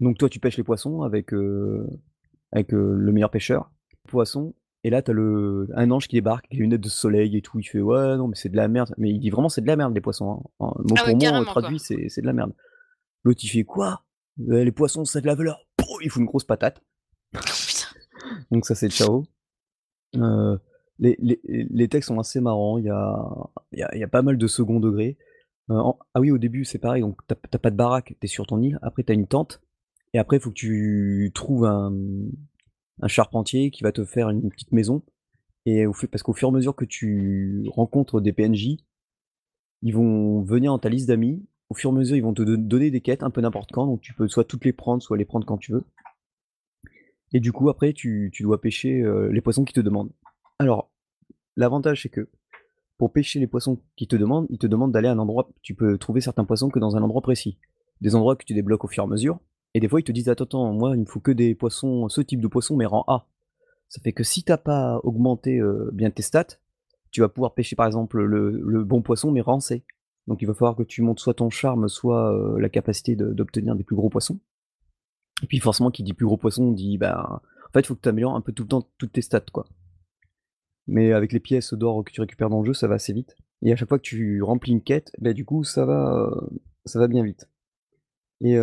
Donc 0.00 0.18
toi, 0.18 0.28
tu 0.28 0.40
pêches 0.40 0.56
les 0.56 0.62
poissons 0.64 1.02
avec, 1.02 1.32
euh, 1.34 1.86
avec 2.52 2.72
euh, 2.74 2.94
le 2.96 3.12
meilleur 3.12 3.30
pêcheur. 3.30 3.70
Poisson. 4.08 4.54
Et 4.82 4.88
là, 4.90 5.02
t'as 5.02 5.12
le 5.12 5.68
un 5.74 5.90
ange 5.90 6.08
qui 6.08 6.16
débarque, 6.16 6.46
avec 6.46 6.54
les 6.54 6.60
lunettes 6.60 6.80
de 6.80 6.88
soleil 6.88 7.36
et 7.36 7.42
tout. 7.42 7.58
Il 7.58 7.64
fait 7.64 7.82
ouais, 7.82 8.16
non, 8.16 8.28
mais 8.28 8.34
c'est 8.36 8.48
de 8.48 8.56
la 8.56 8.66
merde. 8.66 8.94
Mais 8.96 9.10
il 9.10 9.18
dit 9.20 9.28
vraiment 9.28 9.50
c'est 9.50 9.60
de 9.60 9.66
la 9.66 9.76
merde 9.76 9.94
les 9.94 10.00
poissons. 10.00 10.30
hein. 10.30 10.50
En- 10.58 10.66
mot 10.68 10.94
Ah 10.96 11.04
pour 11.04 11.06
ouais, 11.06 11.38
mot, 11.40 11.44
traduit, 11.44 11.78
c'est 11.78 12.08
c'est 12.08 12.22
de 12.22 12.26
la 12.26 12.32
merde. 12.32 12.52
L'autre 13.24 13.40
il 13.44 13.48
fait 13.48 13.64
quoi? 13.64 14.04
Euh, 14.48 14.64
Les 14.64 14.72
poissons 14.72 15.04
c'est 15.04 15.20
de 15.20 15.26
la 15.26 15.34
valeur. 15.34 15.58
Pouh, 15.76 15.84
il 16.02 16.08
fout 16.10 16.20
une 16.20 16.26
grosse 16.26 16.44
patate. 16.44 16.80
Oh. 17.36 17.38
Donc 18.50 18.64
ça 18.64 18.74
c'est 18.74 18.88
ciao. 18.90 19.24
Euh, 20.16 20.56
les, 20.98 21.16
les, 21.20 21.40
les 21.44 21.88
textes 21.88 22.08
sont 22.08 22.18
assez 22.18 22.40
marrants. 22.40 22.78
Il 22.78 22.84
y 22.86 22.90
a, 22.90 23.18
il 23.72 23.78
y, 23.80 23.82
a, 23.82 23.96
y 23.96 24.02
a 24.02 24.08
pas 24.08 24.22
mal 24.22 24.38
de 24.38 24.46
second 24.46 24.80
degré. 24.80 25.18
Euh, 25.70 25.74
en- 25.74 25.98
ah 26.14 26.20
oui 26.20 26.30
au 26.30 26.38
début 26.38 26.64
c'est 26.64 26.78
pareil. 26.78 27.02
Donc 27.02 27.18
t'as 27.26 27.34
t'as 27.34 27.58
pas 27.58 27.70
de 27.70 27.76
baraque, 27.76 28.14
t'es 28.18 28.26
sur 28.28 28.46
ton 28.46 28.60
île. 28.62 28.78
Après 28.80 29.02
t'as 29.02 29.12
une 29.14 29.26
tente. 29.26 29.60
Et 30.14 30.18
après 30.18 30.36
il 30.36 30.40
faut 30.40 30.50
que 30.50 30.54
tu 30.54 31.30
trouves 31.34 31.64
un, 31.64 31.92
charpentier 33.06 33.70
qui 33.70 33.82
va 33.82 33.92
te 33.92 34.04
faire 34.04 34.30
une 34.30 34.50
petite 34.50 34.72
maison. 34.72 35.02
Et 35.66 35.86
au 35.86 35.92
fait, 35.92 36.06
parce 36.06 36.22
qu'au 36.22 36.32
fur 36.32 36.48
et 36.48 36.50
à 36.50 36.54
mesure 36.54 36.74
que 36.74 36.84
tu 36.84 37.64
rencontres 37.68 38.20
des 38.20 38.32
PNJ, 38.32 38.78
ils 39.82 39.94
vont 39.94 40.42
venir 40.42 40.72
dans 40.72 40.78
ta 40.78 40.88
liste 40.88 41.08
d'amis. 41.08 41.44
Au 41.68 41.74
fur 41.74 41.90
et 41.90 41.92
à 41.94 41.96
mesure, 41.96 42.16
ils 42.16 42.22
vont 42.22 42.34
te 42.34 42.42
don- 42.42 42.60
donner 42.60 42.90
des 42.90 43.00
quêtes 43.00 43.22
un 43.22 43.30
peu 43.30 43.40
n'importe 43.40 43.70
quand, 43.72 43.86
donc 43.86 44.00
tu 44.00 44.14
peux 44.14 44.28
soit 44.28 44.44
toutes 44.44 44.64
les 44.64 44.72
prendre, 44.72 45.02
soit 45.02 45.16
les 45.16 45.24
prendre 45.24 45.46
quand 45.46 45.58
tu 45.58 45.72
veux. 45.72 45.84
Et 47.32 47.40
du 47.40 47.52
coup, 47.52 47.68
après, 47.68 47.92
tu, 47.92 48.30
tu 48.32 48.42
dois 48.42 48.60
pêcher 48.60 49.02
euh, 49.02 49.30
les 49.32 49.40
poissons 49.40 49.64
qui 49.64 49.72
te 49.72 49.80
demandent. 49.80 50.10
Alors, 50.58 50.90
l'avantage, 51.56 52.02
c'est 52.02 52.08
que 52.08 52.28
pour 52.98 53.12
pêcher 53.12 53.38
les 53.38 53.46
poissons 53.46 53.80
qui 53.96 54.06
te 54.08 54.16
demandent, 54.16 54.46
ils 54.50 54.58
te 54.58 54.66
demandent 54.66 54.92
d'aller 54.92 55.08
à 55.08 55.12
un 55.12 55.18
endroit. 55.18 55.48
Tu 55.62 55.74
peux 55.74 55.96
trouver 55.96 56.20
certains 56.20 56.44
poissons 56.44 56.68
que 56.68 56.78
dans 56.78 56.96
un 56.96 57.02
endroit 57.02 57.22
précis. 57.22 57.58
Des 58.00 58.14
endroits 58.14 58.36
que 58.36 58.44
tu 58.44 58.52
débloques 58.52 58.84
au 58.84 58.88
fur 58.88 59.04
et 59.04 59.06
à 59.06 59.08
mesure. 59.08 59.38
Et 59.74 59.80
des 59.80 59.88
fois, 59.88 60.00
ils 60.00 60.04
te 60.04 60.12
disent 60.12 60.28
Attends, 60.28 60.44
attends, 60.44 60.72
moi, 60.72 60.96
il 60.96 61.00
me 61.00 61.06
faut 61.06 61.20
que 61.20 61.30
des 61.30 61.54
poissons, 61.54 62.08
ce 62.08 62.20
type 62.20 62.40
de 62.40 62.48
poisson, 62.48 62.76
mais 62.76 62.86
rang 62.86 63.04
A. 63.06 63.26
Ça 63.88 64.00
fait 64.00 64.12
que 64.12 64.24
si 64.24 64.44
t'as 64.44 64.56
pas 64.56 65.00
augmenté 65.02 65.58
euh, 65.58 65.90
bien 65.92 66.10
tes 66.10 66.22
stats, 66.22 66.58
tu 67.10 67.20
vas 67.20 67.28
pouvoir 67.28 67.54
pêcher 67.54 67.74
par 67.74 67.86
exemple 67.86 68.22
le, 68.22 68.84
bon 68.84 69.02
poisson, 69.02 69.32
mais 69.32 69.40
rang 69.40 69.60
C. 69.60 69.84
Donc 70.28 70.42
il 70.42 70.46
va 70.46 70.54
falloir 70.54 70.76
que 70.76 70.84
tu 70.84 71.02
montes 71.02 71.18
soit 71.18 71.34
ton 71.34 71.50
charme, 71.50 71.88
soit 71.88 72.32
euh, 72.32 72.60
la 72.60 72.68
capacité 72.68 73.16
d'obtenir 73.16 73.74
des 73.74 73.82
plus 73.82 73.96
gros 73.96 74.08
poissons. 74.08 74.38
Et 75.42 75.46
puis 75.46 75.58
forcément, 75.58 75.90
qui 75.90 76.04
dit 76.04 76.14
plus 76.14 76.26
gros 76.26 76.36
poisson 76.36 76.70
dit 76.70 76.98
bah 76.98 77.42
en 77.68 77.72
fait, 77.72 77.80
il 77.80 77.86
faut 77.86 77.96
que 77.96 78.00
tu 78.00 78.08
améliores 78.08 78.36
un 78.36 78.40
peu 78.40 78.52
tout 78.52 78.62
le 78.62 78.68
temps 78.68 78.88
toutes 78.98 79.12
tes 79.12 79.22
stats 79.22 79.40
quoi. 79.52 79.66
mais 80.86 81.12
avec 81.12 81.32
les 81.32 81.40
pièces 81.40 81.74
d'or 81.74 82.04
que 82.04 82.12
tu 82.12 82.20
récupères 82.20 82.50
dans 82.50 82.60
le 82.60 82.66
jeu, 82.66 82.74
ça 82.74 82.86
va 82.86 82.94
assez 82.94 83.12
vite. 83.12 83.36
Et 83.62 83.72
à 83.72 83.76
chaque 83.76 83.88
fois 83.88 83.98
que 83.98 84.04
tu 84.04 84.42
remplis 84.42 84.72
une 84.72 84.82
quête, 84.82 85.12
bah, 85.18 85.32
du 85.32 85.44
coup, 85.44 85.64
ça 85.64 85.84
va, 85.84 86.30
ça 86.84 86.98
va 86.98 87.08
bien 87.08 87.24
vite. 87.24 87.48
Et, 88.42 88.56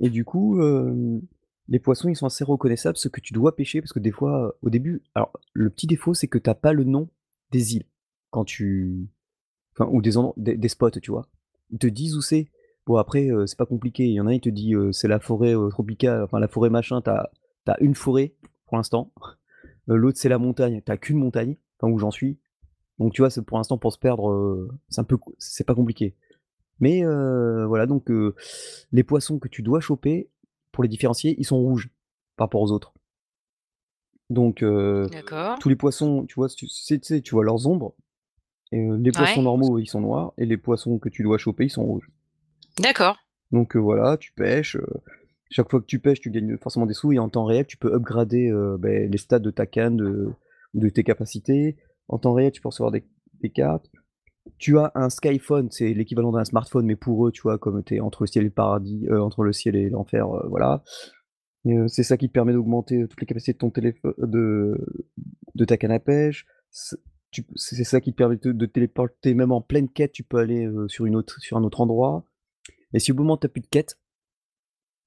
et 0.00 0.10
du 0.10 0.24
coup, 0.24 0.58
les 1.68 1.78
poissons, 1.78 2.08
ils 2.08 2.16
sont 2.16 2.26
assez 2.26 2.44
reconnaissables, 2.44 2.96
ce 2.96 3.08
que 3.08 3.20
tu 3.20 3.32
dois 3.32 3.54
pêcher, 3.54 3.80
parce 3.80 3.92
que 3.92 3.98
des 3.98 4.10
fois, 4.10 4.56
au 4.62 4.70
début, 4.70 5.02
alors 5.14 5.32
le 5.52 5.70
petit 5.70 5.86
défaut, 5.86 6.14
c'est 6.14 6.28
que 6.28 6.38
t'as 6.38 6.54
pas 6.54 6.72
le 6.72 6.84
nom 6.84 7.08
des 7.50 7.76
îles 7.76 7.86
quand 8.30 8.44
tu, 8.44 9.08
ou 9.78 10.02
des, 10.02 10.12
des, 10.36 10.56
des 10.56 10.68
spots, 10.68 10.90
tu 10.90 11.10
vois. 11.10 11.26
Ils 11.70 11.78
te 11.78 11.86
disent 11.86 12.16
où 12.16 12.22
c'est. 12.22 12.48
Bon 12.86 12.96
après, 12.96 13.28
c'est 13.46 13.58
pas 13.58 13.66
compliqué. 13.66 14.04
Il 14.04 14.14
y 14.14 14.20
en 14.20 14.26
a, 14.26 14.34
il 14.34 14.40
te 14.40 14.48
dit 14.48 14.74
c'est 14.92 15.08
la 15.08 15.20
forêt 15.20 15.54
tropicale, 15.70 16.22
enfin 16.24 16.40
la 16.40 16.48
forêt 16.48 16.70
machin. 16.70 17.00
T'as 17.00 17.28
as 17.66 17.80
une 17.80 17.94
forêt 17.94 18.34
pour 18.66 18.76
l'instant. 18.76 19.12
L'autre 19.86 20.18
c'est 20.18 20.28
la 20.28 20.38
montagne. 20.38 20.82
T'as 20.84 20.96
qu'une 20.96 21.18
montagne, 21.18 21.56
enfin 21.78 21.92
où 21.92 21.98
j'en 21.98 22.10
suis. 22.10 22.38
Donc 22.98 23.12
tu 23.12 23.22
vois, 23.22 23.30
c'est 23.30 23.42
pour 23.42 23.58
l'instant 23.58 23.78
pour 23.78 23.92
se 23.92 23.98
perdre, 23.98 24.68
c'est 24.88 25.00
un 25.00 25.04
peu, 25.04 25.18
c'est 25.38 25.64
pas 25.64 25.74
compliqué. 25.74 26.16
Mais 26.80 27.04
euh, 27.04 27.66
voilà, 27.66 27.86
donc 27.86 28.10
euh, 28.10 28.34
les 28.92 29.04
poissons 29.04 29.38
que 29.38 29.48
tu 29.48 29.62
dois 29.62 29.80
choper, 29.80 30.30
pour 30.72 30.82
les 30.82 30.88
différencier, 30.88 31.34
ils 31.38 31.44
sont 31.44 31.58
rouges 31.58 31.90
par 32.36 32.46
rapport 32.46 32.62
aux 32.62 32.72
autres. 32.72 32.92
Donc 34.30 34.62
euh, 34.62 35.08
tous 35.60 35.68
les 35.68 35.76
poissons, 35.76 36.24
tu 36.26 36.34
vois, 36.36 36.48
tu 36.48 36.66
sais, 36.68 37.22
vois 37.30 37.44
leurs 37.44 37.66
ombres. 37.66 37.94
Et 38.72 38.88
les 39.00 39.10
poissons 39.10 39.38
Ouais. 39.40 39.44
normaux, 39.44 39.78
ils 39.78 39.86
sont 39.88 40.00
noirs, 40.00 40.32
et 40.38 40.46
les 40.46 40.56
poissons 40.56 40.98
que 40.98 41.08
tu 41.08 41.22
dois 41.24 41.38
choper, 41.38 41.64
ils 41.64 41.70
sont 41.70 41.84
rouges. 41.84 42.08
D'accord. 42.78 43.18
Donc 43.50 43.74
voilà, 43.76 44.16
tu 44.16 44.32
pêches. 44.32 44.76
chaque 45.50 45.68
fois 45.68 45.80
que 45.80 45.86
tu 45.86 45.98
pêches, 45.98 46.20
tu 46.20 46.30
gagnes 46.30 46.56
forcément 46.56 46.86
des 46.86 46.94
sous, 46.94 47.12
et 47.12 47.18
en 47.18 47.28
temps 47.28 47.44
réel, 47.44 47.66
tu 47.66 47.76
peux 47.76 47.92
upgrader 47.92 48.48
euh, 48.48 48.76
ben, 48.78 49.10
les 49.10 49.18
stats 49.18 49.40
de 49.40 49.50
ta 49.50 49.66
canne, 49.66 49.96
de, 49.96 50.30
de 50.74 50.88
tes 50.88 51.02
capacités. 51.02 51.76
En 52.06 52.18
temps 52.18 52.32
réel, 52.32 52.52
tu 52.52 52.60
peux 52.60 52.68
recevoir 52.68 52.92
des, 52.92 53.04
des 53.40 53.50
cartes. 53.50 53.90
Tu 54.60 54.78
as 54.78 54.92
un 54.94 55.08
Skyphone, 55.08 55.70
c'est 55.70 55.94
l'équivalent 55.94 56.32
d'un 56.32 56.44
smartphone, 56.44 56.84
mais 56.84 56.94
pour 56.94 57.26
eux, 57.26 57.32
tu 57.32 57.40
vois, 57.40 57.56
comme 57.56 57.82
tu 57.82 57.96
es 57.96 58.00
entre 58.00 58.24
le 58.24 58.26
ciel 58.26 58.44
et 58.44 58.50
paradis, 58.50 59.06
euh, 59.08 59.18
entre 59.18 59.42
le 59.42 59.54
ciel 59.54 59.74
et 59.74 59.88
l'enfer, 59.88 60.28
euh, 60.28 60.46
voilà. 60.48 60.84
Euh, 61.66 61.88
c'est 61.88 62.02
ça 62.02 62.18
qui 62.18 62.28
te 62.28 62.32
permet 62.34 62.52
d'augmenter 62.52 63.08
toutes 63.08 63.20
les 63.22 63.26
capacités 63.26 63.54
de 63.54 63.58
ton 63.58 63.70
téléphone, 63.70 64.12
de, 64.18 65.64
ta 65.66 65.78
canne 65.78 65.92
à 65.92 65.98
pêche. 65.98 66.46
C'est 66.70 67.84
ça 67.84 68.02
qui 68.02 68.12
te 68.12 68.16
permet 68.18 68.36
de, 68.36 68.66
téléporter, 68.66 69.32
même 69.32 69.50
en 69.50 69.62
pleine 69.62 69.88
quête, 69.88 70.12
tu 70.12 70.24
peux 70.24 70.36
aller 70.36 70.68
sur, 70.88 71.06
un 71.06 71.14
autre 71.64 71.80
endroit. 71.80 72.26
Et 72.92 72.98
si 72.98 73.12
au 73.12 73.14
moment 73.14 73.34
où 73.34 73.38
tu 73.38 73.48
plus 73.48 73.62
de 73.62 73.66
quête, 73.66 73.98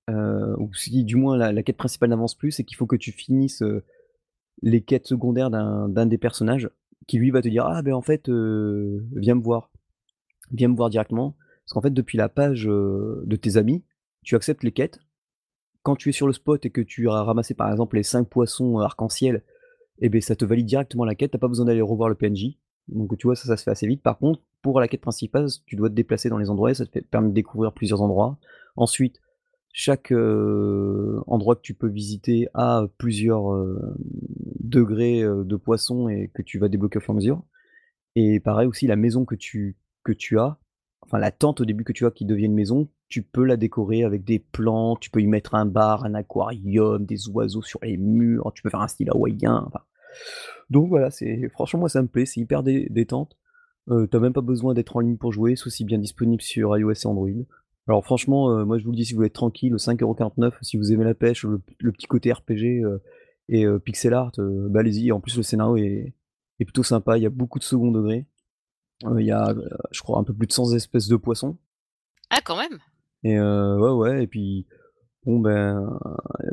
ou 0.10 0.74
si 0.74 1.04
du 1.04 1.16
moins 1.16 1.38
la, 1.38 1.52
la 1.52 1.62
quête 1.62 1.78
principale 1.78 2.10
n'avance 2.10 2.36
plus, 2.36 2.52
c'est 2.52 2.64
qu'il 2.64 2.78
faut 2.78 2.88
que 2.88 2.96
tu 2.96 3.12
finisses 3.12 3.64
les 4.64 4.82
quêtes 4.82 5.08
secondaires 5.08 5.52
d'un 5.52 6.06
des 6.06 6.18
personnages, 6.18 6.70
qui 7.08 7.18
lui 7.18 7.32
va 7.32 7.42
te 7.42 7.48
dire 7.48 7.66
Ah 7.66 7.82
ben 7.82 7.94
en 7.94 8.02
fait, 8.02 8.30
euh, 8.30 9.06
viens 9.16 9.36
me 9.36 9.42
voir. 9.42 9.72
Viens 10.52 10.68
me 10.68 10.76
voir 10.76 10.90
directement. 10.90 11.36
Parce 11.66 11.74
qu'en 11.74 11.82
fait, 11.82 11.94
depuis 11.94 12.18
la 12.18 12.30
page 12.30 12.68
euh, 12.68 13.24
de 13.26 13.36
tes 13.36 13.58
amis, 13.58 13.84
tu 14.24 14.36
acceptes 14.36 14.64
les 14.64 14.72
quêtes. 14.72 15.00
Quand 15.82 15.96
tu 15.96 16.10
es 16.10 16.12
sur 16.12 16.28
le 16.28 16.34
spot 16.34 16.66
et 16.66 16.70
que 16.70 16.82
tu 16.82 17.10
as 17.10 17.24
ramassé 17.24 17.54
par 17.54 17.72
exemple 17.72 17.98
les 17.98 18.04
5 18.04 18.28
poissons 18.28 18.78
arc-en-ciel, 18.80 19.44
et 20.00 20.10
ben 20.10 20.22
ça 20.22 20.36
te 20.36 20.46
valide 20.46 20.66
directement 20.66 21.06
la 21.06 21.16
quête, 21.16 21.32
t'as 21.32 21.38
pas 21.38 21.48
besoin 21.48 21.66
d'aller 21.66 21.82
revoir 21.82 22.10
le 22.10 22.16
PNJ. 22.16 22.58
Donc 22.88 23.18
tu 23.18 23.28
vois, 23.28 23.36
ça, 23.36 23.48
ça 23.48 23.58
se 23.58 23.64
fait 23.64 23.72
assez 23.72 23.88
vite. 23.88 24.02
Par 24.02 24.18
contre, 24.18 24.42
pour 24.62 24.80
la 24.80 24.88
quête 24.88 25.02
principale, 25.02 25.48
tu 25.66 25.76
dois 25.76 25.90
te 25.90 25.94
déplacer 25.94 26.30
dans 26.30 26.38
les 26.38 26.50
endroits 26.50 26.72
et 26.72 26.74
ça 26.74 26.86
te 26.86 27.00
permet 27.00 27.30
de 27.30 27.34
découvrir 27.34 27.74
plusieurs 27.74 28.02
endroits. 28.02 28.38
Ensuite, 28.76 29.20
chaque 29.74 30.14
euh, 30.14 31.20
endroit 31.28 31.56
que 31.58 31.62
tu 31.62 31.74
peux 31.74 31.90
visiter 31.90 32.48
a 32.54 32.86
plusieurs 33.00 33.54
euh, 33.54 33.96
degrés 34.62 35.24
euh, 35.24 35.44
de 35.44 35.56
poissons 35.58 36.08
et 36.10 36.32
que 36.34 36.44
tu 36.44 36.60
vas 36.60 36.70
débloquer 36.70 37.00
au 37.00 37.02
fur 37.02 37.14
et 37.14 37.16
à 37.16 37.18
mesure. 37.18 37.44
Et 38.16 38.40
pareil 38.40 38.68
aussi, 38.68 38.88
la 38.88 38.96
maison 38.96 39.26
que 39.26 39.36
tu, 39.36 39.78
que 40.04 40.12
tu 40.14 40.40
as, 40.40 40.58
enfin 41.02 41.18
la 41.20 41.32
tente 41.32 41.62
au 41.62 41.66
début 41.66 41.84
que 41.84 41.94
tu 41.94 42.06
as 42.06 42.12
qui 42.12 42.26
devient 42.26 42.46
une 42.46 42.54
maison, 42.54 42.88
tu 43.10 43.24
peux 43.24 43.44
la 43.44 43.58
décorer 43.58 44.04
avec 44.04 44.24
des 44.24 44.40
plantes, 44.40 45.00
tu 45.02 45.10
peux 45.10 45.22
y 45.22 45.28
mettre 45.28 45.56
un 45.56 45.66
bar, 45.66 46.06
un 46.06 46.14
aquarium, 46.14 47.06
des 47.06 47.28
oiseaux 47.30 47.64
sur 47.64 47.80
les 47.84 47.98
murs, 47.98 48.52
tu 48.54 48.62
peux 48.62 48.70
faire 48.70 48.82
un 48.82 48.88
style 48.88 49.10
hawaïen. 49.10 49.70
Donc 50.70 50.90
voilà, 50.90 51.12
c'est 51.12 51.50
franchement 51.50 51.82
moi 51.82 51.90
ça 51.90 52.02
me 52.02 52.08
plaît, 52.08 52.26
c'est 52.26 52.40
hyper 52.40 52.64
dé- 52.64 52.88
détente. 52.90 53.38
Euh, 53.90 54.08
T'as 54.08 54.20
même 54.20 54.34
pas 54.34 54.42
besoin 54.42 54.74
d'être 54.74 54.96
en 54.96 55.02
ligne 55.02 55.18
pour 55.18 55.34
jouer, 55.34 55.56
c'est 55.56 55.68
aussi 55.68 55.84
bien 55.84 55.98
disponible 55.98 56.42
sur 56.42 56.78
iOS 56.78 56.94
et 56.94 57.06
Android. 57.08 57.30
Alors 57.88 58.04
franchement, 58.06 58.52
euh, 58.52 58.66
moi 58.66 58.78
je 58.78 58.86
vous 58.86 58.92
le 58.92 58.96
dis, 58.96 59.06
si 59.06 59.14
vous 59.14 59.18
voulez 59.18 59.28
être 59.28 59.34
tranquille, 59.34 59.74
5,49€, 59.74 60.54
si 60.62 60.78
vous 60.78 60.94
aimez 60.94 61.04
la 61.04 61.14
pêche, 61.14 61.44
le, 61.44 61.62
le 61.80 61.92
petit 61.92 62.08
côté 62.08 62.32
RPG 62.32 62.84
euh, 62.84 63.02
et 63.50 63.66
euh, 63.66 63.78
pixel 63.78 64.14
art, 64.14 64.32
bah 64.38 64.80
allez-y. 64.80 65.12
En 65.12 65.20
plus 65.20 65.36
le 65.36 65.44
scénario 65.44 65.76
est, 65.78 66.14
est 66.60 66.66
plutôt 66.66 66.84
sympa, 66.84 67.18
il 67.18 67.24
y 67.24 67.26
a 67.26 67.30
beaucoup 67.30 67.60
de 67.60 67.64
second 67.64 67.92
degré. 67.92 68.26
Il 69.20 69.26
y 69.26 69.32
a, 69.32 69.54
je 69.92 70.02
crois, 70.02 70.18
un 70.18 70.24
peu 70.24 70.34
plus 70.34 70.48
de 70.48 70.54
100 70.54 70.76
espèces 70.76 71.10
de 71.10 71.18
poissons. 71.18 71.58
Ah, 72.30 72.40
quand 72.42 72.56
même. 72.56 72.80
Et 73.24 73.38
euh, 73.38 73.78
ouais, 73.78 73.92
ouais, 73.92 74.24
et 74.24 74.28
puis, 74.28 74.66
bon, 75.26 75.40
ben, 75.40 76.00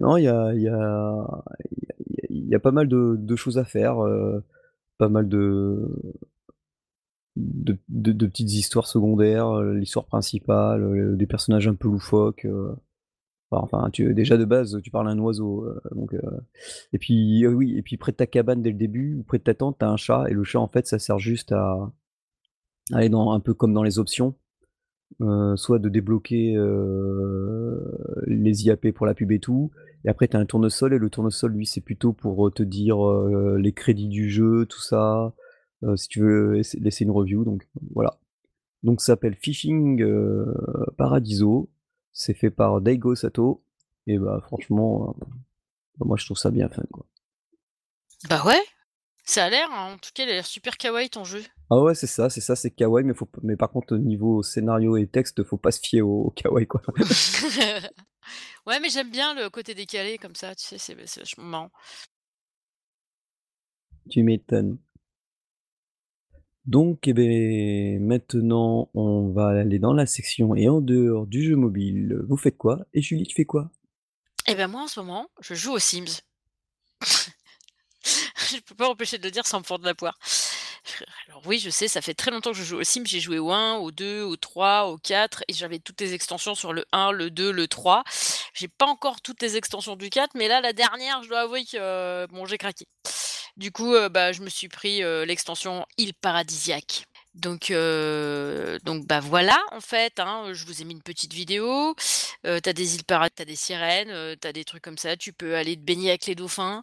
non, 0.01 0.17
il 0.17 0.25
y 0.25 0.29
a, 0.29 0.53
il 0.53 0.63
y, 0.63 0.69
a, 0.69 1.45
il 1.71 1.79
y, 1.79 1.87
a, 1.87 1.95
il 2.29 2.49
y 2.49 2.55
a 2.57 2.59
pas 2.59 2.73
mal 2.73 2.89
de, 2.89 3.15
de 3.17 3.37
choses 3.37 3.57
à 3.57 3.65
faire, 3.65 3.99
pas 4.99 5.09
mal 5.09 5.29
de, 5.29 5.97
de, 7.89 8.27
petites 8.27 8.53
histoires 8.53 8.87
secondaires, 8.87 9.49
euh, 9.49 9.75
l'histoire 9.75 10.07
principale, 10.07 10.83
euh, 10.83 11.17
des 11.17 11.27
personnages 11.27 11.69
un 11.69 11.75
peu 11.75 11.89
loufoques. 11.89 12.45
euh, 12.45 12.75
enfin, 13.51 13.91
tu, 13.93 14.15
déjà 14.15 14.37
de 14.37 14.45
base, 14.45 14.81
tu 14.83 14.91
parles 14.91 15.09
à 15.09 15.13
un 15.13 15.19
oiseau. 15.19 15.67
donc, 15.93 16.15
et 16.93 16.99
puis, 16.99 17.47
oui, 17.47 17.77
et 17.77 17.83
puis 17.83 17.97
près 17.97 18.13
de 18.13 18.17
ta 18.17 18.27
cabane 18.27 18.63
dès 18.63 18.71
le 18.71 18.79
début, 18.79 19.17
ou 19.17 19.23
près 19.23 19.39
de 19.39 19.45
ta 19.45 19.55
tente, 19.55 19.79
t'as 19.79 19.89
un 19.89 19.97
chat, 19.97 20.27
et 20.29 20.33
le 20.33 20.45
chat, 20.45 20.61
en 20.61 20.69
fait, 20.69 20.87
ça 20.87 20.99
sert 20.99 21.19
juste 21.19 21.53
à, 21.53 21.93
aller 22.93 23.09
dans, 23.09 23.33
un 23.33 23.41
peu 23.41 23.55
comme 23.55 23.75
dans 23.75 23.83
les 23.83 23.99
options. 23.99 24.35
Soit 25.57 25.81
de 25.81 25.89
débloquer 25.89 26.57
les 28.29 28.67
IAP 28.67 28.93
pour 28.93 29.07
la 29.07 29.15
pub 29.15 29.33
et 29.33 29.41
tout. 29.41 29.73
Et 30.05 30.09
après, 30.09 30.29
tu 30.29 30.37
as 30.37 30.41
un 30.41 30.47
tournesol, 30.47 30.95
et 30.95 30.99
le 30.99 31.11
tournesol, 31.11 31.53
lui, 31.53 31.67
c'est 31.67 31.81
plutôt 31.81 32.13
pour 32.13 32.53
te 32.55 32.63
dire 32.63 32.99
les 33.57 33.73
crédits 33.73 34.09
du 34.09 34.31
jeu, 34.31 34.65
tout 34.67 34.81
ça, 34.81 35.35
euh, 35.83 35.97
si 35.97 36.09
tu 36.09 36.21
veux 36.21 36.61
laisser 36.79 37.05
une 37.05 37.11
review. 37.11 37.45
Donc 37.45 37.67
voilà. 37.95 38.19
Donc 38.83 39.01
ça 39.01 39.09
s'appelle 39.09 39.35
Fishing 39.35 40.03
euh, 40.03 40.55
Paradiso. 40.97 41.71
C'est 42.13 42.35
fait 42.35 42.51
par 42.51 42.81
Daigo 42.81 43.15
Sato. 43.15 43.63
Et 44.07 44.19
bah 44.19 44.41
franchement, 44.47 45.11
euh, 45.21 45.25
bah, 45.99 46.07
moi 46.07 46.17
je 46.17 46.25
trouve 46.25 46.39
ça 46.39 46.51
bien 46.51 46.69
fun 46.69 46.83
quoi. 46.91 47.07
Bah 48.29 48.43
ouais. 48.47 48.61
Ça 49.25 49.45
a 49.45 49.51
l'air, 49.51 49.71
hein, 49.71 49.93
en 49.95 49.99
tout 49.99 50.11
cas, 50.13 50.25
il 50.25 50.31
a 50.31 50.33
l'air 50.33 50.47
super 50.47 50.77
kawaii 50.77 51.09
ton 51.09 51.23
jeu. 51.23 51.43
Ah 51.69 51.81
ouais, 51.81 51.95
c'est 51.95 52.09
ça, 52.09 52.31
c'est 52.31 52.41
ça, 52.41 52.57
c'est 52.57 52.71
kawaii, 52.73 53.05
mais, 53.05 53.15
faut, 53.15 53.29
mais 53.43 53.55
par 53.55 53.71
contre, 53.71 53.95
au 53.95 53.99
niveau 53.99 54.43
scénario 54.43 54.97
et 54.97 55.07
texte, 55.07 55.45
faut 55.45 55.59
pas 55.59 55.71
se 55.71 55.79
fier 55.79 56.03
au, 56.03 56.25
au 56.25 56.31
kawaii 56.31 56.67
quoi. 56.67 56.83
ouais, 58.67 58.81
mais 58.81 58.89
j'aime 58.89 59.11
bien 59.11 59.35
le 59.35 59.49
côté 59.51 59.75
décalé 59.75 60.19
comme 60.19 60.35
ça, 60.35 60.57
tu 60.57 60.65
sais, 60.67 60.79
c'est 60.79 60.97
c'est 61.07 61.21
vachement 61.21 61.45
marrant. 61.45 61.71
Tu 64.11 64.25
m'étonnes. 64.25 64.79
Donc, 66.67 67.09
eh 67.09 67.13
ben, 67.13 68.05
maintenant, 68.05 68.91
on 68.95 69.31
va 69.33 69.49
aller 69.49 69.79
dans 69.79 69.95
la 69.95 70.07
section 70.07 70.55
et 70.55 70.69
en 70.69 70.81
dehors 70.81 71.27
du 71.27 71.43
jeu 71.43 71.57
mobile. 71.57 72.19
Vous 72.29 72.37
faites 72.37 72.59
quoi? 72.59 72.87
Et 72.93 73.03
Julie, 73.03 73.27
tu 73.27 73.35
fais 73.35 73.47
quoi? 73.47 73.71
Et 74.47 74.55
ben 74.55 74.69
moi, 74.69 74.83
en 74.83 74.89
ce 74.89 75.01
moment, 75.01 75.29
je 75.41 75.55
joue 75.55 75.73
aux 75.73 75.79
Sims. 75.79 76.21
je 78.05 78.61
peux 78.67 78.75
pas 78.75 78.89
m'empêcher 78.89 79.19
de 79.19 79.25
le 79.25 79.31
dire 79.31 79.47
sans 79.47 79.61
me 79.61 79.65
fendre 79.65 79.85
la 79.85 79.95
poire. 79.95 80.19
Alors 81.29 81.43
oui, 81.47 81.59
je 81.59 81.71
sais, 81.71 81.89
ça 81.89 82.03
fait 82.03 82.15
très 82.15 82.31
longtemps 82.31 82.51
que 82.51 82.57
je 82.57 82.65
joue 82.65 82.79
aux 82.79 82.85
Sims. 82.85 83.07
J'ai 83.07 83.21
joué 83.21 83.39
au 83.39 83.51
1, 83.51 83.77
au 83.77 83.91
2, 83.91 84.23
au 84.23 84.37
3, 84.37 84.87
au 84.87 84.99
4 84.99 85.45
et 85.49 85.53
j'avais 85.53 85.79
toutes 85.79 86.01
les 86.01 86.15
extensions 86.15 86.55
sur 86.55 86.73
le 86.73 86.85
1, 86.93 87.13
le 87.13 87.31
2, 87.31 87.53
le 87.53 87.69
3. 87.69 88.05
J'ai 88.55 88.69
pas 88.69 88.87
encore 88.87 89.21
toutes 89.21 89.41
les 89.43 89.57
extensions 89.57 89.97
du 89.97 90.11
4, 90.11 90.33
mais 90.35 90.49
là, 90.49 90.61
la 90.61 90.73
dernière, 90.73 91.23
je 91.23 91.29
dois 91.29 91.41
avouer 91.41 91.65
que 91.65 91.77
euh, 91.77 92.27
bon, 92.29 92.45
j'ai 92.47 92.59
craqué. 92.59 92.87
Du 93.61 93.73
coup, 93.73 93.95
bah, 94.11 94.33
je 94.33 94.41
me 94.41 94.49
suis 94.49 94.69
pris 94.69 95.03
l'extension 95.27 95.87
Île 95.99 96.15
paradisiaque. 96.15 97.05
Donc, 97.35 97.71
donc 98.85 99.07
bah 99.07 99.21
voilà, 99.21 99.59
en 99.73 99.83
fait, 99.83 100.19
hein, 100.19 100.47
je 100.53 100.65
vous 100.65 100.81
ai 100.81 100.85
mis 100.87 100.95
une 100.95 101.03
petite 101.03 101.35
vidéo. 101.35 101.95
T'as 102.43 102.73
des 102.73 102.95
îles 102.95 103.05
paradis, 103.05 103.35
t'as 103.37 103.45
des 103.45 103.57
sirènes, 103.57 104.37
t'as 104.39 104.53
des 104.53 104.65
trucs 104.65 104.83
comme 104.83 104.97
ça. 104.97 105.15
Tu 105.19 105.35
peux 105.35 105.57
aller 105.57 105.77
te 105.77 105.83
baigner 105.83 106.09
avec 106.09 106.25
les 106.25 106.35
dauphins. 106.35 106.83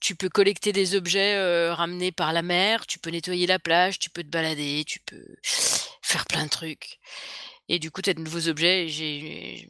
Tu 0.00 0.16
peux 0.16 0.30
collecter 0.30 0.72
des 0.72 0.94
objets 0.94 1.70
ramenés 1.70 2.10
par 2.10 2.32
la 2.32 2.40
mer. 2.40 2.86
Tu 2.86 2.98
peux 2.98 3.10
nettoyer 3.10 3.46
la 3.46 3.58
plage. 3.58 3.98
Tu 3.98 4.08
peux 4.08 4.22
te 4.22 4.28
balader. 4.28 4.84
Tu 4.86 5.00
peux 5.00 5.26
faire 5.42 6.24
plein 6.24 6.44
de 6.44 6.50
trucs. 6.50 7.00
Et 7.68 7.78
du 7.78 7.90
coup, 7.90 8.00
t'as 8.00 8.14
de 8.14 8.20
nouveaux 8.20 8.48
objets. 8.48 8.86
Et 8.86 8.88
j'ai 8.88 9.68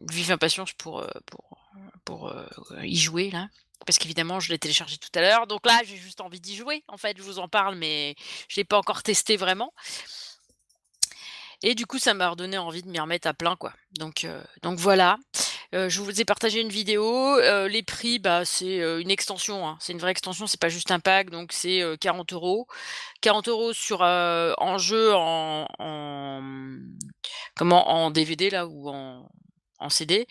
une 0.00 0.06
vive 0.10 0.32
impatience 0.32 0.74
pour 0.74 1.02
pour 1.24 1.63
pour 2.04 2.28
euh, 2.28 2.46
y 2.82 2.96
jouer 2.96 3.30
là. 3.30 3.48
Parce 3.86 3.98
qu'évidemment, 3.98 4.40
je 4.40 4.50
l'ai 4.50 4.58
téléchargé 4.58 4.96
tout 4.96 5.10
à 5.14 5.20
l'heure. 5.20 5.46
Donc 5.46 5.66
là, 5.66 5.80
j'ai 5.84 5.96
juste 5.96 6.20
envie 6.20 6.40
d'y 6.40 6.56
jouer. 6.56 6.84
En 6.88 6.96
fait, 6.96 7.16
je 7.18 7.22
vous 7.22 7.38
en 7.38 7.48
parle, 7.48 7.76
mais 7.76 8.14
je 8.48 8.56
l'ai 8.56 8.64
pas 8.64 8.78
encore 8.78 9.02
testé 9.02 9.36
vraiment. 9.36 9.74
Et 11.62 11.74
du 11.74 11.86
coup, 11.86 11.98
ça 11.98 12.14
m'a 12.14 12.28
redonné 12.28 12.56
envie 12.58 12.82
de 12.82 12.88
m'y 12.88 12.98
remettre 12.98 13.28
à 13.28 13.34
plein, 13.34 13.56
quoi. 13.56 13.72
Donc, 13.98 14.24
euh, 14.24 14.42
donc 14.62 14.78
voilà. 14.78 15.18
Heu, 15.74 15.88
je 15.88 16.00
vous 16.00 16.20
ai 16.20 16.24
partagé 16.24 16.60
une 16.60 16.68
vidéo, 16.68 17.38
les 17.68 17.82
prix, 17.82 18.18
bah, 18.18 18.44
c'est, 18.44 18.76
une 19.00 19.10
extension, 19.10 19.66
hein, 19.66 19.76
c'est 19.80 19.92
une 19.92 19.98
vraie 19.98 20.12
extension, 20.12 20.46
c'est 20.46 20.60
pas 20.60 20.68
juste 20.68 20.90
un 20.90 21.00
pack, 21.00 21.30
donc 21.30 21.52
c'est, 21.52 21.80
heu, 21.80 21.96
40 21.96 22.32
€. 22.32 22.66
40 23.20 23.48
€ 23.48 23.72
sur, 23.72 24.02
heu, 24.02 24.54
en 24.58 24.78
jeu, 24.78 25.14
en 25.14 25.66
en, 25.78 26.42
comment? 27.56 27.88
En 27.90 28.10
DVD 28.10 28.50
là 28.50 28.66
ou 28.66 28.88
en 28.88 29.28
en 29.78 29.88
CD. 29.88 30.26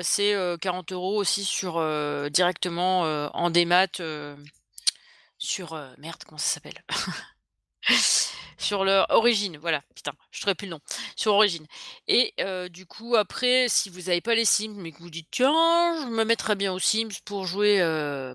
C'est, 0.00 0.34
heu, 0.34 0.56
40 0.58 0.92
€ 0.92 0.94
aussi 1.16 1.44
sur, 1.44 1.82
directement, 2.30 3.02
en 3.34 3.50
démat, 3.50 3.86
sur, 5.38 5.74
merde 5.98 6.22
comment 6.26 6.38
ça 6.38 6.54
s'appelle? 6.54 6.82
Sur 8.60 8.84
leur 8.84 9.06
Origin, 9.10 9.56
voilà, 9.56 9.82
putain, 9.94 10.10
je 10.32 10.40
trouvais 10.40 10.56
plus 10.56 10.66
le 10.66 10.72
nom. 10.72 10.80
Sur 11.14 11.34
Origin 11.34 11.64
et 12.08 12.34
du 12.70 12.86
coup 12.86 13.14
après 13.14 13.68
si 13.68 13.88
vous 13.88 14.10
avez 14.10 14.20
pas 14.20 14.34
les 14.34 14.44
Sims, 14.44 14.74
mais 14.74 14.90
que 14.90 14.98
vous 14.98 15.10
dites: 15.10 15.28
«Tiens, 15.30 15.94
je 16.02 16.06
me 16.08 16.24
mettrais 16.24 16.56
bien 16.56 16.72
aux 16.72 16.80
Sims 16.80 17.20
pour 17.24 17.46
jouer, 17.46 17.78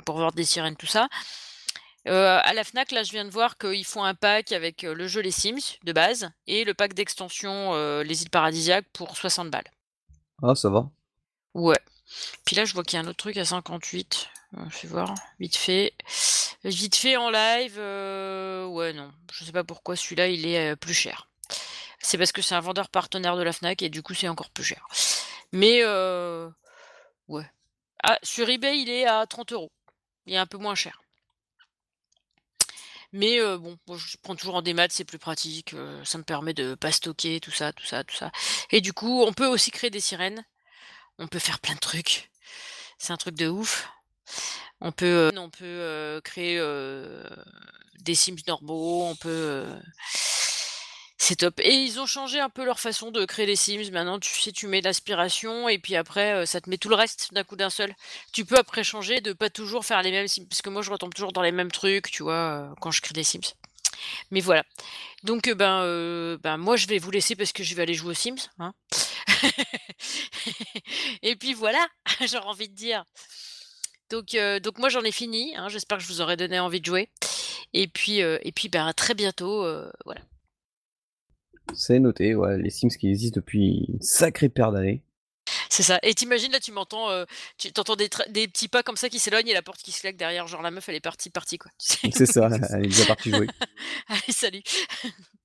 pour 0.06 0.16
voir 0.16 0.32
des 0.32 0.46
sirènes 0.46 0.78
tout 0.78 0.88
ça». 0.88 1.10
À 2.06 2.54
la 2.54 2.64
Fnac 2.64 2.92
là, 2.92 3.04
je 3.04 3.12
viens 3.12 3.26
de 3.26 3.32
voir 3.32 3.58
qu'ils 3.58 3.86
font 3.86 4.04
un 4.04 4.16
pack 4.16 4.54
avec, 4.54 4.84
le 4.84 5.08
jeu 5.08 5.20
Les 5.20 5.32
Sims 5.32 5.78
de 5.84 5.92
base 5.92 6.32
et 6.48 6.64
le 6.64 6.74
pack 6.74 6.94
d'extension, 6.94 7.74
Les 8.02 8.24
Îles 8.24 8.30
Paradisiaques 8.30 8.88
pour 8.94 9.18
60 9.18 9.50
balles. 9.52 9.70
Ah 10.42 10.56
ça 10.56 10.70
va. 10.70 10.90
Ouais. 11.56 11.80
Puis 12.46 12.56
là, 12.56 12.66
je 12.66 12.74
vois 12.74 12.84
qu'il 12.84 12.98
y 13.00 13.02
a 13.02 13.06
un 13.06 13.10
autre 13.10 13.18
truc 13.18 13.38
à 13.38 13.46
58, 13.46 14.30
heu, 14.58 14.70
fais 14.72 14.88
voir, 14.88 15.14
vite 15.40 15.58
fait. 15.58 15.94
Vite 16.66 16.96
fait 16.96 17.18
en 17.18 17.30
live, 17.32 17.78
heu, 17.80 18.68
ouais 18.68 18.94
non, 18.94 19.12
je 19.34 19.46
sais 19.46 19.52
pas 19.54 19.64
pourquoi 19.66 19.96
celui-là 19.98 20.28
il 20.30 20.48
est, 20.48 20.74
heu, 20.74 20.78
plus 20.78 20.94
cher. 20.96 21.30
C'est 22.02 22.18
parce 22.20 22.32
que 22.34 22.42
c'est 22.44 22.56
un 22.56 22.62
vendeur 22.62 22.90
partenaire 22.90 23.38
de 23.38 23.44
la 23.44 23.54
Fnac 23.54 23.82
et 23.84 23.90
du 23.90 24.04
coup 24.04 24.14
c'est 24.16 24.30
encore 24.30 24.52
plus 24.52 24.64
cher. 24.66 24.88
Mais 25.54 25.82
heu, 25.84 26.52
ouais. 27.30 27.50
Ah, 28.04 28.20
sur 28.24 28.50
eBay 28.50 28.80
il 28.82 28.90
est 28.92 29.08
à 29.08 29.26
30 29.28 29.54
€. 29.54 29.72
Il 30.28 30.36
est 30.36 30.38
un 30.40 30.48
peu 30.48 30.60
moins 30.60 30.76
cher. 30.76 31.03
Mais 33.14 33.40
heu, 33.40 33.58
bon, 33.58 33.78
je 33.96 34.18
prends 34.22 34.36
toujours 34.36 34.56
en 34.56 34.62
démat, 34.62 34.88
c'est 34.90 35.06
plus 35.06 35.20
pratique, 35.20 35.74
heu, 35.74 36.04
ça 36.04 36.18
me 36.18 36.24
permet 36.24 36.54
de 36.54 36.76
pas 36.76 36.92
stocker 36.92 37.40
tout 37.40 37.52
ça, 37.52 37.72
tout 37.72 37.86
ça, 37.86 38.04
tout 38.04 38.16
ça 38.16 38.32
et 38.72 38.82
du 38.82 38.92
coup, 38.94 39.24
on 39.24 39.34
peut 39.34 39.48
aussi 39.48 39.72
créer 39.72 39.90
des 39.92 40.00
sirènes. 40.00 40.44
On 41.20 41.28
peut 41.28 41.40
faire 41.40 41.60
plein 41.60 41.76
de 41.76 41.80
trucs. 41.80 42.32
C'est 42.98 43.14
un 43.14 43.18
truc 43.18 43.36
de 43.36 43.48
ouf. 43.48 43.90
On 44.82 44.92
peut, 44.92 45.32
heu, 45.34 45.40
on 45.40 45.50
peut, 45.50 46.22
créer, 46.24 46.60
des 48.02 48.16
Sims 48.16 48.36
normaux, 48.48 49.06
on 49.06 49.16
peut, 49.16 49.68
c'est 51.24 51.38
top 51.38 51.58
et 51.62 51.74
ils 51.74 52.02
ont 52.02 52.06
changé 52.06 52.42
un 52.42 52.50
peu 52.50 52.66
leur 52.66 52.82
façon 52.82 53.10
de 53.10 53.24
créer 53.24 53.46
les 53.46 53.56
Sims. 53.56 53.92
Maintenant, 53.94 54.20
tu 54.20 54.30
sais, 54.30 54.52
tu 54.52 54.68
mets 54.68 54.82
l'aspiration 54.82 55.70
et 55.70 55.80
puis 55.80 55.96
après, 55.96 56.42
heu, 56.42 56.46
ça 56.46 56.60
te 56.60 56.70
met 56.70 56.78
tout 56.78 56.90
le 56.90 56.96
reste 56.96 57.34
d'un 57.34 57.46
coup, 57.46 57.56
d'un 57.56 57.70
seul. 57.70 57.96
Tu 58.34 58.44
peux 58.44 58.58
après 58.58 58.84
changer 58.84 59.22
de 59.22 59.32
pas 59.32 59.50
toujours 59.50 59.86
faire 59.86 60.02
les 60.02 60.12
mêmes 60.12 60.28
Sims 60.28 60.46
parce 60.50 60.62
que 60.62 60.70
moi 60.70 60.82
je 60.82 60.92
retombe 60.92 61.14
toujours 61.14 61.32
dans 61.32 61.42
les 61.42 61.54
mêmes 61.54 61.72
trucs, 61.72 62.12
tu 62.12 62.24
vois, 62.24 62.72
heu, 62.72 62.76
quand 62.82 62.92
je 62.92 63.02
crée 63.02 63.14
des 63.14 63.24
Sims. 63.24 63.54
Mais 64.32 64.42
voilà. 64.42 64.64
Donc 65.24 65.48
heu, 65.48 65.54
ben, 65.54 66.38
ben, 66.44 66.58
moi 66.58 66.76
je 66.76 66.88
vais 66.88 66.98
vous 67.00 67.12
laisser 67.12 67.38
parce 67.38 67.54
que 67.54 67.64
je 67.64 67.74
vais 67.74 67.84
aller 67.84 67.94
jouer 67.94 68.12
aux 68.12 68.16
Sims, 68.16 68.50
hein. 68.60 68.74
Et 71.22 71.38
puis 71.38 71.54
voilà, 71.54 71.88
j'aurais 72.20 72.48
envie 72.48 72.68
de 72.68 72.76
dire. 72.76 73.06
Donc 74.12 74.78
moi 74.78 74.90
j'en 74.90 75.04
ai 75.04 75.14
fini, 75.14 75.56
hein, 75.56 75.70
j'espère 75.70 76.00
que 76.00 76.04
je 76.04 76.10
vous 76.10 76.20
aurai 76.20 76.36
donné 76.36 76.60
envie 76.60 76.82
de 76.82 76.86
jouer 76.86 77.10
et 77.74 77.88
puis, 77.88 78.20
et 78.20 78.52
puis, 78.54 78.68
ben, 78.70 78.86
à 78.86 78.94
très 78.94 79.16
bientôt, 79.16 79.66
voilà. 80.06 80.22
C'est 81.74 82.00
noté, 82.00 82.36
ouais, 82.36 82.58
les 82.58 82.70
Sims 82.70 82.90
qui 82.90 83.10
existent 83.10 83.40
depuis 83.40 83.86
une 83.90 84.02
sacrée 84.02 84.50
paire 84.50 84.72
d'années. 84.72 85.04
C'est 85.70 85.84
ça 85.84 86.00
et 86.04 86.14
tu 86.14 86.26
imagines 86.26 86.52
là, 86.52 86.60
tu 86.60 86.72
m'entends, 86.72 87.12
heu, 87.12 87.26
tu 87.58 87.72
tu 87.74 87.80
entends 87.80 87.96
des 87.96 88.08
petits 88.48 88.68
pas 88.68 88.84
comme 88.84 88.96
ça 88.96 89.10
qui 89.10 89.20
s'éloignent 89.20 89.50
et 89.50 89.54
la 89.54 89.62
porte 89.62 89.82
qui 89.82 89.92
se 89.92 90.02
claque 90.02 90.18
derrière, 90.18 90.48
genre 90.48 90.62
la 90.62 90.72
meuf 90.72 90.88
elle 90.88 90.96
est 90.96 91.00
partie 91.00 91.30
partie 91.30 91.58
quoi, 91.58 91.72
tu 91.80 91.98
sais? 91.98 92.10
C'est 92.14 92.26
ça, 92.26 92.48
elle 92.48 92.86
est 92.86 92.88
déjà 92.88 93.06
partie 93.06 93.32
jouer. 93.32 93.48
Allez 94.08 94.34
salut. 94.34 94.62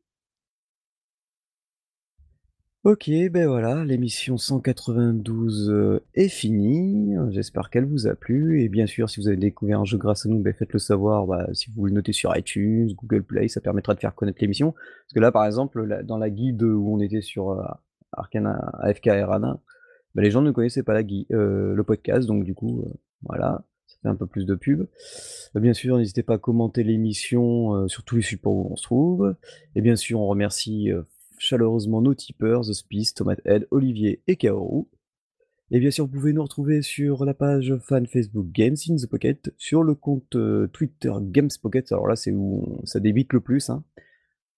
OK, 2.88 3.10
beh, 3.10 3.44
voilà, 3.44 3.84
l'émission 3.84 4.38
192, 4.38 5.68
heu, 5.68 6.02
est 6.14 6.30
finie. 6.30 7.16
J'espère 7.28 7.68
qu'elle 7.68 7.84
vous 7.84 8.06
a 8.06 8.14
plu 8.14 8.62
et 8.62 8.70
bien 8.70 8.86
sûr, 8.86 9.10
si 9.10 9.20
vous 9.20 9.28
avez 9.28 9.36
découvert 9.36 9.80
un 9.80 9.84
jeu 9.84 9.98
grâce 9.98 10.24
à 10.24 10.30
nous, 10.30 10.38
beh, 10.38 10.54
faites-le 10.54 10.78
savoir, 10.78 11.26
bah, 11.26 11.46
si 11.52 11.70
vous 11.70 11.84
le 11.84 11.92
notez 11.92 12.14
sur 12.14 12.34
iTunes, 12.34 12.94
Google 12.94 13.24
Play, 13.24 13.48
ça 13.48 13.60
permettra 13.60 13.94
de 13.94 14.00
faire 14.00 14.14
connaître 14.14 14.38
l'émission. 14.40 14.72
Parce 14.72 15.12
que 15.14 15.20
là, 15.20 15.30
par 15.30 15.44
exemple, 15.44 16.02
dans 16.02 16.16
la 16.16 16.30
guide 16.30 16.62
où 16.62 16.90
on 16.90 16.98
était 17.00 17.20
sur, 17.20 17.50
heu, 17.50 17.60
Arcana 18.12 18.72
AFK 18.78 19.08
Arana, 19.08 19.60
bah, 20.14 20.22
les 20.22 20.30
gens 20.30 20.40
ne 20.40 20.50
connaissaient 20.50 20.82
pas 20.82 20.98
heu, 21.02 21.74
le 21.74 21.82
podcast 21.82 22.26
donc 22.26 22.44
du 22.44 22.54
coup, 22.54 22.86
heu, 22.86 22.94
voilà, 23.22 23.66
ça 23.86 23.98
fait 24.00 24.08
un 24.08 24.16
peu 24.16 24.26
plus 24.26 24.46
de 24.46 24.54
pub. 24.54 24.86
Bien 25.54 25.74
sûr, 25.74 25.98
n'hésitez 25.98 26.22
pas 26.22 26.36
à 26.36 26.38
commenter 26.38 26.84
l'émission, 26.84 27.86
sur 27.86 28.02
tous 28.04 28.16
les 28.16 28.22
supports 28.22 28.54
où 28.54 28.72
on 28.72 28.76
se 28.76 28.84
trouve 28.84 29.36
et 29.74 29.82
bien 29.82 29.94
sûr, 29.94 30.20
on 30.20 30.26
remercie, 30.26 30.90
chaleureusement 31.38 32.02
nos 32.02 32.14
tipeurs, 32.14 32.62
The 32.62 32.72
Spice, 32.72 33.14
Tomatehead, 33.14 33.66
Olivier 33.70 34.22
et 34.26 34.36
Kaoru 34.36 34.86
et 35.70 35.80
bien 35.80 35.90
sûr, 35.90 36.06
vous 36.06 36.12
pouvez 36.12 36.32
nous 36.32 36.42
retrouver 36.42 36.80
sur 36.80 37.26
la 37.26 37.34
page 37.34 37.76
fan 37.76 38.06
Facebook 38.06 38.46
Games 38.52 38.76
in 38.88 38.96
the 38.96 39.06
Pocket, 39.06 39.52
sur 39.58 39.82
le 39.82 39.94
compte, 39.94 40.34
heu, 40.34 40.70
Twitter 40.72 41.12
Gamespocket, 41.20 41.92
alors 41.92 42.08
là, 42.08 42.16
c'est 42.16 42.32
où 42.32 42.80
ça 42.84 43.00
débite 43.00 43.34
le 43.34 43.40
plus, 43.40 43.68
hein. 43.68 43.84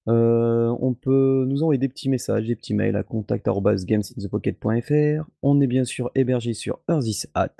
Heu, 0.09 0.71
on 0.81 0.95
peut 0.95 1.45
nous 1.49 1.63
envoyer 1.63 1.79
des 1.79 1.89
petits 1.89 2.09
messages, 2.09 2.47
des 2.47 2.57
petits 2.57 2.73
mails 2.75 2.97
à 2.97 3.03
contact@gamesinthepocket.fr. 3.03 5.29
On 5.43 5.61
est 5.61 5.67
bien 5.67 5.85
sûr 5.85 6.11
hébergé 6.15 6.55
sur 6.55 6.81
Earthishat 6.89 7.53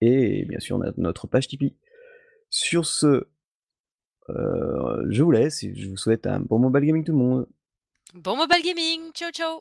et 0.00 0.44
bien 0.46 0.58
sûr, 0.58 0.76
on 0.76 0.82
a 0.82 0.92
notre 0.96 1.28
page 1.28 1.46
Tipeee. 1.46 1.76
Sur 2.50 2.86
ce, 2.86 3.28
heu, 4.28 5.06
je 5.08 5.22
vous 5.22 5.30
laisse 5.30 5.62
et 5.62 5.72
je 5.74 5.88
vous 5.88 5.96
souhaite 5.96 6.26
un 6.26 6.40
bon 6.40 6.58
mobile 6.58 6.84
gaming 6.84 7.04
tout 7.04 7.12
le 7.12 7.18
monde. 7.18 7.46
Bon 8.14 8.36
mobile 8.36 8.62
gaming, 8.62 9.12
ciao 9.12 9.30
ciao. 9.32 9.60